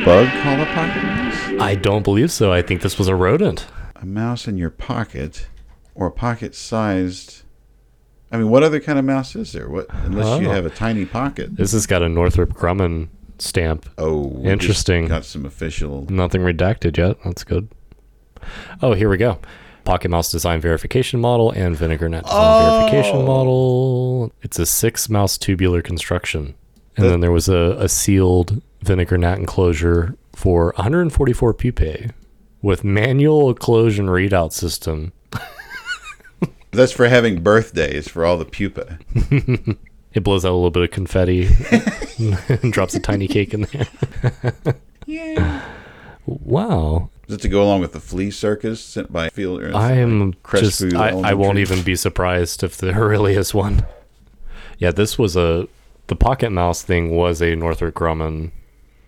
bug 0.05 0.27
called 0.43 0.59
a 0.59 0.65
pocket 0.67 1.03
mouse? 1.03 1.61
I 1.61 1.75
don't 1.75 2.03
believe 2.03 2.31
so. 2.31 2.51
I 2.53 2.61
think 2.61 2.81
this 2.81 2.97
was 2.97 3.07
a 3.07 3.15
rodent. 3.15 3.65
A 3.95 4.05
mouse 4.05 4.47
in 4.47 4.57
your 4.57 4.69
pocket 4.69 5.47
or 5.95 6.07
a 6.07 6.11
pocket-sized... 6.11 7.41
I 8.31 8.37
mean, 8.37 8.49
what 8.49 8.63
other 8.63 8.79
kind 8.79 8.99
of 8.99 9.05
mouse 9.05 9.35
is 9.35 9.51
there? 9.53 9.69
What 9.69 9.87
Unless 9.89 10.41
you 10.41 10.49
Oh. 10.49 10.51
have 10.53 10.65
a 10.65 10.69
tiny 10.69 11.05
pocket. 11.05 11.55
This 11.55 11.71
has 11.71 11.85
got 11.85 12.01
a 12.01 12.09
Northrop 12.09 12.53
Grumman 12.53 13.07
stamp. 13.39 13.87
Oh, 13.97 14.27
we 14.27 14.43
just 14.43 14.51
interesting. 14.51 15.07
Got 15.07 15.25
some 15.25 15.45
official... 15.45 16.05
Nothing 16.09 16.41
redacted 16.41 16.97
yet. 16.97 17.17
That's 17.23 17.43
good. 17.43 17.69
Oh, 18.81 18.93
here 18.93 19.09
we 19.09 19.17
go. 19.17 19.39
Pocket 19.85 20.09
Mouse 20.09 20.31
Design 20.31 20.59
Verification 20.59 21.19
Model 21.21 21.51
and 21.51 21.75
Vinegar 21.77 22.09
Gnat 22.09 22.23
Design 22.25 22.39
oh. 22.41 22.79
Verification 22.79 23.17
Oh. 23.17 23.25
Model. 23.25 24.31
It's 24.41 24.59
a 24.59 24.65
six 24.65 25.09
mouse 25.09 25.37
tubular 25.37 25.81
construction. 25.81 26.55
And 26.97 27.05
That- 27.05 27.09
then 27.11 27.19
there 27.21 27.31
was 27.31 27.47
a, 27.47 27.75
a 27.79 27.87
sealed 27.87 28.61
vinegar 28.85 29.17
gnat 29.17 29.39
enclosure 29.39 30.15
for 30.33 30.73
144 30.77 31.53
pupae 31.53 32.11
with 32.61 32.83
manual 32.83 33.53
occlusion 33.53 34.05
readout 34.07 34.51
system. 34.51 35.13
That's 36.71 36.91
for 36.91 37.07
having 37.07 37.41
birthdays 37.41 38.07
for 38.07 38.25
all 38.25 38.37
the 38.37 38.45
pupa. 38.45 38.99
It 40.15 40.23
blows 40.23 40.45
out 40.45 40.51
a 40.51 40.55
little 40.55 40.71
bit 40.71 40.83
of 40.83 40.91
confetti 40.91 41.49
and 42.17 42.71
drops 42.71 42.95
a 42.95 43.01
tiny 43.01 43.27
cake 43.27 43.53
in 43.53 43.63
there. 43.63 44.73
Yeah. 45.05 45.61
Wow. 46.25 47.09
Is 47.27 47.35
it 47.35 47.41
to 47.41 47.49
go 47.49 47.61
along 47.61 47.81
with 47.81 47.91
the 47.91 47.99
flea 47.99 48.31
circus 48.31 48.79
sent 48.79 49.11
by 49.11 49.27
Field? 49.27 49.63
I 49.75 49.91
am 49.93 50.33
Crestview 50.36 50.91
just, 50.91 50.95
I, 50.95 51.09
I 51.09 51.33
won't 51.33 51.57
even 51.57 51.81
be 51.81 51.97
surprised 51.97 52.63
if 52.63 52.77
there 52.77 53.07
really 53.09 53.36
is 53.36 53.53
one. 53.53 53.86
Yeah, 54.77 54.91
this 54.91 55.19
was 55.19 55.36
a, 55.36 55.67
the 56.07 56.15
pocket 56.15 56.51
mouse 56.51 56.81
thing 56.81 57.11
was 57.11 57.41
a 57.41 57.55
Northrop 57.55 57.93
Grumman 57.93 58.51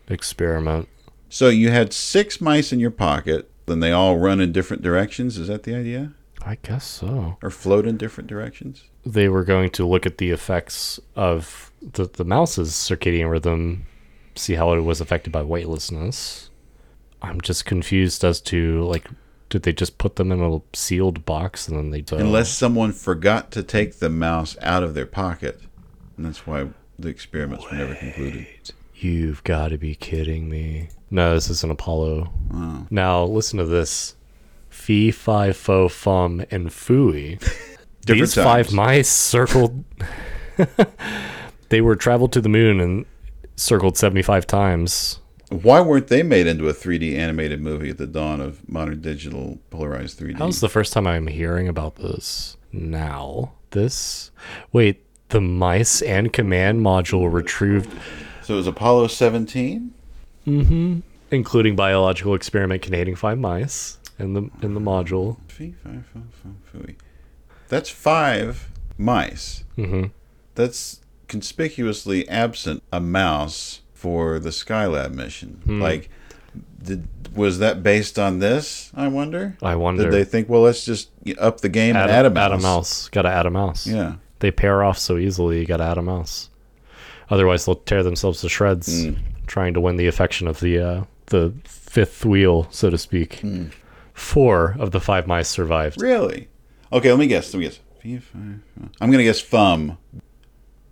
experiment. 0.07 0.87
So 1.29 1.49
you 1.49 1.69
had 1.71 1.93
six 1.93 2.39
mice 2.39 2.71
in 2.71 2.79
your 2.79 2.91
pocket, 2.91 3.49
then 3.65 3.79
they 3.79 3.91
all 3.91 4.17
run 4.17 4.39
in 4.39 4.51
different 4.51 4.81
directions. 4.81 5.37
Is 5.37 5.47
that 5.47 5.63
the 5.63 5.75
idea? 5.75 6.13
I 6.41 6.55
guess 6.61 6.85
so. 6.85 7.37
Or 7.41 7.49
float 7.49 7.85
in 7.85 7.97
different 7.97 8.29
directions? 8.29 8.85
They 9.05 9.27
were 9.27 9.43
going 9.43 9.69
to 9.71 9.85
look 9.85 10.05
at 10.05 10.17
the 10.17 10.31
effects 10.31 10.99
of 11.15 11.71
the, 11.81 12.05
the 12.05 12.23
mouse's 12.23 12.71
circadian 12.71 13.29
rhythm, 13.29 13.85
see 14.35 14.53
how 14.53 14.71
it 14.73 14.81
was 14.81 15.01
affected 15.01 15.33
by 15.33 15.43
weightlessness. 15.43 16.49
I'm 17.21 17.41
just 17.41 17.65
confused 17.65 18.23
as 18.23 18.39
to, 18.41 18.83
like, 18.83 19.09
did 19.49 19.63
they 19.63 19.73
just 19.73 19.97
put 19.97 20.15
them 20.15 20.31
in 20.31 20.41
a 20.41 20.61
sealed 20.73 21.25
box 21.25 21.67
and 21.67 21.77
then 21.77 21.89
they... 21.89 22.03
Unless 22.15 22.49
someone 22.49 22.93
forgot 22.93 23.51
to 23.51 23.63
take 23.63 23.99
the 23.99 24.09
mouse 24.09 24.55
out 24.61 24.83
of 24.83 24.93
their 24.93 25.05
pocket. 25.05 25.61
And 26.15 26.25
that's 26.25 26.45
why 26.45 26.69
the 26.97 27.09
experiments 27.09 27.65
were 27.65 27.77
never 27.77 27.95
concluded. 27.95 28.47
You've 28.99 29.43
got 29.43 29.69
to 29.69 29.77
be 29.77 29.93
kidding 29.93 30.49
me. 30.49 30.89
No, 31.11 31.35
this 31.35 31.49
is 31.49 31.63
an 31.63 31.69
Apollo. 31.69 32.31
Wow. 32.51 32.87
Now, 32.89 33.23
listen 33.25 33.59
to 33.59 33.65
this. 33.65 34.15
Fee, 34.69 35.11
fi, 35.11 35.51
fo, 35.51 35.87
fum, 35.87 36.43
and 36.49 36.69
Phooey. 36.69 37.39
These 38.05 38.33
five 38.33 38.73
mice 38.73 39.09
circled. 39.09 39.83
they 41.69 41.81
were 41.81 41.95
traveled 41.95 42.31
to 42.33 42.41
the 42.41 42.49
moon 42.49 42.79
and 42.79 43.05
circled 43.55 43.97
75 43.97 44.47
times. 44.47 45.19
Why 45.49 45.79
weren't 45.79 46.07
they 46.07 46.23
made 46.23 46.47
into 46.47 46.67
a 46.67 46.73
3D 46.73 47.15
animated 47.15 47.61
movie 47.61 47.89
at 47.89 47.97
the 47.97 48.07
dawn 48.07 48.41
of 48.41 48.67
modern 48.67 49.01
digital 49.01 49.59
polarized 49.69 50.19
3D? 50.19 50.39
That 50.39 50.45
was 50.45 50.61
the 50.61 50.69
first 50.69 50.93
time 50.93 51.05
I'm 51.05 51.27
hearing 51.27 51.67
about 51.67 51.97
this 51.97 52.57
now. 52.71 53.53
This. 53.71 54.31
Wait, 54.71 55.03
the 55.29 55.41
mice 55.41 56.01
and 56.01 56.33
command 56.33 56.81
module 56.81 57.31
retrieved. 57.31 57.91
So 58.47 58.53
it 58.53 58.57
was 58.57 58.67
Apollo 58.67 59.07
17? 59.07 59.93
Mm-hmm. 60.47 60.99
Including 61.31 61.75
biological 61.75 62.33
experiment 62.33 62.81
containing 62.81 63.17
five 63.17 63.37
mice 63.37 63.97
in 64.19 64.35
the 64.35 64.49
in 64.61 64.73
the 64.73 64.79
module. 64.79 65.35
That's 67.67 67.89
five 67.89 68.69
mice. 68.97 69.65
Mm-hmm. 69.77 70.05
That's 70.55 71.01
conspicuously 71.27 72.25
absent 72.29 72.83
a 72.89 73.01
mouse 73.01 73.81
for 73.93 74.39
the 74.39 74.51
Skylab 74.51 75.13
mission. 75.13 75.59
Hmm. 75.65 75.81
Like, 75.81 76.09
did 76.81 77.05
was 77.35 77.59
that 77.59 77.83
based 77.83 78.17
on 78.17 78.39
this? 78.39 78.93
I 78.95 79.09
wonder. 79.09 79.57
I 79.61 79.75
wonder. 79.75 80.03
Did 80.03 80.13
they 80.13 80.23
think, 80.23 80.47
well, 80.47 80.61
let's 80.61 80.85
just 80.85 81.09
up 81.37 81.59
the 81.59 81.67
game 81.67 81.97
Add, 81.97 82.03
and 82.03 82.11
add 82.11 82.25
a 82.25 82.29
mouse? 82.29 82.45
Add 82.45 82.51
a 82.53 82.61
mouse. 82.61 83.09
Gotta 83.09 83.29
add 83.29 83.45
a 83.45 83.51
mouse. 83.51 83.85
Yeah. 83.85 84.15
They 84.39 84.51
pair 84.51 84.85
off 84.85 84.97
so 84.97 85.17
easily, 85.17 85.59
you 85.59 85.65
gotta 85.65 85.83
add 85.83 85.97
a 85.97 86.01
mouse. 86.01 86.49
Otherwise, 87.29 87.65
they'll 87.65 87.75
tear 87.75 88.03
themselves 88.03 88.41
to 88.41 88.49
shreds 88.49 89.05
Mm. 89.05 89.17
trying 89.47 89.73
to 89.73 89.81
win 89.81 89.97
the 89.97 90.07
affection 90.07 90.47
of 90.47 90.59
the 90.59 90.79
uh, 90.79 91.03
the 91.27 91.53
fifth 91.65 92.25
wheel, 92.25 92.67
so 92.71 92.89
to 92.89 92.97
speak. 92.97 93.39
Mm. 93.41 93.71
Four 94.13 94.75
of 94.79 94.91
the 94.91 94.99
five 94.99 95.27
mice 95.27 95.47
survived. 95.49 96.01
Really? 96.01 96.47
Okay, 96.91 97.11
let 97.11 97.19
me 97.19 97.27
guess. 97.27 97.53
Let 97.53 97.59
me 97.59 97.65
guess. 97.65 97.79
Fee, 98.01 98.17
fi, 98.19 98.37
fo. 98.79 98.89
I'm 99.01 99.11
gonna 99.11 99.23
guess 99.23 99.41
thumb. 99.41 99.97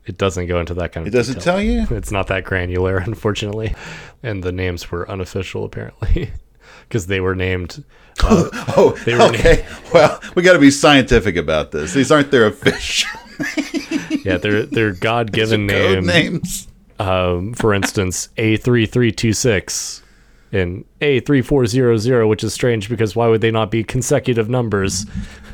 It 0.06 0.18
doesn't 0.20 0.46
go 0.48 0.60
into 0.60 0.74
that 0.76 0.92
kind 0.92 1.08
of. 1.08 1.14
It 1.14 1.18
doesn't 1.18 1.36
detail. 1.40 1.54
tell 1.56 1.62
you? 1.64 1.88
It's 1.98 2.12
not 2.12 2.28
that 2.28 2.44
granular, 2.44 2.98
unfortunately. 3.06 3.74
And 4.22 4.44
the 4.44 4.52
names 4.52 4.92
were 4.92 5.10
unofficial, 5.10 5.64
apparently, 5.66 6.32
because 6.88 7.08
they 7.08 7.20
were 7.22 7.34
named. 7.36 7.84
Uh, 8.24 8.50
Oh, 8.78 8.92
they 9.06 9.14
were 9.16 9.22
okay. 9.24 9.66
Well, 9.94 10.20
we 10.36 10.44
got 10.44 10.54
to 10.54 10.60
be 10.60 10.72
scientific 10.72 11.36
about 11.38 11.72
this. 11.72 11.94
These 11.94 12.12
aren't 12.12 12.30
their 12.32 12.46
official. 12.48 13.10
Yeah, 14.26 14.38
they're 14.38 14.64
they're 14.66 14.92
God 15.10 15.32
given 15.32 15.68
These 15.68 15.76
are 15.76 15.80
code 15.80 16.04
name, 16.04 16.32
names. 16.34 16.68
Um, 17.00 17.54
for 17.54 17.74
instance, 17.74 18.30
A 18.38 18.58
three 18.58 18.86
three 18.86 19.12
two 19.12 19.34
six 19.34 20.02
and 20.52 20.86
A 21.02 21.20
three 21.22 21.42
four 21.42 21.66
zero 21.66 21.98
zero, 21.98 22.28
which 22.28 22.44
is 22.44 22.54
strange 22.54 22.90
because 22.90 23.16
why 23.16 23.28
would 23.28 23.42
they 23.42 23.52
not 23.52 23.72
be 23.72 23.84
consecutive 23.84 24.50
numbers? 24.50 25.06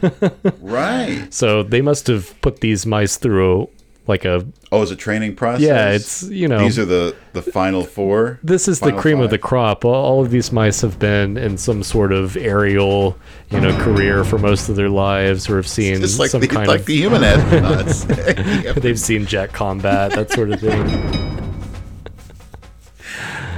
right. 0.61 1.27
So 1.31 1.63
they 1.63 1.81
must 1.81 2.07
have 2.07 2.39
put 2.41 2.61
these 2.61 2.85
mice 2.85 3.17
through 3.17 3.69
like 4.07 4.25
a. 4.25 4.45
Oh, 4.71 4.81
it's 4.81 4.91
a 4.91 4.95
training 4.95 5.35
process. 5.35 5.61
Yeah, 5.61 5.91
it's 5.91 6.23
you 6.23 6.47
know 6.47 6.59
These 6.59 6.79
are 6.79 6.85
the 6.85 7.15
the 7.33 7.41
final 7.41 7.83
four. 7.83 8.39
This 8.43 8.67
is 8.67 8.79
the 8.79 8.87
Final 8.87 9.01
cream 9.01 9.19
of 9.21 9.29
the 9.29 9.37
crop. 9.37 9.85
All- 9.85 9.93
All 9.93 10.21
of 10.23 10.31
these 10.31 10.51
mice 10.51 10.81
have 10.81 10.97
been 10.99 11.37
in 11.37 11.57
some 11.57 11.83
sort 11.83 12.11
of 12.11 12.35
aerial, 12.35 13.17
you 13.51 13.59
know, 13.61 13.77
career 13.83 14.23
for 14.23 14.37
most 14.39 14.69
of 14.69 14.75
their 14.75 14.89
lives, 14.89 15.49
or 15.49 15.55
have 15.57 15.67
seen 15.67 16.01
Just 16.01 16.19
like 16.19 16.29
some 16.31 16.41
the- 16.41 16.47
kind 16.47 16.67
like 16.67 16.81
of 16.81 16.85
the 16.87 16.95
human 16.97 17.21
astronauts. 17.21 18.75
They've 18.81 18.99
seen 18.99 19.25
jet 19.25 19.53
combat, 19.53 20.11
that 20.13 20.31
sort 20.31 20.51
of 20.51 20.59
thing. 20.59 20.87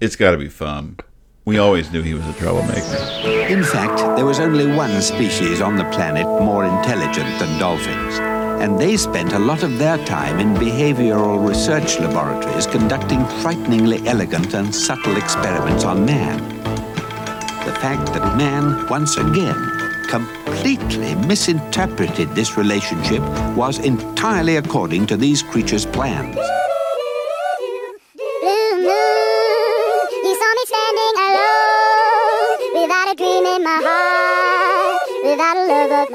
It's 0.02 0.16
got 0.16 0.32
to 0.32 0.38
be 0.38 0.50
fun. 0.50 0.98
We 1.46 1.58
always 1.58 1.92
knew 1.92 2.02
he 2.02 2.14
was 2.14 2.26
a 2.28 2.34
troublemaker. 2.34 3.28
In 3.50 3.64
fact, 3.64 3.98
there 4.18 4.26
was 4.26 4.40
only 4.40 4.66
one 4.66 5.02
species 5.02 5.60
on 5.62 5.76
the 5.76 5.84
planet 5.92 6.26
more 6.26 6.64
intelligent 6.66 7.38
than 7.40 7.60
dolphins, 7.60 8.18
and 8.64 8.80
they 8.80 8.96
spent 8.96 9.34
a 9.34 9.40
lot 9.40 9.62
of 9.62 9.78
their 9.78 9.98
time 10.06 10.40
in 10.40 10.54
behavioral 10.56 11.46
research 11.46 12.00
laboratories 12.00 12.66
conducting 12.66 13.26
frighteningly 13.42 14.00
elegant 14.08 14.54
and 14.54 14.74
subtle 14.74 15.18
experiments 15.18 15.84
on 15.84 16.06
man. 16.06 16.38
The 17.66 17.76
fact 17.84 18.14
that 18.14 18.38
man, 18.38 18.88
once 18.88 19.18
again, 19.18 19.60
completely 20.08 21.14
misinterpreted 21.28 22.30
this 22.36 22.56
relationship 22.56 23.22
was 23.58 23.80
entirely 23.80 24.56
according 24.56 25.08
to 25.08 25.18
these 25.18 25.44
creatures' 25.44 25.86
plans. 25.86 26.38
Without 32.74 33.12
a 33.12 33.16
dream 33.16 33.46
in 33.46 33.64
my 33.64 33.80
heart, 33.84 35.02
without 35.24 35.58
a 35.58 35.66
love 35.68 35.92
of 35.92 36.12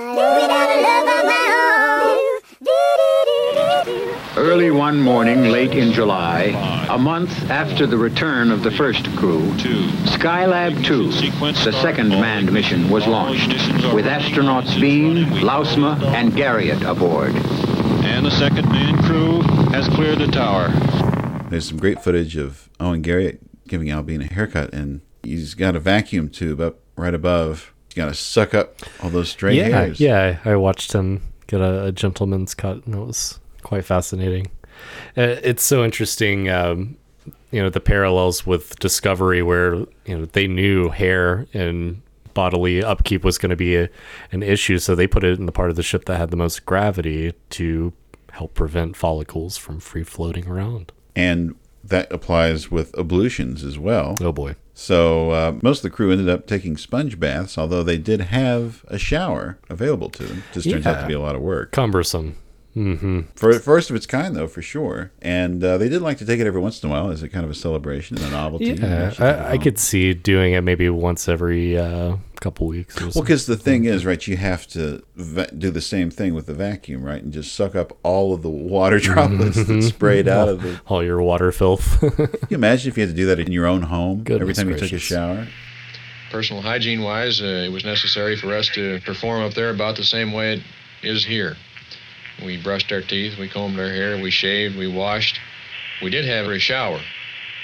Early 4.58 4.72
one 4.72 5.00
morning, 5.00 5.44
late 5.52 5.70
in 5.70 5.92
July, 5.92 6.86
a 6.90 6.98
month 6.98 7.48
after 7.48 7.86
the 7.86 7.96
return 7.96 8.50
of 8.50 8.64
the 8.64 8.72
first 8.72 9.04
crew, 9.16 9.52
Skylab 9.52 10.84
2, 10.84 11.10
the 11.12 11.72
second 11.80 12.08
manned 12.08 12.52
mission, 12.52 12.90
was 12.90 13.06
launched, 13.06 13.50
with 13.94 14.06
astronauts 14.06 14.80
Bean, 14.80 15.26
Lousma, 15.26 16.02
and 16.06 16.32
Garriott 16.32 16.82
aboard. 16.82 17.36
And 18.04 18.26
the 18.26 18.32
second 18.32 18.68
man 18.68 19.00
crew 19.04 19.42
has 19.70 19.86
cleared 19.90 20.18
the 20.18 20.26
tower. 20.26 20.70
There's 21.50 21.68
some 21.68 21.78
great 21.78 22.02
footage 22.02 22.36
of 22.36 22.68
Owen 22.80 23.00
Garriott 23.00 23.38
giving 23.68 23.90
Al 23.90 24.02
Bean 24.02 24.22
a 24.22 24.26
haircut, 24.26 24.74
and 24.74 25.02
he's 25.22 25.54
got 25.54 25.76
a 25.76 25.80
vacuum 25.80 26.30
tube 26.30 26.60
up 26.60 26.80
right 26.96 27.14
above. 27.14 27.72
He's 27.90 27.94
got 27.94 28.06
to 28.06 28.14
suck 28.14 28.54
up 28.54 28.74
all 29.04 29.10
those 29.10 29.28
stray 29.28 29.54
yeah, 29.54 29.68
hairs. 29.68 30.00
yeah. 30.00 30.40
I 30.44 30.56
watched 30.56 30.94
him 30.94 31.22
get 31.46 31.60
a, 31.60 31.84
a 31.84 31.92
gentleman's 31.92 32.56
cut, 32.56 32.84
and 32.86 32.96
it 32.96 32.98
was 32.98 33.38
quite 33.62 33.84
fascinating. 33.84 34.46
Uh, 35.16 35.36
it's 35.42 35.62
so 35.62 35.84
interesting, 35.84 36.48
um, 36.48 36.96
you 37.50 37.62
know, 37.62 37.68
the 37.68 37.80
parallels 37.80 38.46
with 38.46 38.78
Discovery, 38.78 39.42
where 39.42 39.74
you 40.06 40.18
know 40.18 40.24
they 40.26 40.46
knew 40.46 40.88
hair 40.90 41.46
and 41.52 42.02
bodily 42.34 42.84
upkeep 42.84 43.24
was 43.24 43.38
going 43.38 43.50
to 43.50 43.56
be 43.56 43.76
a, 43.76 43.88
an 44.30 44.42
issue, 44.42 44.78
so 44.78 44.94
they 44.94 45.06
put 45.06 45.24
it 45.24 45.38
in 45.38 45.46
the 45.46 45.52
part 45.52 45.70
of 45.70 45.76
the 45.76 45.82
ship 45.82 46.04
that 46.04 46.18
had 46.18 46.30
the 46.30 46.36
most 46.36 46.64
gravity 46.64 47.32
to 47.50 47.92
help 48.32 48.54
prevent 48.54 48.96
follicles 48.96 49.56
from 49.56 49.80
free 49.80 50.04
floating 50.04 50.46
around. 50.46 50.92
And 51.16 51.56
that 51.82 52.12
applies 52.12 52.70
with 52.70 52.96
ablutions 52.96 53.64
as 53.64 53.78
well. 53.78 54.14
Oh 54.20 54.32
boy. 54.32 54.54
So 54.74 55.30
uh, 55.30 55.58
most 55.62 55.78
of 55.78 55.82
the 55.84 55.90
crew 55.90 56.12
ended 56.12 56.28
up 56.28 56.46
taking 56.46 56.76
sponge 56.76 57.18
baths, 57.18 57.58
although 57.58 57.82
they 57.82 57.98
did 57.98 58.20
have 58.20 58.84
a 58.86 58.98
shower 58.98 59.58
available 59.68 60.10
to 60.10 60.22
them. 60.22 60.44
Just 60.52 60.70
turns 60.70 60.86
out 60.86 61.00
to 61.00 61.06
be 61.08 61.14
a 61.14 61.20
lot 61.20 61.34
of 61.34 61.40
work. 61.40 61.72
Cumbersome. 61.72 62.36
Mm-hmm. 62.78 63.20
For 63.34 63.58
first 63.58 63.90
of 63.90 63.96
its 63.96 64.06
kind, 64.06 64.36
though, 64.36 64.46
for 64.46 64.62
sure. 64.62 65.10
And 65.20 65.62
uh, 65.64 65.78
they 65.78 65.88
did 65.88 66.00
like 66.00 66.18
to 66.18 66.24
take 66.24 66.38
it 66.38 66.46
every 66.46 66.60
once 66.60 66.82
in 66.82 66.88
a 66.88 66.92
while 66.92 67.10
as 67.10 67.22
a 67.22 67.28
kind 67.28 67.44
of 67.44 67.50
a 67.50 67.54
celebration 67.54 68.16
and 68.16 68.26
a 68.26 68.30
novelty. 68.30 68.66
Yeah, 68.66 69.12
I, 69.18 69.52
I 69.52 69.58
could 69.58 69.78
see 69.78 70.14
doing 70.14 70.52
it 70.52 70.60
maybe 70.62 70.88
once 70.88 71.28
every 71.28 71.76
uh, 71.76 72.16
couple 72.40 72.68
weeks. 72.68 73.00
Or 73.00 73.06
Well, 73.06 73.24
because 73.24 73.46
the 73.46 73.56
thing 73.56 73.84
is, 73.84 74.06
right, 74.06 74.24
you 74.26 74.36
have 74.36 74.66
to 74.68 75.02
va- 75.16 75.50
do 75.50 75.70
the 75.70 75.80
same 75.80 76.10
thing 76.10 76.34
with 76.34 76.46
the 76.46 76.54
vacuum, 76.54 77.02
right, 77.02 77.22
and 77.22 77.32
just 77.32 77.52
suck 77.54 77.74
up 77.74 77.98
all 78.04 78.32
of 78.32 78.42
the 78.42 78.50
water 78.50 78.98
droplets 79.00 79.64
that 79.64 79.82
sprayed 79.82 80.28
out 80.28 80.48
of 80.48 80.62
the. 80.62 80.80
all 80.86 81.02
your 81.02 81.20
water 81.20 81.50
filth. 81.50 81.98
Can 82.16 82.28
you 82.48 82.56
imagine 82.56 82.90
if 82.90 82.96
you 82.96 83.02
had 83.02 83.10
to 83.10 83.16
do 83.16 83.26
that 83.26 83.40
in 83.40 83.50
your 83.50 83.66
own 83.66 83.82
home 83.82 84.20
every 84.20 84.38
Goodness 84.38 84.58
time 84.58 84.70
you 84.70 84.78
took 84.78 84.92
a 84.92 84.98
shower? 84.98 85.48
Personal 86.30 86.62
hygiene 86.62 87.00
wise, 87.02 87.40
uh, 87.40 87.64
it 87.66 87.72
was 87.72 87.84
necessary 87.84 88.36
for 88.36 88.54
us 88.54 88.68
to 88.74 89.00
perform 89.00 89.42
up 89.42 89.54
there 89.54 89.70
about 89.70 89.96
the 89.96 90.04
same 90.04 90.32
way 90.32 90.54
it 90.54 90.62
is 91.02 91.24
here. 91.24 91.56
We 92.44 92.56
brushed 92.62 92.92
our 92.92 93.00
teeth, 93.00 93.38
we 93.38 93.48
combed 93.48 93.78
our 93.78 93.88
hair, 93.88 94.20
we 94.20 94.30
shaved, 94.30 94.76
we 94.76 94.86
washed. 94.86 95.40
We 96.02 96.10
did 96.10 96.24
have 96.24 96.46
a 96.46 96.58
shower. 96.58 97.00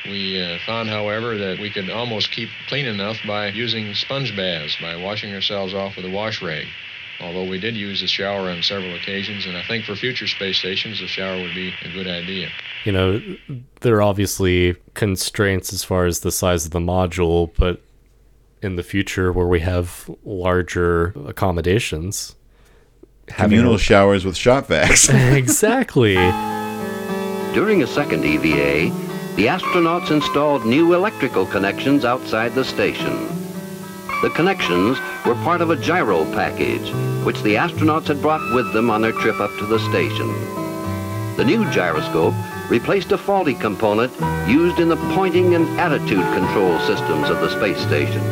We 0.07 0.43
uh, 0.43 0.59
found, 0.66 0.89
however, 0.91 1.39
that 1.39 1.59
we 1.59 1.70
could 1.70 1.89
almost 1.89 2.31
keep 2.31 2.51
clean 2.68 2.87
enough 2.87 3.16
by 3.27 3.49
using 3.49 3.95
sponge 3.95 4.37
baths, 4.37 4.77
by 4.81 4.97
washing 4.97 5.33
ourselves 5.33 5.72
off 5.72 5.97
with 5.97 6.05
a 6.05 6.11
wash 6.11 6.43
rag. 6.43 6.66
Although 7.20 7.49
we 7.49 7.61
did 7.61 7.77
use 7.77 8.01
the 8.01 8.09
shower 8.09 8.51
on 8.51 8.62
several 8.62 8.95
occasions, 8.97 9.47
and 9.47 9.57
I 9.57 9.62
think 9.62 9.85
for 9.85 9.95
future 9.95 10.27
space 10.27 10.59
stations, 10.59 11.01
the 11.01 11.07
shower 11.07 11.41
would 11.41 11.55
be 11.55 11.72
a 11.85 11.93
good 11.93 12.09
idea. 12.09 12.51
you 12.85 12.93
know, 12.93 13.22
there 13.81 13.97
are 13.97 14.03
obviously 14.03 14.77
constraints 14.95 15.72
as 15.72 15.85
far 15.85 16.07
as 16.07 16.20
the 16.20 16.33
size 16.33 16.66
of 16.66 16.72
the 16.72 16.81
module, 16.81 17.51
but 17.57 17.81
in 18.62 18.77
the 18.77 18.83
future 18.83 19.33
where 19.33 19.47
we 19.47 19.61
have 19.61 20.11
larger 20.25 21.14
accommodations, 21.27 22.35
having 23.29 23.59
Communal 23.59 23.79
showers 23.79 24.25
with 24.25 24.37
shop 24.37 24.66
vacs. 24.66 25.09
exactly. 25.37 26.14
During 27.55 27.83
a 27.83 27.87
second 27.87 28.25
EVA, 28.25 28.93
the 29.37 29.47
astronauts 29.47 30.11
installed 30.11 30.64
new 30.64 30.95
electrical 30.95 31.47
connections 31.47 32.05
outside 32.05 32.55
the 32.55 32.64
station. 32.64 33.12
The 34.22 34.31
connections 34.31 34.99
were 35.27 35.35
part 35.45 35.61
of 35.61 35.70
a 35.70 35.77
gyro 35.77 36.25
package, 36.33 36.91
which 37.25 37.43
the 37.43 37.57
astronauts 37.57 38.07
had 38.07 38.22
brought 38.22 38.55
with 38.55 38.72
them 38.72 38.91
on 38.91 39.03
their 39.03 39.12
trip 39.12 39.41
up 39.41 39.51
to 39.59 39.66
the 39.66 39.79
station. 39.79 40.29
The 41.37 41.45
new 41.45 41.68
gyroscope 41.70 42.35
replaced 42.70 43.12
a 43.12 43.18
faulty 43.18 43.55
component 43.55 44.12
used 44.49 44.79
in 44.79 44.89
the 44.89 44.97
pointing 45.14 45.55
and 45.55 45.68
attitude 45.79 46.25
control 46.33 46.79
systems 46.81 47.29
of 47.29 47.41
the 47.41 47.51
space 47.51 47.79
station. 47.79 48.22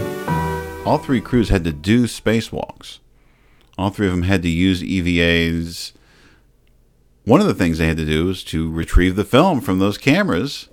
All 0.86 0.98
three 0.98 1.20
crews 1.20 1.48
had 1.48 1.64
to 1.64 1.72
do 1.72 2.04
spacewalks. 2.04 3.00
All 3.78 3.90
three 3.90 4.06
of 4.06 4.12
them 4.12 4.22
had 4.22 4.42
to 4.42 4.48
use 4.48 4.82
EVAs. 4.82 5.92
One 7.24 7.40
of 7.40 7.46
the 7.46 7.54
things 7.54 7.78
they 7.78 7.86
had 7.88 7.96
to 7.98 8.04
do 8.04 8.26
was 8.26 8.42
to 8.44 8.70
retrieve 8.70 9.16
the 9.16 9.24
film 9.24 9.60
from 9.60 9.78
those 9.78 9.96
cameras 9.98 10.68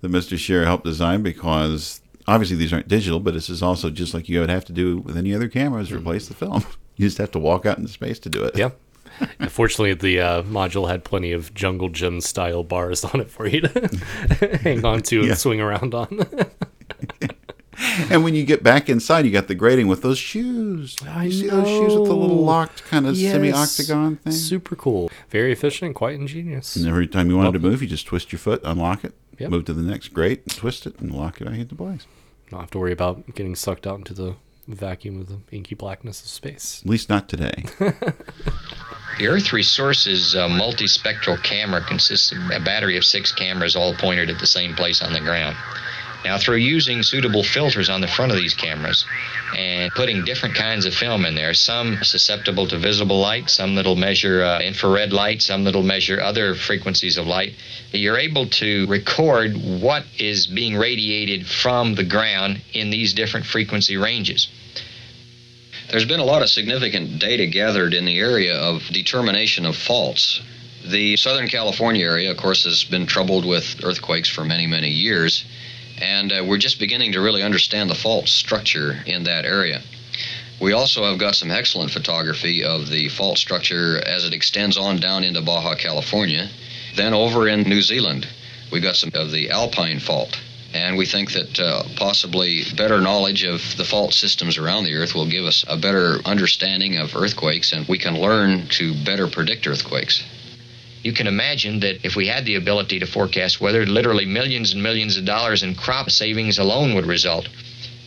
that 0.00 0.10
Mr. 0.10 0.36
Scherrer 0.36 0.64
helped 0.64 0.84
design 0.84 1.22
because 1.22 2.00
obviously 2.26 2.56
these 2.56 2.72
aren't 2.72 2.88
digital, 2.88 3.20
but 3.20 3.34
this 3.34 3.48
is 3.48 3.62
also 3.62 3.88
just 3.88 4.12
like 4.12 4.28
you 4.28 4.40
would 4.40 4.50
have 4.50 4.64
to 4.66 4.72
do 4.72 4.98
with 4.98 5.16
any 5.16 5.32
other 5.34 5.48
cameras, 5.48 5.92
replace 5.92 6.28
the 6.28 6.34
film. 6.34 6.64
You 6.98 7.06
just 7.06 7.18
have 7.18 7.30
to 7.32 7.38
walk 7.38 7.66
out 7.66 7.76
into 7.76 7.90
space 7.90 8.18
to 8.20 8.30
do 8.30 8.42
it. 8.44 8.56
Yep. 8.56 8.80
Fortunately, 9.50 9.92
the 9.92 10.18
uh, 10.18 10.42
module 10.44 10.88
had 10.88 11.04
plenty 11.04 11.30
of 11.32 11.52
jungle 11.52 11.90
gym 11.90 12.22
style 12.22 12.64
bars 12.64 13.04
on 13.04 13.20
it 13.20 13.28
for 13.30 13.46
you 13.46 13.60
to 13.60 14.58
hang 14.62 14.82
on 14.82 15.02
to 15.02 15.18
and 15.18 15.28
Yeah. 15.28 15.34
swing 15.34 15.60
around 15.60 15.92
on. 15.92 16.08
And 18.10 18.22
when 18.24 18.34
you 18.34 18.44
get 18.44 18.62
back 18.62 18.88
inside, 18.88 19.24
you 19.24 19.30
got 19.30 19.48
the 19.48 19.54
grating 19.54 19.86
with 19.88 20.02
those 20.02 20.18
shoes. 20.18 20.96
I 21.06 21.24
you 21.24 21.32
see 21.32 21.48
those 21.48 21.66
shoes 21.68 21.94
with 21.94 22.08
the 22.08 22.14
little 22.16 22.42
locked 22.44 22.84
kind 22.84 23.06
of 23.06 23.16
Yes. 23.16 23.32
semi-octagon 23.32 24.16
thing. 24.16 24.32
Super 24.32 24.76
cool. 24.76 25.10
Very 25.30 25.52
efficient, 25.52 25.94
quite 25.94 26.14
ingenious. 26.14 26.76
And 26.76 26.86
every 26.86 27.06
time 27.06 27.30
you 27.30 27.36
wanted 27.36 27.52
to 27.54 27.58
move, 27.58 27.82
you 27.82 27.88
just 27.88 28.06
twist 28.06 28.32
your 28.32 28.38
foot, 28.38 28.60
unlock 28.64 29.04
it, 29.04 29.14
Yep. 29.38 29.50
move 29.50 29.64
to 29.66 29.72
the 29.74 29.82
next 29.82 30.08
grate, 30.14 30.46
twist 30.48 30.86
it, 30.86 30.98
and 31.00 31.12
lock 31.12 31.40
it 31.40 31.44
back 31.44 31.58
into 31.58 31.74
place. 31.74 32.06
Don't 32.50 32.60
have 32.60 32.70
to 32.70 32.78
worry 32.78 32.92
about 32.92 33.34
getting 33.34 33.54
sucked 33.56 33.86
out 33.86 33.98
into 33.98 34.14
the 34.14 34.34
vacuum 34.68 35.20
of 35.20 35.28
the 35.28 35.38
inky 35.50 35.74
blackness 35.74 36.20
of 36.22 36.28
space. 36.28 36.80
At 36.84 36.90
least 36.90 37.08
not 37.08 37.28
today. 37.28 37.64
The 39.18 39.28
Earth 39.28 39.50
Resources 39.50 40.36
uh, 40.36 40.46
multispectral 40.46 41.42
camera 41.42 41.80
consists 41.82 42.32
of 42.32 42.38
a 42.52 42.60
battery 42.60 42.98
of 42.98 43.04
six 43.04 43.32
cameras 43.32 43.74
all 43.74 43.94
pointed 43.94 44.28
at 44.28 44.38
the 44.40 44.46
same 44.46 44.74
place 44.74 45.00
on 45.00 45.14
the 45.14 45.20
ground. 45.20 45.56
Now, 46.26 46.38
through 46.38 46.56
using 46.56 47.04
suitable 47.04 47.44
filters 47.44 47.88
on 47.88 48.00
the 48.00 48.08
front 48.08 48.32
of 48.32 48.36
these 48.36 48.52
cameras 48.52 49.06
and 49.56 49.92
putting 49.92 50.24
different 50.24 50.56
kinds 50.56 50.84
of 50.84 50.92
film 50.92 51.24
in 51.24 51.36
there, 51.36 51.54
some 51.54 52.02
susceptible 52.02 52.66
to 52.66 52.78
visible 52.78 53.20
light, 53.20 53.48
some 53.48 53.76
that'll 53.76 53.94
measure 53.94 54.42
uh, 54.42 54.58
infrared 54.58 55.12
light, 55.12 55.40
some 55.40 55.62
that'll 55.62 55.84
measure 55.84 56.20
other 56.20 56.56
frequencies 56.56 57.16
of 57.16 57.28
light, 57.28 57.54
you're 57.92 58.18
able 58.18 58.46
to 58.46 58.88
record 58.88 59.56
what 59.56 60.04
is 60.18 60.48
being 60.48 60.76
radiated 60.76 61.46
from 61.46 61.94
the 61.94 62.02
ground 62.02 62.60
in 62.72 62.90
these 62.90 63.14
different 63.14 63.46
frequency 63.46 63.96
ranges. 63.96 64.48
There's 65.92 66.06
been 66.06 66.18
a 66.18 66.24
lot 66.24 66.42
of 66.42 66.50
significant 66.50 67.20
data 67.20 67.46
gathered 67.46 67.94
in 67.94 68.04
the 68.04 68.18
area 68.18 68.56
of 68.56 68.82
determination 68.88 69.64
of 69.64 69.76
faults. 69.76 70.40
The 70.84 71.16
Southern 71.18 71.46
California 71.46 72.04
area, 72.04 72.32
of 72.32 72.36
course, 72.36 72.64
has 72.64 72.82
been 72.82 73.06
troubled 73.06 73.44
with 73.44 73.84
earthquakes 73.84 74.28
for 74.28 74.44
many, 74.44 74.66
many 74.66 74.90
years, 74.90 75.44
and 75.98 76.32
uh, 76.32 76.44
we're 76.46 76.58
just 76.58 76.78
beginning 76.78 77.12
to 77.12 77.20
really 77.20 77.42
understand 77.42 77.90
the 77.90 77.94
fault 77.94 78.28
structure 78.28 79.02
in 79.06 79.24
that 79.24 79.44
area. 79.44 79.82
We 80.60 80.72
also 80.72 81.04
have 81.04 81.18
got 81.18 81.34
some 81.34 81.50
excellent 81.50 81.90
photography 81.90 82.64
of 82.64 82.88
the 82.88 83.08
fault 83.10 83.38
structure 83.38 84.00
as 84.06 84.24
it 84.24 84.32
extends 84.32 84.78
on 84.78 84.96
down 84.96 85.24
into 85.24 85.42
Baja 85.42 85.74
California. 85.74 86.48
Then 86.94 87.12
over 87.12 87.46
in 87.46 87.62
New 87.62 87.82
Zealand, 87.82 88.26
we've 88.72 88.82
got 88.82 88.96
some 88.96 89.10
of 89.14 89.32
the 89.32 89.50
Alpine 89.50 90.00
fault. 90.00 90.38
And 90.72 90.96
we 90.96 91.06
think 91.06 91.32
that 91.32 91.60
uh, 91.60 91.84
possibly 91.96 92.64
better 92.74 93.00
knowledge 93.00 93.44
of 93.44 93.76
the 93.76 93.84
fault 93.84 94.12
systems 94.12 94.58
around 94.58 94.84
the 94.84 94.94
Earth 94.94 95.14
will 95.14 95.28
give 95.28 95.44
us 95.44 95.64
a 95.68 95.76
better 95.76 96.20
understanding 96.24 96.98
of 96.98 97.14
earthquakes, 97.14 97.72
and 97.72 97.86
we 97.86 97.98
can 97.98 98.18
learn 98.18 98.66
to 98.68 98.94
better 99.04 99.26
predict 99.26 99.66
earthquakes. 99.66 100.22
You 101.02 101.12
can 101.12 101.26
imagine 101.26 101.80
that 101.80 102.04
if 102.04 102.16
we 102.16 102.26
had 102.26 102.44
the 102.44 102.56
ability 102.56 102.98
to 102.98 103.06
forecast 103.06 103.60
weather, 103.60 103.86
literally 103.86 104.26
millions 104.26 104.72
and 104.72 104.82
millions 104.82 105.16
of 105.16 105.24
dollars 105.24 105.62
in 105.62 105.74
crop 105.74 106.10
savings 106.10 106.58
alone 106.58 106.94
would 106.94 107.06
result. 107.06 107.48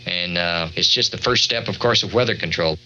And 0.06 0.38
uh, 0.38 0.70
it's 0.76 0.90
just 0.90 1.12
the 1.12 1.18
first 1.18 1.44
step, 1.44 1.68
of 1.68 1.80
course, 1.80 2.04
of 2.04 2.14
weather 2.14 2.36
control. 2.36 2.78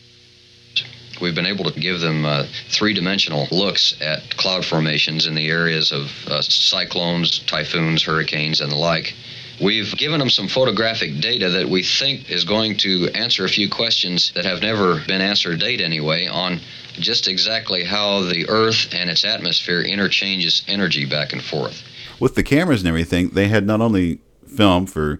We've 1.21 1.35
been 1.35 1.45
able 1.45 1.65
to 1.71 1.79
give 1.79 1.99
them 1.99 2.25
uh, 2.25 2.45
three 2.69 2.93
dimensional 2.93 3.47
looks 3.51 3.95
at 4.01 4.35
cloud 4.35 4.65
formations 4.65 5.25
in 5.25 5.35
the 5.35 5.47
areas 5.49 5.91
of 5.91 6.11
uh, 6.27 6.41
cyclones, 6.41 7.39
typhoons, 7.39 8.03
hurricanes, 8.03 8.61
and 8.61 8.71
the 8.71 8.75
like. 8.75 9.13
We've 9.61 9.95
given 9.95 10.19
them 10.19 10.29
some 10.29 10.47
photographic 10.47 11.19
data 11.21 11.49
that 11.51 11.69
we 11.69 11.83
think 11.83 12.29
is 12.29 12.43
going 12.43 12.77
to 12.77 13.09
answer 13.13 13.45
a 13.45 13.49
few 13.49 13.69
questions 13.69 14.31
that 14.33 14.45
have 14.45 14.61
never 14.61 14.99
been 15.07 15.21
answered 15.21 15.59
to 15.59 15.65
date 15.65 15.79
anyway 15.79 16.27
on 16.27 16.59
just 16.93 17.27
exactly 17.27 17.83
how 17.83 18.21
the 18.21 18.47
Earth 18.49 18.89
and 18.93 19.09
its 19.09 19.25
atmosphere 19.25 19.81
interchanges 19.81 20.63
energy 20.67 21.05
back 21.05 21.33
and 21.33 21.41
forth. 21.41 21.83
With 22.19 22.35
the 22.35 22.43
cameras 22.43 22.81
and 22.81 22.87
everything, 22.87 23.29
they 23.29 23.47
had 23.47 23.65
not 23.65 23.81
only 23.81 24.19
film 24.47 24.85
for 24.85 25.19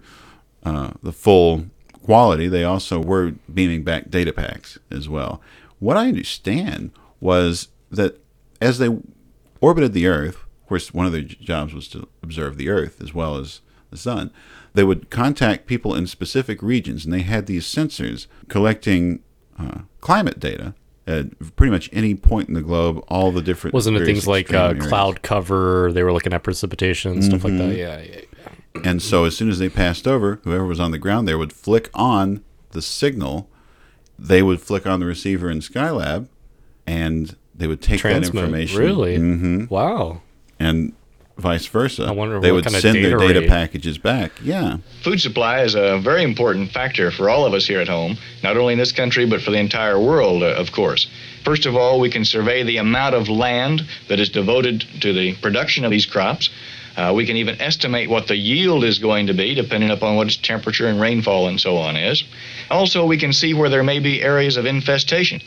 uh, 0.64 0.92
the 1.02 1.12
full 1.12 1.66
quality, 2.02 2.48
they 2.48 2.64
also 2.64 3.00
were 3.00 3.32
beaming 3.52 3.82
back 3.82 4.10
data 4.10 4.32
packs 4.32 4.78
as 4.90 5.08
well. 5.08 5.40
What 5.78 5.96
I 5.96 6.08
understand 6.08 6.92
was 7.20 7.68
that 7.90 8.20
as 8.60 8.78
they 8.78 8.96
orbited 9.60 9.92
the 9.92 10.06
Earth, 10.06 10.36
of 10.36 10.68
course, 10.68 10.94
one 10.94 11.06
of 11.06 11.12
their 11.12 11.22
jobs 11.22 11.74
was 11.74 11.88
to 11.88 12.08
observe 12.22 12.56
the 12.56 12.68
Earth 12.68 13.02
as 13.02 13.12
well 13.12 13.36
as 13.36 13.60
the 13.90 13.96
Sun. 13.96 14.30
They 14.74 14.84
would 14.84 15.10
contact 15.10 15.66
people 15.66 15.94
in 15.94 16.06
specific 16.06 16.62
regions, 16.62 17.04
and 17.04 17.12
they 17.12 17.22
had 17.22 17.46
these 17.46 17.66
sensors 17.66 18.26
collecting 18.48 19.20
uh, 19.58 19.80
climate 20.00 20.40
data 20.40 20.74
at 21.06 21.56
pretty 21.56 21.70
much 21.70 21.90
any 21.92 22.14
point 22.14 22.48
in 22.48 22.54
the 22.54 22.62
globe, 22.62 23.04
all 23.08 23.30
the 23.30 23.42
different. 23.42 23.74
Wasn't 23.74 23.96
it 23.96 24.04
things 24.06 24.26
like 24.26 24.52
uh, 24.54 24.74
cloud 24.74 25.22
cover? 25.22 25.92
They 25.92 26.02
were 26.02 26.12
looking 26.12 26.32
at 26.32 26.42
precipitation, 26.42 27.20
stuff 27.22 27.44
like 27.44 27.52
Mhm. 27.54 27.58
that. 27.70 27.76
Yeah, 27.76 28.00
yeah, 28.00 28.20
yeah. 28.74 28.82
And 28.90 29.02
so 29.02 29.24
as 29.24 29.36
soon 29.36 29.48
as 29.50 29.58
they 29.58 29.68
passed 29.68 30.06
over, 30.08 30.40
whoever 30.44 30.64
was 30.64 30.80
on 30.80 30.90
the 30.90 30.98
ground 30.98 31.28
there 31.28 31.38
would 31.38 31.52
flick 31.52 31.90
on 31.94 32.42
the 32.70 32.82
signal. 32.82 33.48
They 34.18 34.42
would 34.42 34.60
flick 34.60 34.86
on 34.86 35.00
the 35.00 35.06
receiver 35.06 35.50
in 35.50 35.58
Skylab, 35.60 36.28
and 36.86 37.36
they 37.54 37.66
would 37.66 37.82
take 37.82 38.00
Transmit, 38.00 38.32
that 38.32 38.38
information. 38.40 38.78
really? 38.80 39.16
hmm 39.16 39.64
Wow. 39.68 40.22
And 40.58 40.92
vice 41.36 41.66
versa. 41.66 42.04
I 42.04 42.12
wonder 42.12 42.40
they 42.40 42.52
what 42.52 42.56
would 42.56 42.64
kind 42.64 42.76
of 42.76 42.82
send 42.82 42.96
their 42.96 43.16
data 43.16 43.28
data 43.28 43.40
rate. 43.40 43.48
packages 43.48 43.98
back. 43.98 44.32
Yeah. 44.42 44.78
Food 45.02 45.20
supply 45.20 45.62
is 45.62 45.74
a 45.74 45.98
very 45.98 46.22
important 46.22 46.70
factor 46.70 47.10
for 47.10 47.28
all 47.28 47.44
of 47.44 47.54
us 47.54 47.66
here 47.66 47.80
at 47.80 47.88
home, 47.88 48.16
not 48.42 48.56
only 48.56 48.72
in 48.72 48.78
this 48.78 48.92
country, 48.92 49.26
but 49.26 49.42
for 49.42 49.50
the 49.50 49.58
entire 49.58 49.98
world, 49.98 50.42
uh, 50.42 50.46
of 50.46 50.72
course. 50.72 51.08
First 51.44 51.66
of 51.66 51.76
all, 51.76 52.00
we 52.00 52.10
can 52.10 52.24
survey 52.24 52.62
the 52.62 52.78
amount 52.78 53.14
of 53.14 53.28
land 53.28 53.82
that 54.08 54.20
is 54.20 54.30
devoted 54.30 54.84
to 55.00 55.12
the 55.12 55.34
production 55.36 55.84
of 55.84 55.90
these 55.90 56.06
crops. 56.06 56.50
Uh, 56.96 57.12
we 57.14 57.26
can 57.26 57.36
even 57.36 57.60
estimate 57.60 58.08
what 58.08 58.28
the 58.28 58.36
yield 58.36 58.84
is 58.84 58.98
going 59.00 59.26
to 59.26 59.34
be, 59.34 59.54
depending 59.54 59.90
upon 59.90 60.14
what 60.14 60.28
its 60.28 60.36
temperature 60.36 60.86
and 60.86 61.00
rainfall 61.00 61.48
and 61.48 61.60
so 61.60 61.76
on 61.76 61.96
is. 61.96 62.22
Also, 62.70 63.04
we 63.04 63.18
can 63.18 63.32
see 63.32 63.52
where 63.52 63.68
there 63.68 63.82
may 63.82 63.98
be 63.98 64.22
areas 64.22 64.56
of 64.56 64.64
infestation. 64.64 65.40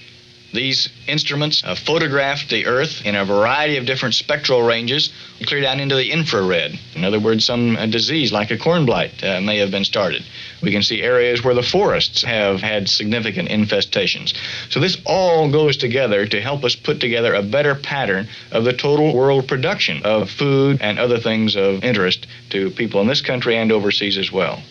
These 0.53 0.87
instruments 1.07 1.61
uh, 1.65 1.75
photograph 1.75 2.47
the 2.47 2.67
Earth 2.67 3.05
in 3.05 3.15
a 3.15 3.25
variety 3.25 3.75
of 3.75 3.85
different 3.85 4.15
spectral 4.15 4.61
ranges, 4.61 5.09
clear 5.45 5.59
down 5.59 5.81
into 5.81 5.95
the 5.95 6.09
infrared. 6.11 6.79
In 6.95 7.03
other 7.03 7.19
words, 7.19 7.43
some 7.43 7.75
uh, 7.75 7.85
disease 7.87 8.31
like 8.31 8.49
a 8.49 8.57
corn 8.57 8.85
blight 8.85 9.21
uh, 9.23 9.41
may 9.41 9.57
have 9.57 9.71
been 9.71 9.83
started. 9.83 10.23
We 10.61 10.71
can 10.71 10.83
see 10.83 11.01
areas 11.01 11.43
where 11.43 11.53
the 11.53 11.63
forests 11.63 12.23
have 12.23 12.61
had 12.61 12.87
significant 12.87 13.49
infestations. 13.49 14.33
So, 14.69 14.79
this 14.79 14.97
all 15.05 15.51
goes 15.51 15.75
together 15.75 16.25
to 16.25 16.41
help 16.41 16.63
us 16.63 16.75
put 16.75 17.01
together 17.01 17.33
a 17.33 17.43
better 17.43 17.75
pattern 17.75 18.29
of 18.51 18.63
the 18.63 18.73
total 18.73 19.13
world 19.13 19.49
production 19.49 20.03
of 20.03 20.29
food 20.29 20.77
and 20.81 20.97
other 20.97 21.19
things 21.19 21.57
of 21.57 21.83
interest 21.83 22.25
to 22.51 22.71
people 22.71 23.01
in 23.01 23.07
this 23.07 23.21
country 23.21 23.57
and 23.57 23.71
overseas 23.71 24.17
as 24.17 24.31
well. 24.31 24.63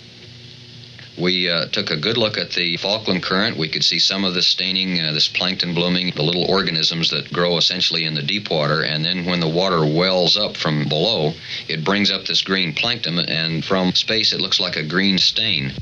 We 1.18 1.48
uh, 1.48 1.66
took 1.66 1.90
a 1.90 1.96
good 1.96 2.18
look 2.18 2.36
at 2.36 2.50
the 2.50 2.76
Falkland 2.76 3.22
Current. 3.22 3.56
We 3.56 3.70
could 3.70 3.84
see 3.84 3.98
some 3.98 4.24
of 4.24 4.34
the 4.34 4.42
staining, 4.42 5.00
uh, 5.00 5.12
this 5.12 5.28
plankton 5.28 5.72
blooming, 5.72 6.12
the 6.14 6.22
little 6.22 6.44
organisms 6.44 7.08
that 7.08 7.32
grow 7.32 7.56
essentially 7.56 8.04
in 8.04 8.14
the 8.14 8.22
deep 8.22 8.50
water. 8.50 8.82
And 8.82 9.02
then 9.02 9.24
when 9.24 9.40
the 9.40 9.48
water 9.48 9.80
wells 9.80 10.36
up 10.36 10.56
from 10.56 10.88
below, 10.88 11.32
it 11.68 11.84
brings 11.84 12.10
up 12.10 12.26
this 12.26 12.42
green 12.42 12.74
plankton, 12.74 13.18
and 13.18 13.64
from 13.64 13.94
space 13.94 14.34
it 14.34 14.42
looks 14.42 14.60
like 14.60 14.76
a 14.76 14.82
green 14.82 15.16
stain. 15.16 15.72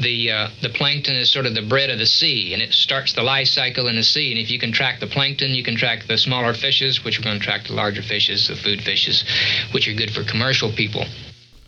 The 0.00 0.30
uh, 0.30 0.48
the 0.60 0.68
plankton 0.68 1.16
is 1.16 1.30
sort 1.30 1.46
of 1.46 1.54
the 1.54 1.62
bread 1.62 1.90
of 1.90 1.98
the 1.98 2.06
sea, 2.06 2.52
and 2.52 2.62
it 2.62 2.72
starts 2.72 3.14
the 3.14 3.22
life 3.22 3.48
cycle 3.48 3.88
in 3.88 3.96
the 3.96 4.04
sea. 4.04 4.30
And 4.30 4.38
if 4.38 4.50
you 4.50 4.58
can 4.58 4.70
track 4.70 5.00
the 5.00 5.08
plankton, 5.08 5.54
you 5.54 5.64
can 5.64 5.76
track 5.76 6.06
the 6.06 6.18
smaller 6.18 6.54
fishes, 6.54 7.02
which 7.02 7.18
are 7.18 7.22
going 7.22 7.38
to 7.38 7.44
track 7.44 7.66
the 7.66 7.72
larger 7.72 8.02
fishes, 8.02 8.46
the 8.46 8.54
food 8.54 8.82
fishes, 8.82 9.24
which 9.72 9.88
are 9.88 9.94
good 9.94 10.12
for 10.12 10.22
commercial 10.24 10.70
people. 10.70 11.04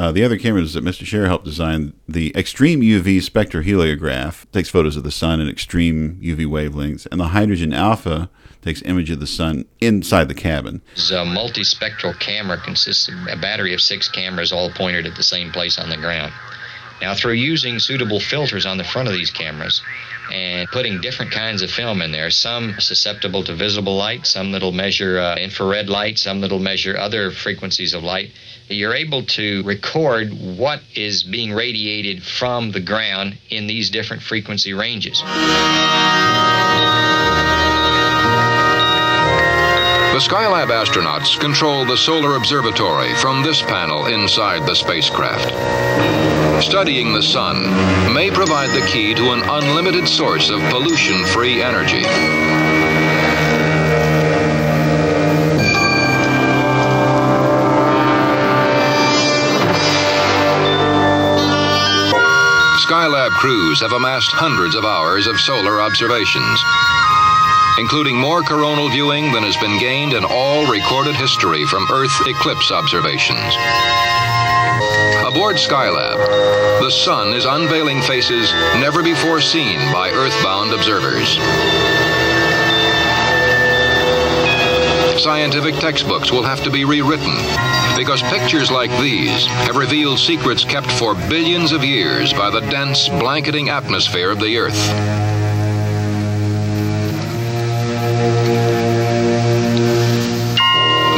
Uh, 0.01 0.11
the 0.11 0.25
other 0.25 0.39
cameras 0.39 0.73
that 0.73 0.83
Mr. 0.83 1.05
Scherrer 1.05 1.27
helped 1.27 1.45
design, 1.45 1.93
the 2.09 2.35
Extreme 2.35 2.81
UV 2.81 3.19
spectroheliograph 3.19 4.51
takes 4.51 4.71
photos 4.71 4.97
of 4.97 5.03
the 5.03 5.11
sun 5.11 5.43
in 5.43 5.49
extreme 5.51 6.19
UV 6.23 6.47
wavelengths, 6.47 7.07
and 7.13 7.21
the 7.21 7.29
Hydrogen 7.29 7.75
Alpha 7.75 8.31
takes 8.63 8.81
image 8.85 9.11
of 9.11 9.21
the 9.21 9.27
sun 9.27 9.67
inside 9.79 10.29
the 10.29 10.35
cabin. 10.35 10.81
Uh, 10.97 11.27
multispectral 11.27 12.19
camera 12.19 12.57
consists 12.57 13.09
of 13.11 13.15
a 13.31 13.37
battery 13.37 13.75
of 13.75 13.83
six 13.83 14.09
cameras 14.09 14.53
all 14.53 14.71
pointed 14.71 15.05
at 15.05 15.17
the 15.17 15.23
same 15.23 15.53
place 15.53 15.79
on 15.79 15.91
the 15.91 15.99
ground. 15.99 16.33
Now, 17.03 17.15
through 17.15 17.33
using 17.33 17.79
suitable 17.79 18.21
filters 18.21 18.65
on 18.65 18.79
the 18.79 18.85
front 18.85 19.07
of 19.09 19.13
these 19.13 19.31
cameras 19.31 19.83
and 20.33 20.67
putting 20.69 21.03
different 21.03 21.31
kinds 21.31 21.61
of 21.61 21.71
film 21.71 22.01
in 22.01 22.11
there, 22.11 22.31
some 22.31 22.75
susceptible 22.79 23.45
to 23.45 23.55
visible 23.55 23.97
light, 23.97 24.27
some 24.27 24.53
that'll 24.53 24.73
measure 24.73 25.19
uh, 25.19 25.37
infrared 25.37 25.91
light, 25.91 26.19
some 26.19 26.41
that'll 26.41 26.59
measure 26.59 26.97
other 26.97 27.31
frequencies 27.31 27.93
of 27.93 28.03
light, 28.03 28.31
you're 28.71 28.95
able 28.95 29.25
to 29.25 29.63
record 29.65 30.33
what 30.33 30.81
is 30.95 31.25
being 31.25 31.53
radiated 31.53 32.23
from 32.23 32.71
the 32.71 32.81
ground 32.81 33.37
in 33.51 33.67
these 33.67 33.91
different 33.91 34.23
frequency 34.23 34.73
ranges. 34.73 35.21
The 40.13 40.19
Skylab 40.19 40.69
astronauts 40.69 41.39
control 41.41 41.85
the 41.85 41.97
solar 41.97 42.37
observatory 42.37 43.15
from 43.17 43.43
this 43.43 43.63
panel 43.63 44.07
inside 44.07 44.67
the 44.67 44.75
spacecraft. 44.75 45.51
Studying 46.63 47.13
the 47.13 47.23
sun 47.23 47.63
may 48.13 48.31
provide 48.31 48.71
the 48.71 48.87
key 48.87 49.15
to 49.15 49.31
an 49.31 49.43
unlimited 49.49 50.07
source 50.07 50.51
of 50.51 50.61
pollution 50.71 51.25
free 51.27 51.63
energy. 51.63 52.70
Skylab 62.91 63.31
crews 63.31 63.81
have 63.83 63.93
amassed 63.93 64.33
hundreds 64.33 64.75
of 64.75 64.85
hours 64.85 65.29
of 65.29 65.39
solar 65.39 65.81
observations, 65.81 66.59
including 67.79 68.19
more 68.19 68.43
coronal 68.43 68.91
viewing 68.91 69.31
than 69.31 69.45
has 69.45 69.57
been 69.59 69.79
gained 69.79 70.13
in 70.13 70.25
all 70.25 70.67
recorded 70.67 71.15
history 71.15 71.65
from 71.67 71.87
Earth 71.93 72.11
eclipse 72.27 72.73
observations. 72.73 73.55
Aboard 75.23 75.55
Skylab, 75.55 76.19
the 76.83 76.91
sun 76.91 77.33
is 77.33 77.45
unveiling 77.45 78.03
faces 78.03 78.51
never 78.83 79.05
before 79.05 79.41
seen 79.41 79.79
by 79.93 80.11
Earthbound 80.11 80.75
observers. 80.75 81.39
Scientific 85.23 85.77
textbooks 85.77 86.33
will 86.33 86.43
have 86.43 86.65
to 86.65 86.73
be 86.73 86.85
rewritten 86.85 87.39
because 88.01 88.23
pictures 88.23 88.71
like 88.71 88.91
these 88.93 89.45
have 89.45 89.77
revealed 89.77 90.19
secrets 90.19 90.65
kept 90.65 90.91
for 90.93 91.15
billions 91.29 91.71
of 91.71 91.85
years 91.85 92.33
by 92.33 92.49
the 92.49 92.61
dense, 92.61 93.11
blanketing 93.11 93.69
atmosphere 93.69 94.31
of 94.31 94.41
the 94.41 94.57
Earth. 94.57 94.73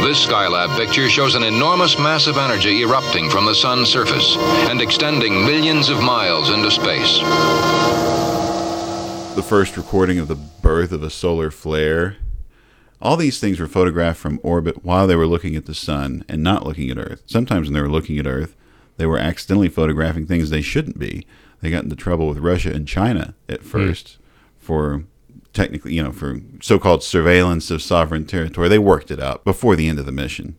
This 0.03 0.25
Skylab 0.27 0.75
picture 0.77 1.07
shows 1.07 1.35
an 1.35 1.43
enormous 1.43 1.97
mass 1.97 2.27
of 2.27 2.37
energy 2.37 2.81
erupting 2.81 3.29
from 3.29 3.45
the 3.45 3.55
sun's 3.55 3.87
surface 3.87 4.35
and 4.67 4.81
extending 4.81 5.45
millions 5.45 5.87
of 5.87 6.01
miles 6.01 6.49
into 6.49 6.69
space. 6.69 7.19
The 9.37 9.43
first 9.47 9.77
recording 9.77 10.19
of 10.19 10.27
the 10.27 10.35
birth 10.35 10.91
of 10.91 11.01
a 11.01 11.09
solar 11.09 11.49
flare. 11.49 12.17
All 13.03 13.17
these 13.17 13.37
things 13.37 13.59
were 13.59 13.67
photographed 13.67 14.19
from 14.19 14.39
orbit 14.43 14.85
while 14.85 15.07
they 15.07 15.17
were 15.17 15.27
looking 15.27 15.57
at 15.57 15.65
the 15.65 15.75
sun 15.75 16.23
and 16.29 16.41
not 16.41 16.65
looking 16.65 16.89
at 16.89 16.97
Earth. 16.97 17.21
Sometimes 17.25 17.67
when 17.67 17.73
they 17.73 17.81
were 17.81 17.91
looking 17.91 18.17
at 18.17 18.25
Earth, 18.25 18.55
they 18.95 19.05
were 19.05 19.17
accidentally 19.17 19.67
photographing 19.67 20.25
things 20.25 20.49
they 20.49 20.61
shouldn't 20.61 20.97
be. 20.97 21.27
They 21.59 21.69
got 21.69 21.83
into 21.83 21.97
trouble 21.97 22.29
with 22.29 22.37
Russia 22.37 22.71
and 22.71 22.87
China 22.87 23.35
at 23.49 23.59
hmm. 23.59 23.67
first 23.67 24.17
for 24.57 25.03
technically, 25.51 25.93
you 25.93 26.01
know, 26.01 26.13
for 26.13 26.39
so-called 26.61 27.03
surveillance 27.03 27.69
of 27.69 27.81
sovereign 27.81 28.25
territory. 28.25 28.69
They 28.69 28.79
worked 28.79 29.11
it 29.11 29.19
out 29.19 29.43
before 29.43 29.75
the 29.75 29.89
end 29.89 29.99
of 29.99 30.05
the 30.05 30.13
mission. 30.13 30.55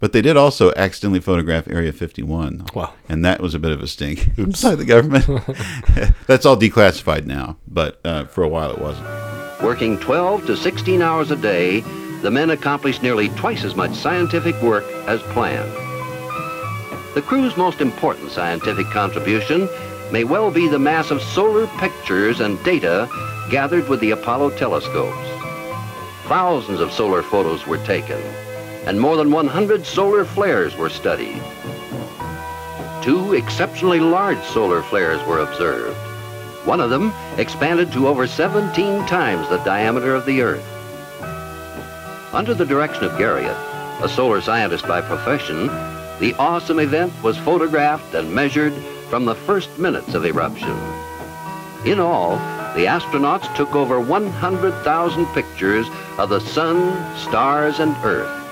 But 0.00 0.12
they 0.12 0.22
did 0.22 0.36
also 0.36 0.72
accidentally 0.76 1.20
photograph 1.20 1.66
Area 1.68 1.92
51. 1.92 2.66
Wow. 2.74 2.94
And 3.08 3.24
that 3.24 3.40
was 3.40 3.54
a 3.54 3.58
bit 3.58 3.72
of 3.72 3.82
a 3.82 3.88
stink. 3.88 4.36
By 4.62 4.74
the 4.74 4.84
government. 4.84 5.26
That's 6.26 6.46
all 6.46 6.56
declassified 6.56 7.26
now, 7.26 7.56
but 7.66 8.00
uh, 8.04 8.26
for 8.26 8.44
a 8.44 8.48
while 8.48 8.70
it 8.70 8.78
wasn't. 8.78 9.08
Working 9.62 9.98
12 9.98 10.46
to 10.46 10.56
16 10.56 11.02
hours 11.02 11.32
a 11.32 11.36
day, 11.36 11.80
the 12.22 12.30
men 12.30 12.50
accomplished 12.50 13.02
nearly 13.02 13.28
twice 13.30 13.64
as 13.64 13.74
much 13.74 13.92
scientific 13.92 14.60
work 14.62 14.84
as 15.06 15.20
planned. 15.32 15.72
The 17.14 17.22
crew's 17.22 17.56
most 17.56 17.80
important 17.80 18.30
scientific 18.30 18.86
contribution 18.90 19.68
may 20.12 20.22
well 20.24 20.50
be 20.50 20.68
the 20.68 20.78
mass 20.78 21.10
of 21.10 21.20
solar 21.20 21.66
pictures 21.78 22.38
and 22.40 22.62
data 22.64 23.08
gathered 23.50 23.88
with 23.88 23.98
the 24.00 24.12
Apollo 24.12 24.50
telescopes. 24.50 25.28
Thousands 26.28 26.80
of 26.80 26.92
solar 26.92 27.22
photos 27.22 27.66
were 27.66 27.78
taken, 27.78 28.20
and 28.88 28.98
more 28.98 29.18
than 29.18 29.30
100 29.30 29.84
solar 29.84 30.24
flares 30.24 30.74
were 30.74 30.88
studied. 30.88 31.42
Two 33.02 33.34
exceptionally 33.34 34.00
large 34.00 34.42
solar 34.44 34.82
flares 34.82 35.22
were 35.26 35.40
observed. 35.40 35.94
One 36.66 36.80
of 36.80 36.88
them 36.88 37.12
expanded 37.36 37.92
to 37.92 38.08
over 38.08 38.26
17 38.26 39.06
times 39.06 39.46
the 39.50 39.58
diameter 39.58 40.14
of 40.14 40.24
the 40.24 40.40
Earth. 40.40 40.64
Under 42.32 42.54
the 42.54 42.64
direction 42.64 43.04
of 43.04 43.12
Garriott, 43.12 44.02
a 44.02 44.08
solar 44.08 44.40
scientist 44.40 44.88
by 44.88 45.02
profession, 45.02 45.66
the 46.18 46.34
awesome 46.38 46.78
event 46.78 47.12
was 47.22 47.36
photographed 47.36 48.14
and 48.14 48.34
measured 48.34 48.72
from 49.10 49.26
the 49.26 49.34
first 49.34 49.78
minutes 49.78 50.14
of 50.14 50.24
eruption. 50.24 50.76
In 51.84 52.00
all, 52.00 52.36
the 52.74 52.86
astronauts 52.86 53.54
took 53.54 53.74
over 53.74 54.00
100,000 54.00 55.26
pictures 55.34 55.86
of 56.16 56.30
the 56.30 56.40
sun, 56.40 57.18
stars, 57.18 57.80
and 57.80 57.94
Earth. 58.02 58.47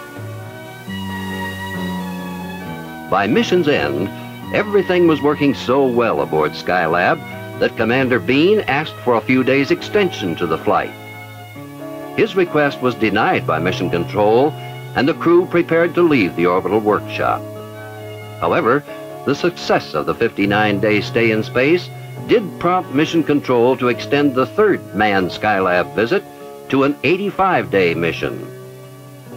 By 3.11 3.29
mission's 3.29 3.69
end, 3.69 4.09
everything 4.53 5.07
was 5.07 5.23
working 5.23 5.55
so 5.55 5.87
well 5.87 6.23
aboard 6.23 6.53
Skylab 6.53 7.19
that 7.61 7.77
Commander 7.77 8.19
Bean 8.19 8.61
asked 8.61 8.97
for 9.05 9.15
a 9.15 9.21
few 9.21 9.45
days 9.45 9.71
extension 9.71 10.35
to 10.37 10.47
the 10.47 10.59
flight. 10.59 10.91
His 12.17 12.35
request 12.35 12.83
was 12.83 12.97
denied 12.97 13.47
by 13.47 13.61
Mission 13.61 13.91
Control, 13.91 14.51
and 14.97 15.07
the 15.07 15.15
crew 15.15 15.47
prepared 15.47 15.95
to 15.95 16.03
leave 16.03 16.35
the 16.35 16.47
orbital 16.47 16.81
workshop. 16.81 17.43
However, 18.41 18.83
the 19.25 19.35
success 19.35 19.95
of 19.95 20.07
the 20.07 20.15
59-day 20.15 21.01
stay 21.01 21.31
in 21.31 21.45
space 21.45 21.89
did 22.27 22.59
prompt 22.59 22.93
Mission 22.93 23.23
Control 23.23 23.77
to 23.77 23.89
extend 23.89 24.35
the 24.35 24.47
third 24.47 24.95
manned 24.97 25.31
Skylab 25.31 25.95
visit 25.95 26.25
to 26.71 26.83
an 26.83 26.95
85-day 27.05 27.95
mission. 27.95 28.37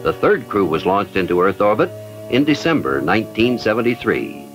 The 0.02 0.14
third 0.14 0.50
crew 0.50 0.66
was 0.66 0.88
launched 0.88 1.16
into 1.16 1.42
Earth 1.42 1.62
orbit 1.62 1.92
in 2.30 2.44
December 2.44 3.02
1973. 3.02 4.46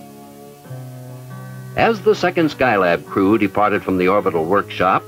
As 1.77 2.01
the 2.03 2.15
second 2.15 2.51
Skylab 2.51 3.05
crew 3.05 3.37
departed 3.37 3.83
from 3.83 3.99
the 3.99 4.09
orbital 4.09 4.45
workshop, 4.45 5.03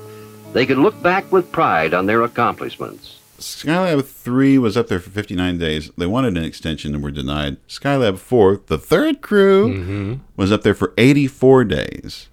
they 0.52 0.66
could 0.66 0.78
look 0.78 1.00
back 1.02 1.30
with 1.30 1.52
pride 1.52 1.94
on 1.94 2.06
their 2.06 2.22
accomplishments. 2.22 3.20
Skylab 3.38 4.04
3 4.04 4.58
was 4.58 4.76
up 4.76 4.88
there 4.88 4.98
for 4.98 5.10
59 5.10 5.58
days. 5.58 5.90
They 5.96 6.06
wanted 6.06 6.36
an 6.36 6.44
extension 6.44 6.94
and 6.94 7.04
were 7.04 7.10
denied. 7.10 7.58
Skylab 7.68 8.18
4, 8.18 8.62
the 8.66 8.78
third 8.78 9.20
crew, 9.20 9.68
mm-hmm. 9.68 10.14
was 10.36 10.50
up 10.50 10.62
there 10.62 10.74
for 10.74 10.94
84 10.96 11.64
days. 11.64 12.28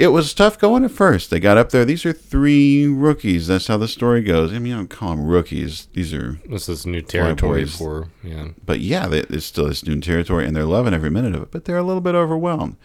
It 0.00 0.12
was 0.12 0.32
tough 0.32 0.58
going 0.58 0.82
at 0.82 0.92
first. 0.92 1.28
They 1.28 1.38
got 1.40 1.58
up 1.58 1.68
there. 1.68 1.84
These 1.84 2.06
are 2.06 2.14
three 2.14 2.86
rookies. 2.86 3.48
That's 3.48 3.66
how 3.66 3.76
the 3.76 3.86
story 3.86 4.22
goes. 4.22 4.50
I 4.50 4.58
mean, 4.58 4.72
I 4.72 4.76
don't 4.76 4.88
call 4.88 5.10
them 5.10 5.26
rookies. 5.26 5.88
These 5.92 6.14
are 6.14 6.40
This 6.48 6.70
is 6.70 6.86
new 6.86 7.02
territory 7.02 7.66
for 7.66 8.08
yeah. 8.24 8.48
But 8.64 8.80
yeah, 8.80 9.08
they, 9.08 9.18
it's 9.18 9.44
still 9.44 9.66
it's 9.66 9.84
new 9.84 10.00
territory, 10.00 10.46
and 10.46 10.56
they're 10.56 10.64
loving 10.64 10.94
every 10.94 11.10
minute 11.10 11.34
of 11.34 11.42
it. 11.42 11.50
But 11.50 11.66
they're 11.66 11.76
a 11.76 11.82
little 11.82 12.00
bit 12.00 12.14
overwhelmed. 12.14 12.78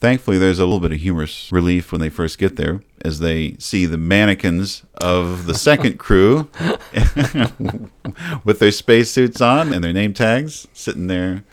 Thankfully, 0.00 0.38
there's 0.38 0.58
a 0.58 0.64
little 0.64 0.80
bit 0.80 0.92
of 0.92 0.98
humorous 0.98 1.52
relief 1.52 1.92
when 1.92 2.00
they 2.00 2.08
first 2.08 2.38
get 2.38 2.56
there, 2.56 2.80
as 3.04 3.18
they 3.18 3.56
see 3.58 3.84
the 3.84 3.98
mannequins 3.98 4.82
of 4.94 5.44
the 5.44 5.54
second 5.54 5.98
crew 5.98 6.48
with 8.44 8.60
their 8.60 8.72
spacesuits 8.72 9.42
on 9.42 9.74
and 9.74 9.84
their 9.84 9.92
name 9.92 10.14
tags 10.14 10.66
sitting 10.72 11.08
there. 11.08 11.44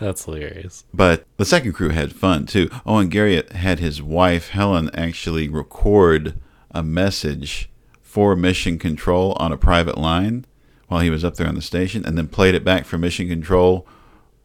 That's 0.00 0.24
hilarious. 0.24 0.84
But 0.94 1.26
the 1.36 1.44
second 1.44 1.74
crew 1.74 1.90
had 1.90 2.12
fun 2.14 2.46
too. 2.46 2.70
Oh, 2.86 2.96
and 2.98 3.12
Garriott 3.12 3.52
had 3.52 3.78
his 3.78 4.02
wife 4.02 4.48
Helen 4.48 4.90
actually 4.94 5.48
record 5.48 6.40
a 6.70 6.82
message 6.82 7.68
for 8.00 8.34
Mission 8.34 8.78
Control 8.78 9.36
on 9.38 9.52
a 9.52 9.58
private 9.58 9.98
line 9.98 10.46
while 10.88 11.00
he 11.00 11.10
was 11.10 11.22
up 11.22 11.36
there 11.36 11.46
on 11.46 11.54
the 11.54 11.62
station, 11.62 12.04
and 12.04 12.18
then 12.18 12.26
played 12.26 12.54
it 12.54 12.64
back 12.64 12.84
for 12.86 12.98
Mission 12.98 13.28
Control. 13.28 13.86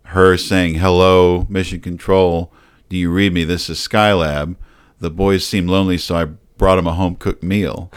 Her 0.03 0.37
saying, 0.37 0.75
"Hello, 0.75 1.47
Mission 1.49 1.79
Control. 1.79 2.51
Do 2.89 2.97
you 2.97 3.09
read 3.09 3.33
me? 3.33 3.43
This 3.45 3.69
is 3.69 3.79
Skylab. 3.79 4.55
The 4.99 5.09
boys 5.09 5.45
seem 5.45 5.67
lonely, 5.67 5.97
so 5.97 6.15
I 6.15 6.25
brought 6.57 6.75
them 6.75 6.85
a 6.85 6.93
home 6.93 7.15
cooked 7.15 7.41
meal." 7.43 7.91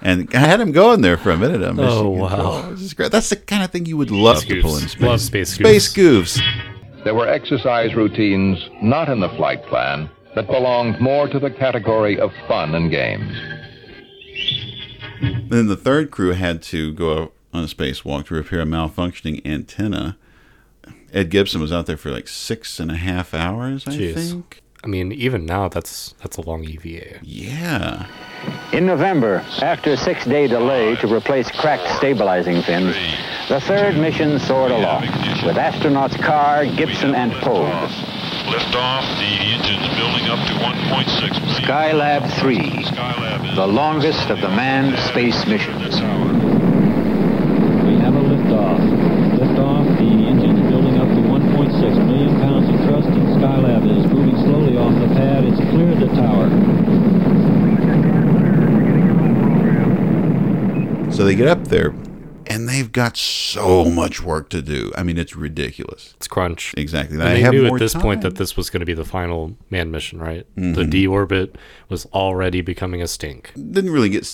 And 0.00 0.28
I 0.34 0.38
had 0.38 0.60
him 0.60 0.72
going 0.72 1.00
there 1.02 1.16
for 1.16 1.30
a 1.30 1.36
minute. 1.36 1.62
On 1.62 1.78
oh, 1.78 1.82
Mission 1.82 1.98
Oh, 1.98 2.08
wow. 2.10 2.28
Control. 2.28 2.62
This 2.72 2.82
is 2.82 2.94
great. 2.94 3.12
That's 3.12 3.28
the 3.28 3.36
kind 3.36 3.62
of 3.62 3.70
thing 3.70 3.86
you 3.86 3.96
would 3.96 4.10
love 4.10 4.44
to 4.46 4.62
pull 4.62 4.76
in 4.76 4.88
space. 4.88 5.02
Love 5.02 5.20
space 5.20 5.50
Space 5.50 5.92
goofs. 5.92 6.40
There 7.04 7.14
were 7.14 7.28
exercise 7.28 7.94
routines 7.94 8.58
not 8.80 9.08
in 9.08 9.20
the 9.20 9.28
flight 9.30 9.64
plan 9.66 10.08
that 10.34 10.46
belonged 10.46 11.00
more 11.00 11.28
to 11.28 11.38
the 11.38 11.50
category 11.50 12.18
of 12.18 12.30
fun 12.46 12.74
and 12.74 12.90
games. 12.90 13.34
Then 15.48 15.66
the 15.66 15.76
third 15.76 16.10
crew 16.10 16.32
had 16.32 16.62
to 16.64 16.92
go 16.92 17.22
out 17.22 17.32
on 17.52 17.64
a 17.64 17.66
spacewalk 17.66 18.26
to 18.26 18.34
repair 18.34 18.60
a 18.60 18.64
malfunctioning 18.64 19.44
antenna. 19.44 20.16
Ed 21.12 21.28
Gibson 21.30 21.60
was 21.60 21.72
out 21.72 21.86
there 21.86 21.96
for 21.96 22.10
like 22.10 22.28
six 22.28 22.80
and 22.80 22.90
a 22.90 22.96
half 22.96 23.34
hours, 23.34 23.86
I 23.86 23.90
Jeez. 23.90 24.14
think. 24.14 24.61
I 24.84 24.88
mean, 24.88 25.12
even 25.12 25.46
now 25.46 25.68
that's 25.68 26.14
that's 26.22 26.36
a 26.36 26.42
long 26.42 26.64
EVA. 26.64 27.20
Yeah. 27.22 28.06
In 28.72 28.86
November, 28.86 29.44
after 29.60 29.92
a 29.92 29.96
six-day 29.96 30.48
delay 30.48 30.96
to 30.96 31.06
replace 31.06 31.48
cracked 31.50 31.88
stabilizing 31.96 32.62
fins, 32.62 32.96
the 33.48 33.60
third 33.60 33.96
mission 33.96 34.40
soared 34.40 34.72
aloft 34.72 35.06
with 35.46 35.56
astronauts 35.56 36.20
Carr, 36.20 36.66
Gibson, 36.66 37.14
and 37.14 37.32
Pogue. 37.34 37.90
Lift 38.50 38.74
off, 38.74 39.04
the 39.18 39.32
engine's 39.54 39.86
building 39.96 40.26
up 40.26 40.44
to 40.48 40.54
1.6. 40.54 41.30
Skylab 41.60 42.28
3, 42.40 43.54
the 43.54 43.66
longest 43.66 44.30
of 44.30 44.40
the 44.40 44.48
manned 44.48 44.98
space 44.98 45.46
missions. 45.46 46.00
So 61.22 61.26
they 61.26 61.36
get 61.36 61.46
up 61.46 61.68
there, 61.68 61.94
and 62.48 62.68
they've 62.68 62.90
got 62.90 63.16
so 63.16 63.84
much 63.84 64.20
work 64.20 64.48
to 64.48 64.60
do. 64.60 64.90
I 64.98 65.04
mean, 65.04 65.16
it's 65.18 65.36
ridiculous. 65.36 66.14
It's 66.16 66.26
crunch. 66.26 66.74
Exactly. 66.76 67.16
And 67.16 67.24
they 67.24 67.48
knew 67.48 67.64
at 67.72 67.78
this 67.78 67.94
point 67.94 68.22
that 68.22 68.34
this 68.38 68.56
was 68.56 68.70
going 68.70 68.80
to 68.80 68.86
be 68.86 68.92
the 68.92 69.04
final 69.04 69.56
manned 69.70 69.92
mission, 69.92 70.18
right? 70.18 70.44
The 70.56 70.82
Mhm. 70.82 70.90
deorbit 70.90 71.50
was 71.88 72.06
already 72.06 72.60
becoming 72.60 73.00
a 73.02 73.06
stink. 73.06 73.52
didn't 73.54 73.92
really 73.92 74.08
get 74.08 74.26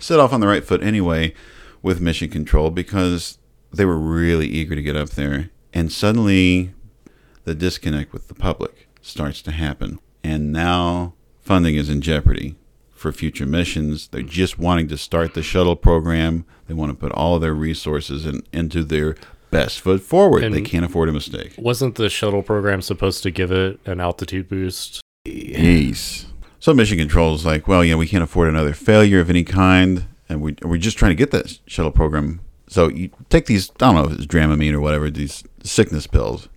set 0.00 0.18
off 0.18 0.32
on 0.32 0.40
the 0.40 0.48
right 0.48 0.64
foot 0.64 0.82
anyway 0.82 1.32
with 1.80 2.00
mission 2.00 2.28
control 2.28 2.70
because 2.70 3.38
they 3.72 3.84
were 3.84 3.96
really 3.96 4.48
eager 4.48 4.74
to 4.74 4.82
get 4.82 4.96
up 4.96 5.10
there 5.10 5.50
and 5.72 5.92
suddenly 5.92 6.72
the 7.44 7.54
disconnect 7.54 8.12
with 8.12 8.26
the 8.26 8.34
public 8.34 8.88
starts 9.00 9.40
to 9.42 9.52
happen 9.52 10.00
and 10.24 10.52
now 10.52 11.14
funding 11.40 11.76
is 11.76 11.88
in 11.88 12.00
jeopardy 12.00 12.56
for 13.00 13.12
future 13.12 13.46
missions 13.46 14.08
they're 14.08 14.22
just 14.22 14.58
wanting 14.58 14.86
to 14.88 14.96
start 14.96 15.34
the 15.34 15.42
shuttle 15.42 15.76
program 15.76 16.44
they 16.66 16.74
want 16.74 16.90
to 16.90 16.96
put 16.96 17.10
all 17.12 17.38
their 17.38 17.54
resources 17.54 18.26
in, 18.26 18.42
into 18.52 18.84
their 18.84 19.16
best 19.50 19.80
foot 19.80 20.00
forward 20.00 20.52
they 20.52 20.60
can't 20.60 20.84
afford 20.84 21.08
a 21.08 21.12
mistake 21.12 21.54
Wasn't 21.58 21.94
the 21.96 22.08
shuttle 22.08 22.42
program 22.42 22.82
supposed 22.82 23.22
to 23.24 23.30
give 23.30 23.50
it 23.50 23.80
an 23.84 24.00
altitude 24.00 24.48
boost? 24.48 25.00
Yes. 25.24 26.26
So 26.60 26.72
mission 26.74 26.98
control 26.98 27.34
is 27.34 27.44
like, 27.44 27.66
well, 27.66 27.84
yeah, 27.84 27.94
we 27.94 28.06
can't 28.06 28.22
afford 28.22 28.48
another 28.48 28.72
failure 28.74 29.20
of 29.20 29.30
any 29.30 29.44
kind, 29.44 30.06
and 30.28 30.40
we 30.40 30.56
we're 30.62 30.78
just 30.78 30.98
trying 30.98 31.10
to 31.10 31.16
get 31.16 31.30
that 31.32 31.58
shuttle 31.66 31.90
program. 31.90 32.40
So 32.68 32.88
you 32.88 33.10
take 33.28 33.46
these, 33.46 33.70
I 33.70 33.74
don't 33.78 33.94
know 33.96 34.04
if 34.06 34.12
it's 34.12 34.26
Dramamine 34.26 34.72
or 34.72 34.80
whatever, 34.80 35.10
these 35.10 35.42
sickness 35.62 36.06
pills. 36.06 36.48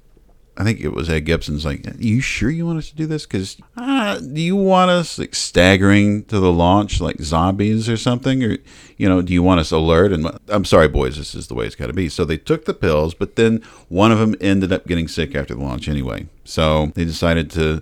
I 0.56 0.64
think 0.64 0.82
it 0.82 0.90
was 0.90 1.10
Ed 1.10 1.22
Gibson's 1.22 1.66
like, 1.66 1.88
are 1.88 1.96
you 1.98 2.22
sure 2.22 2.50
you 2.50 2.66
want 2.66 2.78
us 2.78 2.90
to 2.90 2.96
do 2.96 3.08
this? 3.08 3.26
Because 3.26 3.58
uh, 3.76 4.20
do 4.20 4.40
you 4.40 4.56
want 4.56 4.92
us 4.92 5.18
like 5.18 5.34
staggering 5.34 6.26
to 6.26 6.40
the 6.40 6.52
launch 6.52 7.02
like 7.02 7.20
zombies 7.22 7.90
or 7.90 7.98
something, 7.98 8.44
or 8.44 8.58
you 8.98 9.10
know, 9.10 9.24
do 9.24 9.34
you 9.34 9.42
want 9.42 9.62
us 9.62 9.72
alert? 9.72 10.12
And 10.12 10.30
I'm 10.50 10.66
sorry, 10.66 10.88
boys, 10.88 11.18
this 11.18 11.34
is 11.34 11.48
the 11.48 11.56
way 11.56 11.66
it's 11.66 11.76
got 11.76 11.88
to 11.88 11.94
be. 11.94 12.08
So 12.08 12.24
they 12.24 12.38
took 12.38 12.66
the 12.66 12.74
pills, 12.76 13.16
but 13.16 13.36
then 13.36 13.64
one 13.90 14.12
of 14.12 14.20
them 14.20 14.36
ended 14.40 14.72
up 14.72 14.86
getting 14.86 15.08
sick 15.08 15.34
after 15.34 15.56
the 15.56 15.62
launch 15.64 15.90
anyway. 15.90 16.28
So 16.44 16.92
they 16.94 17.06
decided 17.06 17.50
to 17.52 17.82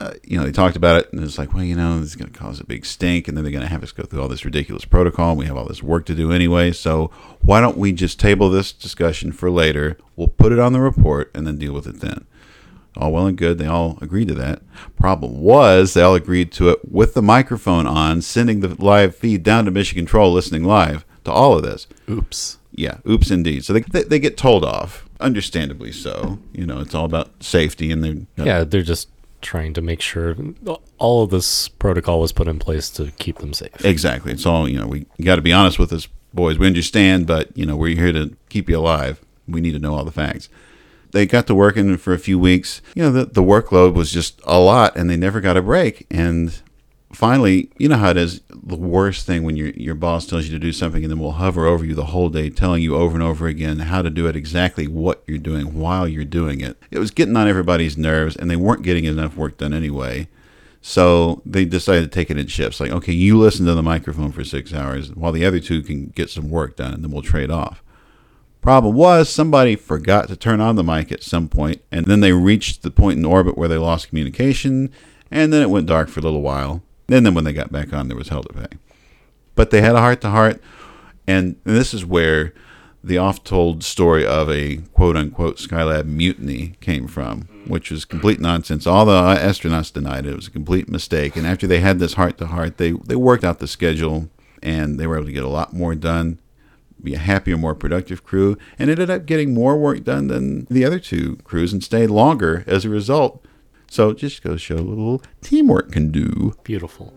uh, 0.00 0.14
you 0.24 0.38
know, 0.38 0.44
they 0.44 0.52
talked 0.52 0.76
about 0.76 1.00
it, 1.00 1.12
and 1.12 1.22
it's 1.22 1.38
like, 1.38 1.54
well, 1.54 1.64
you 1.64 1.74
know, 1.74 1.98
this 2.00 2.10
is 2.10 2.16
going 2.16 2.30
to 2.30 2.38
cause 2.38 2.60
a 2.60 2.64
big 2.64 2.84
stink, 2.84 3.28
and 3.28 3.36
then 3.36 3.44
they're 3.44 3.52
going 3.52 3.62
to 3.64 3.70
have 3.70 3.82
us 3.82 3.92
go 3.92 4.04
through 4.04 4.22
all 4.22 4.28
this 4.28 4.44
ridiculous 4.44 4.84
protocol. 4.84 5.30
And 5.30 5.38
we 5.38 5.46
have 5.46 5.56
all 5.56 5.66
this 5.66 5.82
work 5.82 6.06
to 6.06 6.14
do 6.14 6.32
anyway, 6.32 6.72
so 6.72 7.10
why 7.42 7.60
don't 7.60 7.76
we 7.76 7.92
just 7.92 8.20
table 8.20 8.50
this 8.50 8.72
discussion 8.72 9.32
for 9.32 9.50
later? 9.50 9.96
We'll 10.16 10.28
put 10.28 10.52
it 10.52 10.58
on 10.58 10.72
the 10.72 10.80
report 10.80 11.30
and 11.34 11.46
then 11.46 11.58
deal 11.58 11.72
with 11.72 11.86
it 11.86 12.00
then. 12.00 12.26
All 12.96 13.12
well 13.12 13.26
and 13.26 13.36
good. 13.36 13.58
They 13.58 13.66
all 13.66 13.98
agreed 14.00 14.28
to 14.28 14.34
that. 14.34 14.62
Problem 14.96 15.40
was, 15.40 15.92
they 15.92 16.00
all 16.00 16.14
agreed 16.14 16.50
to 16.52 16.70
it 16.70 16.90
with 16.90 17.12
the 17.12 17.22
microphone 17.22 17.86
on, 17.86 18.22
sending 18.22 18.60
the 18.60 18.74
live 18.82 19.14
feed 19.14 19.42
down 19.42 19.66
to 19.66 19.70
Mission 19.70 19.96
Control, 19.96 20.32
listening 20.32 20.64
live 20.64 21.04
to 21.24 21.32
all 21.32 21.54
of 21.54 21.62
this. 21.62 21.86
Oops. 22.08 22.58
Yeah, 22.72 22.98
oops 23.08 23.30
indeed. 23.30 23.64
So 23.64 23.72
they, 23.72 23.80
they, 23.80 24.02
they 24.02 24.18
get 24.18 24.36
told 24.36 24.64
off, 24.64 25.08
understandably 25.20 25.92
so. 25.92 26.38
You 26.52 26.66
know, 26.66 26.80
it's 26.80 26.94
all 26.94 27.04
about 27.04 27.30
safety, 27.42 27.90
and 27.90 28.02
they're 28.02 28.46
Yeah, 28.46 28.64
they're 28.64 28.82
just 28.82 29.08
trying 29.46 29.72
to 29.72 29.80
make 29.80 30.00
sure 30.00 30.36
all 30.98 31.22
of 31.22 31.30
this 31.30 31.68
protocol 31.68 32.20
was 32.20 32.32
put 32.32 32.48
in 32.48 32.58
place 32.58 32.90
to 32.90 33.12
keep 33.12 33.38
them 33.38 33.54
safe. 33.54 33.84
Exactly. 33.84 34.32
It's 34.32 34.44
all, 34.44 34.68
you 34.68 34.78
know, 34.78 34.88
we 34.88 35.06
got 35.22 35.36
to 35.36 35.42
be 35.42 35.52
honest 35.52 35.78
with 35.78 35.92
us, 35.92 36.08
boys. 36.34 36.58
We 36.58 36.66
understand, 36.66 37.26
but, 37.26 37.56
you 37.56 37.64
know, 37.64 37.76
we're 37.76 37.96
here 37.96 38.12
to 38.12 38.36
keep 38.48 38.68
you 38.68 38.78
alive. 38.78 39.24
We 39.48 39.60
need 39.60 39.72
to 39.72 39.78
know 39.78 39.94
all 39.94 40.04
the 40.04 40.10
facts. 40.10 40.48
They 41.12 41.24
got 41.24 41.46
to 41.46 41.54
working 41.54 41.96
for 41.96 42.12
a 42.12 42.18
few 42.18 42.38
weeks. 42.38 42.82
You 42.94 43.04
know, 43.04 43.12
the, 43.12 43.24
the 43.26 43.42
workload 43.42 43.94
was 43.94 44.10
just 44.10 44.40
a 44.44 44.58
lot 44.58 44.96
and 44.96 45.08
they 45.08 45.16
never 45.16 45.40
got 45.40 45.56
a 45.56 45.62
break. 45.62 46.06
And 46.10 46.60
finally, 47.16 47.70
you 47.78 47.88
know 47.88 47.96
how 47.96 48.10
it 48.10 48.16
is 48.18 48.42
the 48.50 48.76
worst 48.76 49.24
thing 49.24 49.42
when 49.42 49.56
your, 49.56 49.68
your 49.70 49.94
boss 49.94 50.26
tells 50.26 50.44
you 50.44 50.52
to 50.52 50.58
do 50.58 50.70
something 50.70 51.02
and 51.02 51.10
then 51.10 51.18
will 51.18 51.32
hover 51.32 51.66
over 51.66 51.82
you 51.82 51.94
the 51.94 52.04
whole 52.04 52.28
day, 52.28 52.50
telling 52.50 52.82
you 52.82 52.94
over 52.94 53.14
and 53.14 53.22
over 53.22 53.46
again 53.46 53.78
how 53.78 54.02
to 54.02 54.10
do 54.10 54.26
it 54.26 54.36
exactly 54.36 54.86
what 54.86 55.24
you're 55.26 55.38
doing 55.38 55.78
while 55.78 56.06
you're 56.06 56.26
doing 56.26 56.60
it. 56.60 56.76
It 56.90 56.98
was 56.98 57.10
getting 57.10 57.34
on 57.34 57.48
everybody's 57.48 57.96
nerves 57.96 58.36
and 58.36 58.50
they 58.50 58.56
weren't 58.56 58.82
getting 58.82 59.06
enough 59.06 59.34
work 59.34 59.56
done 59.56 59.72
anyway. 59.72 60.28
So 60.82 61.40
they 61.46 61.64
decided 61.64 62.02
to 62.02 62.14
take 62.14 62.30
it 62.30 62.36
in 62.36 62.48
shifts. 62.48 62.80
Like, 62.80 62.90
okay, 62.90 63.12
you 63.12 63.38
listen 63.38 63.64
to 63.64 63.74
the 63.74 63.82
microphone 63.82 64.30
for 64.30 64.44
six 64.44 64.74
hours 64.74 65.10
while 65.14 65.32
the 65.32 65.46
other 65.46 65.58
two 65.58 65.80
can 65.80 66.08
get 66.08 66.28
some 66.28 66.50
work 66.50 66.76
done, 66.76 66.92
and 66.92 67.02
then 67.02 67.10
we'll 67.10 67.22
trade 67.22 67.50
off. 67.50 67.82
Problem 68.60 68.94
was, 68.94 69.30
somebody 69.30 69.74
forgot 69.74 70.28
to 70.28 70.36
turn 70.36 70.60
on 70.60 70.76
the 70.76 70.84
mic 70.84 71.10
at 71.10 71.22
some 71.22 71.48
point, 71.48 71.80
and 71.90 72.04
then 72.04 72.20
they 72.20 72.32
reached 72.32 72.82
the 72.82 72.90
point 72.90 73.18
in 73.18 73.24
orbit 73.24 73.56
where 73.56 73.68
they 73.68 73.78
lost 73.78 74.08
communication, 74.08 74.92
and 75.30 75.52
then 75.52 75.62
it 75.62 75.70
went 75.70 75.86
dark 75.86 76.08
for 76.08 76.20
a 76.20 76.22
little 76.22 76.42
while. 76.42 76.82
And 77.08 77.24
then 77.24 77.34
when 77.34 77.44
they 77.44 77.52
got 77.52 77.72
back 77.72 77.92
on, 77.92 78.08
there 78.08 78.16
was 78.16 78.28
hell 78.28 78.42
to 78.42 78.52
pay. 78.52 78.78
But 79.54 79.70
they 79.70 79.80
had 79.80 79.94
a 79.94 80.00
heart 80.00 80.20
to 80.22 80.30
heart, 80.30 80.60
and 81.26 81.56
this 81.64 81.94
is 81.94 82.04
where 82.04 82.52
the 83.02 83.18
oft 83.18 83.44
told 83.44 83.84
story 83.84 84.26
of 84.26 84.50
a 84.50 84.78
quote 84.92 85.16
unquote 85.16 85.58
Skylab 85.58 86.06
mutiny 86.06 86.74
came 86.80 87.06
from, 87.06 87.42
which 87.66 87.90
was 87.90 88.04
complete 88.04 88.40
nonsense. 88.40 88.86
All 88.86 89.06
the 89.06 89.36
astronauts 89.36 89.92
denied 89.92 90.26
it. 90.26 90.32
It 90.32 90.36
was 90.36 90.48
a 90.48 90.50
complete 90.50 90.88
mistake. 90.88 91.36
And 91.36 91.46
after 91.46 91.68
they 91.68 91.78
had 91.78 92.00
this 92.00 92.14
heart 92.14 92.36
to 92.38 92.46
heart, 92.46 92.78
they 92.78 92.90
they 92.90 93.14
worked 93.14 93.44
out 93.44 93.60
the 93.60 93.68
schedule 93.68 94.28
and 94.60 94.98
they 94.98 95.06
were 95.06 95.16
able 95.16 95.26
to 95.26 95.32
get 95.32 95.44
a 95.44 95.48
lot 95.48 95.72
more 95.72 95.94
done, 95.94 96.40
be 97.00 97.14
a 97.14 97.18
happier, 97.18 97.56
more 97.56 97.76
productive 97.76 98.24
crew, 98.24 98.58
and 98.78 98.90
ended 98.90 99.08
up 99.08 99.24
getting 99.24 99.54
more 99.54 99.76
work 99.78 100.02
done 100.02 100.26
than 100.26 100.64
the 100.64 100.84
other 100.84 100.98
two 100.98 101.36
crews 101.44 101.72
and 101.72 101.84
stayed 101.84 102.10
longer 102.10 102.64
as 102.66 102.84
a 102.84 102.88
result. 102.88 103.44
So 103.88 104.12
just 104.12 104.42
go 104.42 104.52
to 104.52 104.58
show 104.58 104.76
a 104.76 104.78
little 104.78 105.22
teamwork 105.40 105.92
can 105.92 106.10
do. 106.10 106.54
Beautiful. 106.64 107.12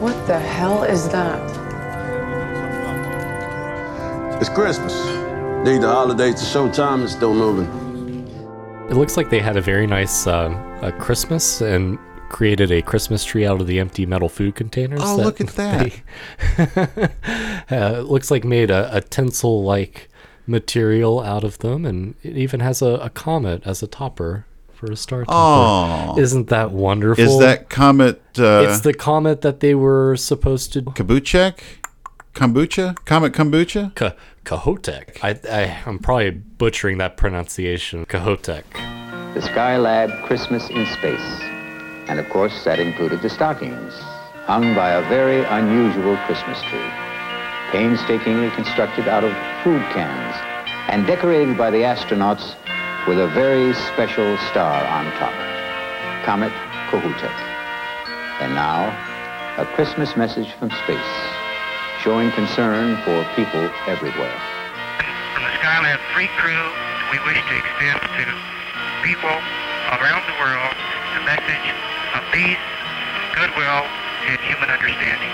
What 0.00 0.26
the 0.26 0.38
hell 0.38 0.84
is 0.84 1.08
that? 1.08 1.40
It's 4.40 4.50
Christmas. 4.50 4.94
Need 5.64 5.82
the 5.82 5.88
holidays 5.88 6.34
to 6.36 6.44
show 6.44 6.70
time 6.70 7.02
is 7.02 7.12
still 7.12 7.34
moving. 7.34 7.66
It 8.90 8.94
looks 8.94 9.16
like 9.16 9.30
they 9.30 9.40
had 9.40 9.56
a 9.56 9.60
very 9.60 9.86
nice 9.86 10.26
um, 10.26 10.54
a 10.82 10.92
Christmas 10.92 11.60
and 11.60 11.98
created 12.36 12.70
a 12.70 12.82
Christmas 12.82 13.24
tree 13.24 13.46
out 13.46 13.62
of 13.62 13.66
the 13.66 13.80
empty 13.80 14.04
metal 14.04 14.28
food 14.28 14.54
containers. 14.54 15.00
Oh, 15.02 15.16
look 15.16 15.40
at 15.40 15.48
that. 15.56 15.90
they- 16.58 16.66
uh, 17.76 18.00
it 18.00 18.04
looks 18.04 18.30
like 18.30 18.44
made 18.44 18.70
a, 18.70 18.94
a 18.94 19.00
tinsel 19.00 19.62
like 19.64 20.10
material 20.46 21.20
out 21.20 21.44
of 21.44 21.56
them, 21.60 21.86
and 21.86 22.14
it 22.22 22.36
even 22.36 22.60
has 22.60 22.82
a, 22.82 22.96
a 22.96 23.08
comet 23.08 23.62
as 23.64 23.82
a 23.82 23.86
topper 23.86 24.44
for 24.74 24.92
a 24.92 24.96
star 24.96 25.24
topper. 25.24 25.32
Aw. 25.32 26.18
Isn't 26.18 26.48
that 26.48 26.72
wonderful? 26.72 27.24
Is 27.24 27.38
that 27.38 27.70
comet? 27.70 28.20
Uh, 28.38 28.66
it's 28.68 28.80
the 28.80 28.92
comet 28.92 29.40
that 29.40 29.60
they 29.60 29.74
were 29.74 30.14
supposed 30.16 30.74
to. 30.74 30.82
Kabuchek? 30.82 31.60
Kombucha? 32.34 33.02
Comet 33.06 33.32
kombucha? 33.32 33.94
Ka- 33.94 34.12
Kahotek. 34.44 35.16
I, 35.22 35.30
I, 35.50 35.78
I'm 35.86 35.98
probably 35.98 36.32
butchering 36.32 36.98
that 36.98 37.16
pronunciation. 37.16 38.04
Kahotek. 38.04 38.64
The 39.32 39.40
Skylab 39.40 40.22
Christmas 40.26 40.68
in 40.68 40.84
Space. 40.84 41.55
And 42.08 42.20
of 42.20 42.28
course, 42.30 42.64
that 42.64 42.78
included 42.78 43.20
the 43.22 43.30
stockings, 43.30 43.92
hung 44.46 44.74
by 44.74 44.90
a 44.92 45.02
very 45.08 45.42
unusual 45.42 46.16
Christmas 46.26 46.62
tree, 46.62 46.90
painstakingly 47.74 48.50
constructed 48.50 49.08
out 49.08 49.24
of 49.24 49.34
food 49.64 49.82
cans 49.90 50.36
and 50.86 51.04
decorated 51.04 51.58
by 51.58 51.70
the 51.70 51.82
astronauts 51.82 52.54
with 53.08 53.18
a 53.18 53.26
very 53.34 53.74
special 53.90 54.38
star 54.50 54.86
on 54.86 55.10
top, 55.18 55.34
Comet 56.24 56.52
Kohoutek. 56.90 57.34
And 58.38 58.54
now, 58.54 58.86
a 59.58 59.66
Christmas 59.74 60.16
message 60.16 60.52
from 60.62 60.70
space, 60.86 61.14
showing 62.02 62.30
concern 62.32 63.02
for 63.02 63.26
people 63.34 63.66
everywhere. 63.90 64.38
From 65.34 65.42
the 65.42 65.50
Skylab 65.58 65.98
Free 66.14 66.30
Crew, 66.38 66.70
we 67.10 67.18
wish 67.26 67.42
to 67.42 67.54
extend 67.58 67.98
to 67.98 68.26
people 69.02 69.34
around 69.90 70.22
the 70.30 70.38
world 70.38 70.74
the 71.18 71.22
message 71.26 71.95
of 72.16 72.32
peace, 72.32 72.56
goodwill, 73.34 73.84
and 74.26 74.40
human 74.40 74.70
understanding. 74.70 75.30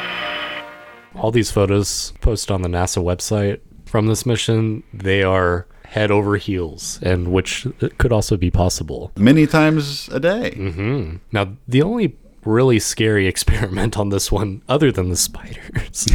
All 1.14 1.30
these 1.30 1.50
photos 1.50 2.12
posted 2.20 2.50
on 2.50 2.62
the 2.62 2.68
NASA 2.68 3.02
website 3.02 3.60
from 3.92 4.06
this 4.06 4.24
mission, 4.24 4.82
they 4.94 5.22
are 5.22 5.66
head 5.84 6.10
over 6.10 6.36
heels, 6.38 6.98
and 7.02 7.28
which 7.30 7.66
could 7.98 8.10
also 8.10 8.38
be 8.38 8.50
possible. 8.50 9.12
Many 9.18 9.46
times 9.46 10.08
a 10.08 10.18
day. 10.18 10.54
hmm 10.54 11.16
Now, 11.30 11.52
the 11.68 11.82
only 11.82 12.16
really 12.46 12.78
scary 12.78 13.26
experiment 13.32 13.98
on 13.98 14.08
this 14.08 14.32
one, 14.32 14.62
other 14.68 14.90
than 14.90 15.10
the 15.10 15.16
spiders, 15.16 16.08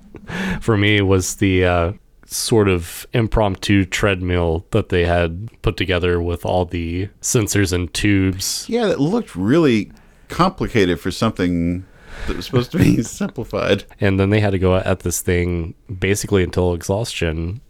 for 0.60 0.76
me 0.76 1.00
was 1.00 1.36
the 1.36 1.64
uh, 1.64 1.92
sort 2.26 2.68
of 2.68 3.06
impromptu 3.12 3.84
treadmill 3.84 4.66
that 4.72 4.88
they 4.88 5.04
had 5.04 5.48
put 5.62 5.76
together 5.76 6.20
with 6.20 6.44
all 6.44 6.64
the 6.64 7.08
sensors 7.20 7.72
and 7.72 7.94
tubes. 7.94 8.66
Yeah, 8.68 8.86
that 8.86 9.00
looked 9.00 9.36
really 9.36 9.92
complicated 10.32 11.00
for 11.00 11.10
something 11.10 11.86
that 12.26 12.36
was 12.36 12.46
supposed 12.46 12.72
to 12.72 12.78
be 12.78 13.02
simplified. 13.02 13.84
And 14.00 14.18
then 14.18 14.30
they 14.30 14.40
had 14.40 14.50
to 14.50 14.58
go 14.58 14.76
at 14.76 15.00
this 15.00 15.20
thing 15.20 15.74
basically 15.98 16.42
until 16.42 16.74
exhaustion 16.74 17.60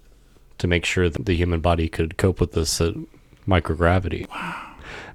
to 0.58 0.66
make 0.66 0.84
sure 0.84 1.08
that 1.08 1.26
the 1.26 1.34
human 1.34 1.60
body 1.60 1.88
could 1.88 2.16
cope 2.16 2.40
with 2.40 2.52
this 2.52 2.80
at 2.80 2.94
microgravity. 3.46 4.28
Wow. 4.30 4.68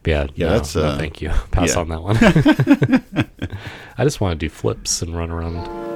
Yeah, 0.06 0.28
Yeah, 0.36 0.48
no, 0.48 0.54
that's, 0.54 0.76
no, 0.76 0.84
uh, 0.84 0.98
thank 0.98 1.22
you. 1.22 1.30
Pass 1.52 1.76
yeah. 1.76 1.82
on 1.82 1.90
that 1.90 2.02
one. 2.02 2.18
I 3.98 4.04
just 4.06 4.22
want 4.22 4.40
to 4.40 4.46
do 4.46 4.50
flips 4.50 5.02
and 5.02 5.16
run 5.16 5.30
around. 5.30 5.87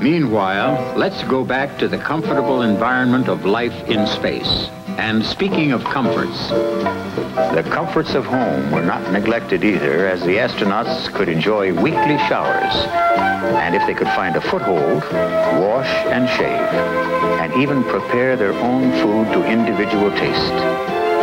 Meanwhile, 0.00 0.96
let's 0.96 1.24
go 1.24 1.44
back 1.44 1.76
to 1.78 1.88
the 1.88 1.98
comfortable 1.98 2.62
environment 2.62 3.28
of 3.28 3.44
life 3.44 3.74
in 3.88 4.06
space. 4.06 4.68
And 4.96 5.24
speaking 5.24 5.72
of 5.72 5.82
comforts, 5.82 6.48
the 6.48 7.68
comforts 7.68 8.14
of 8.14 8.24
home 8.24 8.70
were 8.70 8.82
not 8.82 9.10
neglected 9.10 9.64
either, 9.64 10.06
as 10.06 10.20
the 10.22 10.36
astronauts 10.36 11.12
could 11.12 11.28
enjoy 11.28 11.72
weekly 11.72 12.16
showers. 12.28 12.74
And 13.58 13.74
if 13.74 13.84
they 13.86 13.94
could 13.94 14.06
find 14.08 14.36
a 14.36 14.40
foothold, 14.40 15.02
wash 15.60 15.90
and 16.06 16.28
shave, 16.28 16.68
and 17.40 17.52
even 17.60 17.82
prepare 17.82 18.36
their 18.36 18.52
own 18.52 18.92
food 19.02 19.32
to 19.32 19.50
individual 19.50 20.10
taste. 20.10 20.54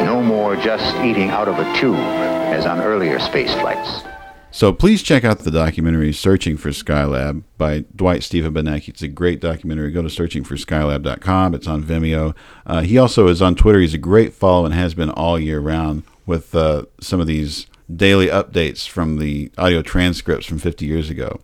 No 0.04 0.22
more 0.22 0.58
just 0.58 0.96
eating 0.98 1.30
out 1.30 1.48
of 1.48 1.60
a 1.60 1.78
tube, 1.78 1.96
as 1.96 2.66
on 2.66 2.82
earlier 2.82 3.20
space 3.20 3.54
flights. 3.54 4.15
So 4.56 4.72
please 4.72 5.04
check 5.04 5.26
out 5.26 5.40
the 5.40 5.52
documentary 5.52 6.14
Searching 6.14 6.56
for 6.56 6.70
Skylab 6.70 7.44
by 7.58 7.84
Dwight 7.94 8.24
Steven-Boniecki. 8.24 8.88
It's 8.88 9.02
a 9.02 9.10
great 9.10 9.42
documentary. 9.42 9.92
Go 9.92 10.02
to 10.02 10.08
searchingforskylab.com. 10.08 11.54
It's 11.54 11.68
on 11.68 11.84
Vimeo. 11.84 12.34
Uh, 12.66 12.80
he 12.80 12.98
also 12.98 13.28
is 13.28 13.42
on 13.42 13.56
Twitter. 13.56 13.82
He's 13.82 13.94
a 13.94 13.98
great 13.98 14.34
follow 14.34 14.64
and 14.64 14.74
has 14.74 14.94
been 14.94 15.10
all 15.10 15.38
year 15.38 15.60
round 15.60 16.04
with 16.26 16.56
uh, 16.56 16.86
some 17.02 17.20
of 17.20 17.28
these 17.28 17.68
daily 17.94 18.28
updates 18.28 18.88
from 18.88 19.18
the 19.18 19.52
audio 19.58 19.82
transcripts 19.82 20.46
from 20.46 20.60
50 20.60 20.86
years 20.86 21.10
ago. 21.10 21.42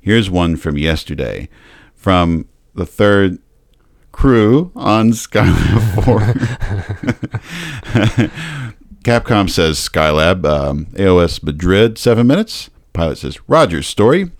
Here's 0.00 0.30
one 0.30 0.54
from 0.54 0.78
yesterday 0.78 1.48
from 1.96 2.46
the 2.76 2.86
third 2.86 3.38
crew 4.12 4.70
on 4.76 5.10
Skylab 5.10 6.04
4. 6.04 8.60
Capcom 9.02 9.50
says 9.50 9.78
Skylab, 9.78 10.46
um, 10.46 10.86
AOS 10.92 11.42
Madrid, 11.42 11.98
seven 11.98 12.26
minutes. 12.26 12.70
Pilot 12.92 13.18
says, 13.18 13.38
Roger's 13.48 13.86
story. 13.86 14.30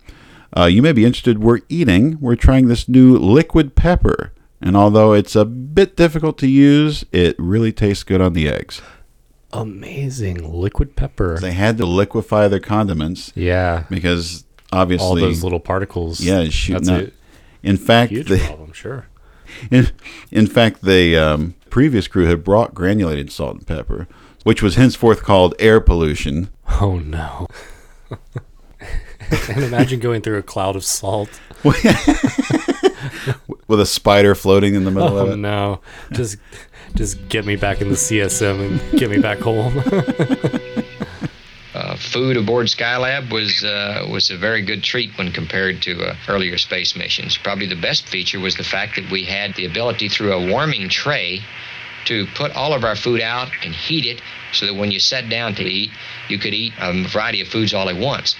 Uh, 0.56 0.66
you 0.66 0.82
may 0.82 0.92
be 0.92 1.04
interested. 1.04 1.42
We're 1.42 1.60
eating. 1.68 2.18
We're 2.20 2.36
trying 2.36 2.68
this 2.68 2.88
new 2.88 3.16
liquid 3.16 3.74
pepper. 3.74 4.32
And 4.60 4.76
although 4.76 5.12
it's 5.12 5.34
a 5.34 5.44
bit 5.44 5.96
difficult 5.96 6.38
to 6.38 6.46
use, 6.46 7.04
it 7.10 7.34
really 7.38 7.72
tastes 7.72 8.04
good 8.04 8.20
on 8.20 8.34
the 8.34 8.48
eggs. 8.48 8.80
Amazing 9.52 10.52
liquid 10.52 10.94
pepper. 10.94 11.38
They 11.40 11.52
had 11.52 11.78
to 11.78 11.86
liquefy 11.86 12.48
their 12.48 12.60
condiments. 12.60 13.32
Yeah. 13.34 13.84
Because 13.90 14.44
obviously. 14.72 15.06
All 15.06 15.14
those 15.16 15.42
little 15.42 15.60
particles. 15.60 16.20
Yeah, 16.20 16.44
shooting 16.44 16.84
That's 16.84 17.08
a 17.08 17.12
In 17.62 17.76
fact, 17.76 18.12
huge 18.12 18.28
they, 18.28 18.38
problem, 18.38 18.72
sure. 18.72 19.06
In, 19.70 19.88
in 20.30 20.46
fact, 20.46 20.82
the 20.82 21.16
um, 21.16 21.54
previous 21.68 22.08
crew 22.08 22.26
had 22.26 22.42
brought 22.44 22.74
granulated 22.74 23.30
salt 23.30 23.56
and 23.56 23.66
pepper, 23.66 24.08
which 24.44 24.62
was 24.62 24.76
henceforth 24.76 25.22
called 25.22 25.54
air 25.58 25.80
pollution. 25.80 26.48
Oh 26.80 26.98
no. 26.98 27.46
and 29.48 29.64
imagine 29.64 30.00
going 30.00 30.22
through 30.22 30.38
a 30.38 30.42
cloud 30.42 30.76
of 30.76 30.84
salt. 30.84 31.40
With 33.68 33.80
a 33.80 33.86
spider 33.86 34.34
floating 34.34 34.74
in 34.74 34.84
the 34.84 34.90
middle 34.90 35.16
oh 35.16 35.18
of 35.18 35.28
it. 35.28 35.32
Oh 35.32 35.36
no. 35.36 35.80
Just 36.12 36.36
just 36.94 37.28
get 37.28 37.46
me 37.46 37.56
back 37.56 37.80
in 37.80 37.88
the 37.88 37.94
CSM 37.94 38.60
and 38.68 38.98
get 38.98 39.10
me 39.10 39.18
back 39.18 39.38
home. 39.38 39.82
Uh, 41.74 41.96
food 41.96 42.36
aboard 42.36 42.66
Skylab 42.66 43.32
was 43.32 43.64
uh, 43.64 44.06
was 44.10 44.30
a 44.30 44.36
very 44.36 44.60
good 44.60 44.82
treat 44.82 45.16
when 45.16 45.32
compared 45.32 45.80
to 45.80 46.04
uh, 46.04 46.14
earlier 46.28 46.58
space 46.58 46.94
missions. 46.94 47.38
Probably 47.38 47.66
the 47.66 47.80
best 47.80 48.06
feature 48.06 48.38
was 48.38 48.56
the 48.56 48.64
fact 48.64 48.96
that 48.96 49.10
we 49.10 49.24
had 49.24 49.54
the 49.54 49.64
ability 49.64 50.10
through 50.10 50.34
a 50.34 50.50
warming 50.50 50.90
tray 50.90 51.40
to 52.06 52.26
put 52.34 52.52
all 52.52 52.72
of 52.72 52.84
our 52.84 52.96
food 52.96 53.20
out 53.20 53.50
and 53.64 53.74
heat 53.74 54.04
it 54.04 54.20
so 54.52 54.66
that 54.66 54.74
when 54.74 54.90
you 54.90 55.00
sat 55.00 55.28
down 55.28 55.54
to 55.54 55.62
eat, 55.62 55.90
you 56.28 56.38
could 56.38 56.54
eat 56.54 56.72
a 56.78 57.08
variety 57.08 57.40
of 57.40 57.48
foods 57.48 57.72
all 57.72 57.88
at 57.88 57.96
once. 57.96 58.36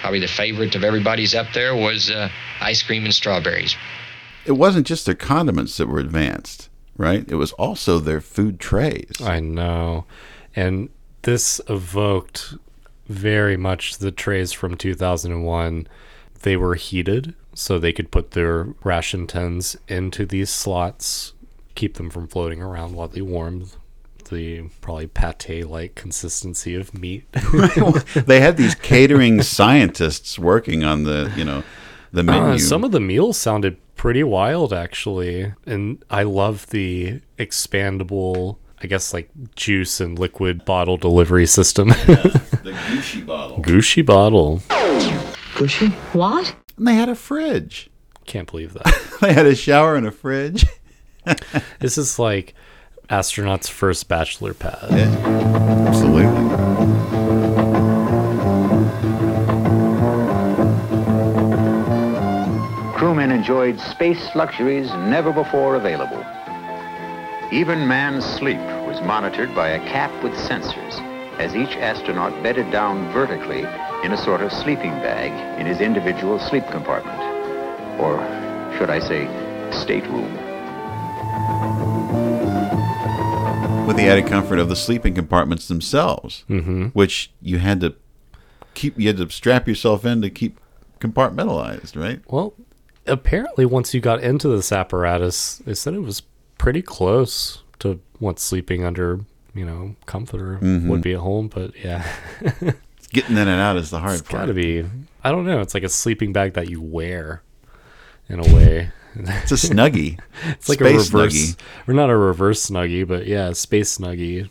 Probably 0.00 0.20
the 0.20 0.28
favorite 0.28 0.74
of 0.74 0.84
everybody's 0.84 1.34
up 1.34 1.52
there 1.52 1.74
was 1.74 2.10
uh, 2.10 2.28
ice 2.60 2.82
cream 2.82 3.04
and 3.04 3.14
strawberries. 3.14 3.76
It 4.46 4.52
wasn't 4.52 4.86
just 4.86 5.06
their 5.06 5.14
condiments 5.14 5.76
that 5.76 5.88
were 5.88 5.98
advanced, 5.98 6.68
right? 6.96 7.24
It 7.28 7.34
was 7.34 7.52
also 7.52 7.98
their 7.98 8.20
food 8.20 8.60
trays. 8.60 9.20
I 9.20 9.40
know. 9.40 10.06
And 10.54 10.88
this 11.22 11.60
evoked 11.68 12.54
very 13.08 13.56
much 13.56 13.98
the 13.98 14.12
trays 14.12 14.52
from 14.52 14.76
2001. 14.76 15.88
They 16.42 16.56
were 16.56 16.76
heated 16.76 17.34
so 17.54 17.78
they 17.78 17.92
could 17.92 18.12
put 18.12 18.30
their 18.30 18.68
ration 18.84 19.26
tins 19.26 19.76
into 19.88 20.24
these 20.24 20.50
slots, 20.50 21.32
keep 21.78 21.94
them 21.94 22.10
from 22.10 22.26
floating 22.26 22.60
around 22.60 22.92
while 22.92 23.06
they 23.06 23.22
warm 23.22 23.64
the 24.30 24.62
probably 24.80 25.06
pate 25.06 25.68
like 25.68 25.94
consistency 25.94 26.74
of 26.74 26.92
meat. 26.92 27.24
they 28.14 28.40
had 28.40 28.56
these 28.56 28.74
catering 28.74 29.40
scientists 29.42 30.38
working 30.40 30.82
on 30.82 31.04
the, 31.04 31.32
you 31.36 31.44
know, 31.44 31.62
the 32.12 32.24
menu. 32.24 32.54
Uh, 32.54 32.58
some 32.58 32.82
of 32.82 32.90
the 32.90 32.98
meals 32.98 33.38
sounded 33.38 33.78
pretty 33.94 34.24
wild, 34.24 34.72
actually, 34.72 35.54
and 35.66 36.04
I 36.10 36.24
love 36.24 36.66
the 36.70 37.20
expandable, 37.38 38.56
I 38.82 38.88
guess, 38.88 39.14
like 39.14 39.30
juice 39.54 40.00
and 40.00 40.18
liquid 40.18 40.64
bottle 40.64 40.96
delivery 40.96 41.46
system. 41.46 41.90
the 41.90 41.94
Gucci 42.88 43.24
bottle. 43.24 43.62
Gucci 43.62 44.04
bottle. 44.04 44.58
Gucci? 45.54 45.92
What? 46.12 46.56
And 46.76 46.88
they 46.88 46.94
had 46.94 47.08
a 47.08 47.14
fridge. 47.14 47.88
Can't 48.26 48.50
believe 48.50 48.74
that. 48.74 49.16
they 49.20 49.32
had 49.32 49.46
a 49.46 49.54
shower 49.54 49.94
and 49.96 50.06
a 50.06 50.10
fridge. 50.10 50.66
this 51.80 51.98
is 51.98 52.18
like 52.18 52.54
astronauts' 53.10 53.68
first 53.68 54.08
bachelor 54.08 54.54
pad. 54.54 54.90
Absolutely. 54.90 56.26
Crewmen 62.96 63.30
enjoyed 63.30 63.78
space 63.80 64.34
luxuries 64.34 64.90
never 64.92 65.32
before 65.32 65.76
available. 65.76 66.24
Even 67.50 67.86
man's 67.86 68.24
sleep 68.24 68.58
was 68.86 69.00
monitored 69.02 69.54
by 69.54 69.68
a 69.68 69.78
cap 69.88 70.12
with 70.22 70.32
sensors 70.34 71.00
as 71.38 71.54
each 71.54 71.76
astronaut 71.76 72.42
bedded 72.42 72.70
down 72.72 73.10
vertically 73.12 73.60
in 74.04 74.12
a 74.12 74.16
sort 74.16 74.42
of 74.42 74.52
sleeping 74.52 74.90
bag 75.00 75.32
in 75.60 75.66
his 75.66 75.80
individual 75.80 76.38
sleep 76.38 76.66
compartment. 76.70 77.18
Or 78.00 78.18
should 78.76 78.90
I 78.90 78.98
say, 78.98 79.26
stateroom. 79.72 80.47
The 83.98 84.08
added 84.08 84.26
comfort 84.26 84.58
of 84.58 84.68
the 84.68 84.76
sleeping 84.76 85.14
compartments 85.14 85.68
themselves, 85.68 86.44
Mhm. 86.48 86.92
which 86.92 87.30
you 87.42 87.58
had 87.58 87.80
to 87.80 87.94
keep, 88.74 88.98
you 88.98 89.08
had 89.08 89.16
to 89.18 89.28
strap 89.30 89.66
yourself 89.68 90.04
in 90.06 90.22
to 90.22 90.30
keep 90.30 90.58
compartmentalized, 91.00 92.00
right? 92.00 92.20
Well, 92.28 92.54
apparently, 93.06 93.64
once 93.66 93.94
you 93.94 94.00
got 94.00 94.22
into 94.22 94.48
this 94.48 94.72
apparatus, 94.72 95.56
they 95.64 95.74
said 95.74 95.94
it 95.94 96.02
was 96.02 96.22
pretty 96.58 96.82
close 96.82 97.62
to 97.80 98.00
what 98.18 98.38
sleeping 98.40 98.84
under, 98.84 99.20
you 99.54 99.64
know, 99.64 99.94
comforter 100.06 100.58
Mhm. 100.60 100.86
would 100.88 101.02
be 101.02 101.12
at 101.14 101.20
home. 101.20 101.48
But 101.48 101.72
yeah, 101.82 102.04
Getting 103.12 103.36
in 103.38 103.48
and 103.48 103.60
out 103.60 103.76
is 103.78 103.88
the 103.90 104.00
hard 104.00 104.18
it's 104.18 104.22
part. 104.28 104.42
got 104.42 104.46
to 104.46 104.54
be. 104.54 104.84
I 105.24 105.30
don't 105.30 105.46
know. 105.46 105.60
It's 105.60 105.72
like 105.72 105.82
a 105.82 105.88
sleeping 105.88 106.32
bag 106.34 106.52
that 106.54 106.68
you 106.68 106.80
wear, 106.82 107.42
in 108.28 108.38
a 108.38 108.54
way. 108.54 108.90
It's 109.18 109.52
a 109.52 109.54
snuggie. 109.54 110.18
it's 110.46 110.68
like 110.68 110.78
Space 110.78 111.12
a 111.12 111.16
reverse, 111.16 111.34
snuggie. 111.34 111.58
or 111.88 111.94
not 111.94 112.10
a 112.10 112.16
reverse 112.16 112.68
snuggie, 112.70 113.06
but 113.06 113.26
yeah, 113.26 113.52
space 113.52 113.98
snuggie. 113.98 114.48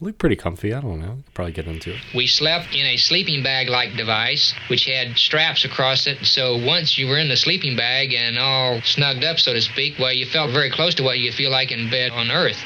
Look 0.00 0.18
pretty 0.18 0.34
comfy. 0.34 0.74
I 0.74 0.80
don't 0.80 1.00
know. 1.00 1.18
Probably 1.32 1.52
get 1.52 1.66
into 1.68 1.94
it. 1.94 2.00
We 2.12 2.26
slept 2.26 2.74
in 2.74 2.84
a 2.86 2.96
sleeping 2.96 3.44
bag 3.44 3.68
like 3.68 3.96
device, 3.96 4.52
which 4.68 4.84
had 4.86 5.16
straps 5.16 5.64
across 5.64 6.08
it. 6.08 6.18
So 6.26 6.56
once 6.56 6.98
you 6.98 7.06
were 7.06 7.18
in 7.18 7.28
the 7.28 7.36
sleeping 7.36 7.76
bag 7.76 8.12
and 8.12 8.36
all 8.36 8.80
snugged 8.82 9.22
up, 9.22 9.38
so 9.38 9.52
to 9.52 9.60
speak, 9.60 10.00
well, 10.00 10.12
you 10.12 10.26
felt 10.26 10.50
very 10.50 10.70
close 10.70 10.96
to 10.96 11.04
what 11.04 11.20
you 11.20 11.30
feel 11.30 11.52
like 11.52 11.70
in 11.70 11.88
bed 11.88 12.10
on 12.10 12.32
Earth. 12.32 12.58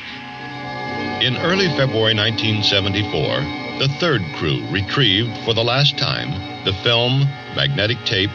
In 1.20 1.37
early 1.37 1.68
February 1.76 2.14
1974, 2.14 3.80
the 3.80 3.89
third 4.01 4.22
crew 4.37 4.64
retrieved 4.70 5.37
for 5.45 5.53
the 5.53 5.64
last 5.64 5.99
time 5.99 6.30
the 6.64 6.72
film, 6.82 7.20
magnetic 7.55 7.99
tape, 8.07 8.30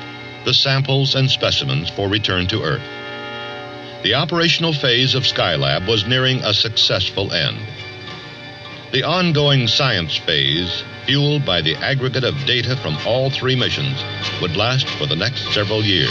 the 0.45 0.53
samples 0.53 1.15
and 1.15 1.29
specimens 1.29 1.89
for 1.89 2.07
return 2.09 2.47
to 2.47 2.63
Earth. 2.63 2.81
The 4.03 4.15
operational 4.15 4.73
phase 4.73 5.13
of 5.13 5.23
Skylab 5.23 5.87
was 5.87 6.07
nearing 6.07 6.39
a 6.39 6.53
successful 6.53 7.31
end. 7.31 7.59
The 8.91 9.03
ongoing 9.03 9.67
science 9.67 10.17
phase, 10.17 10.83
fueled 11.05 11.45
by 11.45 11.61
the 11.61 11.75
aggregate 11.75 12.23
of 12.23 12.35
data 12.45 12.75
from 12.77 12.97
all 13.05 13.29
three 13.29 13.55
missions, 13.55 14.03
would 14.41 14.57
last 14.57 14.89
for 14.89 15.05
the 15.05 15.15
next 15.15 15.53
several 15.53 15.83
years. 15.83 16.09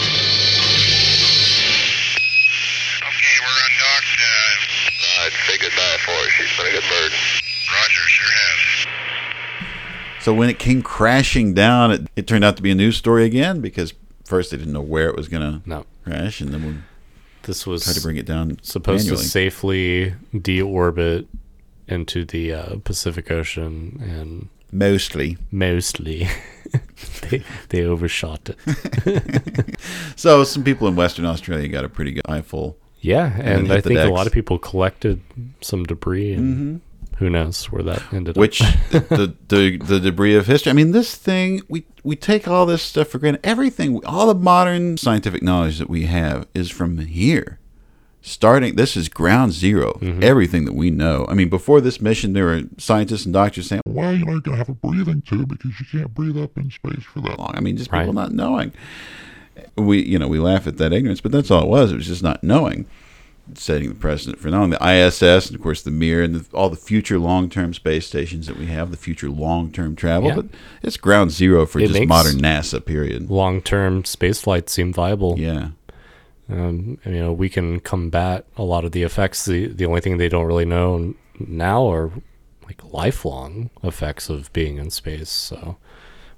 Uh, 5.21 5.29
say 5.47 5.59
goodbye 5.59 5.97
for 5.99 6.13
her. 6.13 6.31
She's 6.31 6.57
been 6.57 6.67
a 6.67 6.71
good 6.71 6.85
bird. 6.89 7.13
Roger, 7.13 8.09
sure 8.09 8.27
has. 8.33 8.87
So 10.25 10.33
when 10.33 10.49
it 10.49 10.59
came 10.59 10.81
crashing 10.81 11.53
down, 11.53 11.91
it, 11.91 12.09
it 12.17 12.27
turned 12.27 12.45
out 12.45 12.57
to 12.57 12.63
be 12.63 12.71
a 12.71 12.75
news 12.75 12.97
story 12.97 13.25
again 13.25 13.61
because 13.61 13.93
first 14.31 14.51
they 14.51 14.57
didn't 14.57 14.73
know 14.73 14.81
where 14.95 15.09
it 15.11 15.17
was 15.17 15.29
going 15.29 15.43
to 15.43 15.69
No. 15.69 15.85
crash, 16.05 16.41
and 16.41 16.51
then 16.55 16.63
we 16.67 16.75
This 17.43 17.67
was 17.67 17.85
tried 17.85 17.95
to 17.97 18.01
bring 18.01 18.17
it 18.17 18.27
down 18.27 18.59
supposed 18.63 19.05
manually. 19.07 19.23
to 19.25 19.29
safely 19.29 20.15
deorbit 20.35 21.27
into 21.89 22.25
the 22.25 22.53
uh, 22.55 22.77
Pacific 22.85 23.31
Ocean 23.31 23.99
and 24.01 24.49
Mostly. 24.73 25.37
mostly 25.51 26.29
they 27.29 27.43
they 27.71 27.83
overshot 27.83 28.51
it. 28.51 28.57
So 30.17 30.45
some 30.45 30.63
people 30.65 30.87
in 30.87 30.95
Western 30.97 31.25
Australia 31.25 31.67
got 31.69 31.85
a 31.85 31.89
pretty 31.89 32.13
good 32.13 32.27
eyeful. 32.29 32.77
Yeah, 33.01 33.31
then 33.39 33.61
and 33.65 33.73
I 33.73 33.81
think 33.81 33.99
a 33.99 34.09
lot 34.11 34.27
of 34.27 34.33
people 34.33 34.59
collected 34.59 35.21
some 35.63 35.85
debris, 35.85 36.35
and 36.35 36.45
Mhm. 36.45 36.81
Who 37.21 37.31
knows 37.31 37.67
where 37.67 37.83
that 37.83 38.03
ended 38.13 38.37
Which 38.37 38.63
up. 38.63 38.75
Which 38.93 39.09
the, 39.09 39.35
the 39.49 39.77
the 39.77 40.01
debris 40.01 40.35
of 40.35 40.47
history. 40.47 40.71
I 40.71 40.73
mean, 40.73 40.91
this 40.91 41.15
thing 41.15 41.61
we 41.69 41.85
we 42.03 42.17
take 42.17 42.49
all 42.49 42.67
this 42.67 42.83
stuff 42.83 43.09
for 43.09 43.19
granted. 43.19 43.41
Everything, 43.45 44.05
all 44.07 44.27
the 44.27 44.35
modern 44.35 44.97
scientific 44.97 45.43
knowledge 45.43 45.79
that 45.79 45.91
we 45.91 46.07
have 46.07 46.49
is 46.55 46.71
from 46.71 46.99
here. 46.99 47.59
Starting, 48.23 48.77
this 48.77 48.97
is 48.97 49.09
ground 49.09 49.53
0 49.53 49.93
Mm-hmm. 50.01 50.23
Everything 50.23 50.65
that 50.67 50.75
we 50.75 50.91
know. 50.91 51.27
I 51.29 51.35
mean, 51.35 51.49
before 51.49 51.81
this 51.81 52.01
mission, 52.01 52.33
there 52.33 52.47
were 52.47 52.63
scientists 52.79 53.25
and 53.25 53.33
doctors 53.33 53.67
saying, 53.69 53.83
Why 53.85 54.07
are 54.07 54.13
you 54.15 54.25
not 54.25 54.43
going 54.43 54.57
to 54.57 54.57
have 54.57 54.69
a 54.69 54.75
breathing 54.75 55.23
tube? 55.23 55.49
Because 55.49 55.73
you 55.79 55.87
can't 55.91 56.15
breathe 56.15 56.37
up 56.39 56.57
in 56.59 56.71
space 56.71 57.03
for 57.03 57.21
that 57.21 57.39
long. 57.39 57.53
I 57.55 57.61
mean, 57.61 57.77
just 57.77 57.91
people 57.91 58.13
not 58.13 58.33
knowing. 58.33 58.73
We, 59.77 60.03
you 60.03 60.19
know, 60.19 60.29
we 60.29 60.39
laugh 60.39 60.67
at 60.67 60.79
that 60.79 60.93
ignorance, 60.93 61.21
but 61.21 61.33
that's 61.33 61.51
all 61.51 61.63
it 61.65 61.69
was. 61.69 61.93
It 61.93 61.97
was 61.97 62.07
just 62.07 62.23
not 62.23 62.43
knowing, 62.43 62.87
setting 63.59 63.89
the 63.89 63.95
precedent 63.95 64.39
for 64.39 64.49
knowing. 64.49 64.71
The 64.71 64.85
ISS, 64.85 65.49
and 65.49 65.57
of 65.57 65.63
course 65.63 65.83
the 65.83 65.91
Mir, 65.91 66.23
and 66.23 66.35
the, 66.35 66.57
all 66.57 66.69
the 66.69 66.77
future 66.77 67.19
long-term 67.19 67.75
space 67.75 68.07
stations 68.07 68.47
that 68.47 68.57
we 68.57 68.67
have, 68.67 68.91
the 68.91 68.97
future 68.97 69.31
long-term 69.31 69.97
travel. 69.97 70.29
Yeah. 70.29 70.37
But 70.37 70.47
it's 70.83 70.97
ground 70.97 71.31
zero 71.31 71.67
for 71.67 71.81
It 71.81 71.89
just 71.89 72.07
modern 72.07 72.37
NASA. 72.37 72.85
Period. 72.85 73.31
long-term 73.31 74.05
space 74.05 74.41
flight 74.41 74.69
seem 74.69 74.93
viable. 74.93 75.39
Yeah. 75.39 75.71
Um, 76.49 76.99
you 77.05 77.13
know, 77.13 77.33
we 77.33 77.49
can 77.49 77.81
combat 77.81 78.45
a 78.57 78.65
lot 78.65 78.85
of 78.85 78.93
the 78.93 79.03
effects. 79.03 79.45
The 79.45 79.67
the 79.69 79.87
only 79.87 80.01
thing 80.01 80.17
they 80.19 80.29
don't 80.29 80.47
really 80.47 80.65
know 80.65 81.15
now 81.39 81.91
are 81.91 82.11
like 82.65 82.83
lifelong 82.93 83.71
effects 83.83 84.29
of 84.29 84.53
being 84.53 84.77
in 84.79 84.91
space. 84.91 85.31
So 85.31 85.77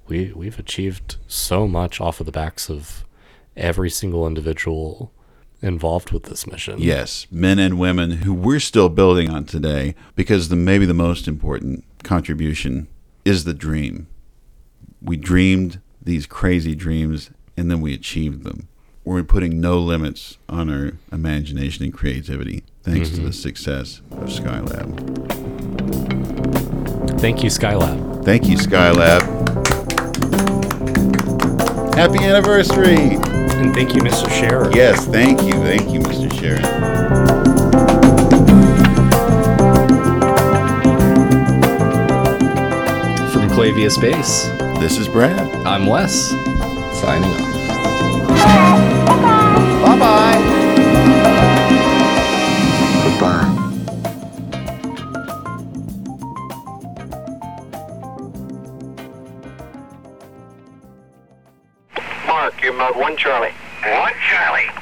we 0.07 0.33
we've 0.35 0.59
achieved 0.59 1.17
so 1.27 1.67
much 1.67 2.01
off 2.01 2.21
of 2.21 2.27
the 2.27 2.33
backs 2.33 2.69
of 2.69 3.05
every 3.57 3.91
single 3.91 4.27
individual 4.27 5.13
involved 5.63 6.11
with 6.11 6.25
this 6.25 6.47
mission. 6.47 6.79
Yes, 6.79 7.27
men 7.31 7.59
and 7.59 7.79
women 7.79 8.11
who 8.23 8.35
we're 8.35 8.61
still 8.61 8.89
building 8.89 9.31
on 9.31 9.45
today, 9.45 9.95
because 10.17 10.49
the 10.49 10.57
maybe 10.57 10.85
the 10.85 10.93
most 10.95 11.27
important 11.29 11.85
contribution 12.03 12.89
is 13.25 13.45
the 13.45 13.55
dream. 13.55 14.09
We 15.01 15.17
dreamed 15.17 15.81
these 16.03 16.27
crazy 16.27 16.75
dreams, 16.75 17.31
and 17.57 17.71
then 17.71 17.81
we 17.81 17.95
achieved 17.95 18.43
them. 18.45 18.69
We're 19.05 19.23
putting 19.25 19.61
no 19.61 19.79
limits 19.79 20.39
on 20.49 20.69
our 20.71 20.93
imagination 21.13 21.85
and 21.85 21.93
creativity, 21.93 22.63
thanks 22.83 23.11
to 23.11 23.21
Mhm. 23.21 23.25
the 23.27 23.33
success 23.33 24.01
of 24.13 24.29
Skylab. 24.29 24.99
Thank 27.21 27.43
you, 27.45 27.51
Skylab. 27.51 28.25
Thank 28.25 28.49
you, 28.49 28.57
Skylab. 28.57 29.23
Happy 31.95 32.19
anniversary! 32.25 33.19
And 33.63 33.73
thank 33.73 33.95
you, 33.95 34.01
Mr. 34.03 34.27
Scherrer. 34.27 34.75
Yes, 34.75 35.07
thank 35.07 35.43
you, 35.43 35.53
thank 35.53 35.93
you, 35.93 36.01
Mr. 36.01 36.29
Scherrer. 36.33 36.63
From 43.33 43.49
Clavia 43.51 43.89
Space. 43.89 44.47
This 44.81 44.99
is 44.99 45.07
Brad. 45.07 45.39
I'm 45.65 45.87
Wes. 45.87 46.31
Signing 47.01 47.31
off. 47.31 48.22
Mode 62.83 62.97
one 62.97 63.17
Charlie. 63.17 63.53
One 63.85 64.13
Charlie. 64.29 64.82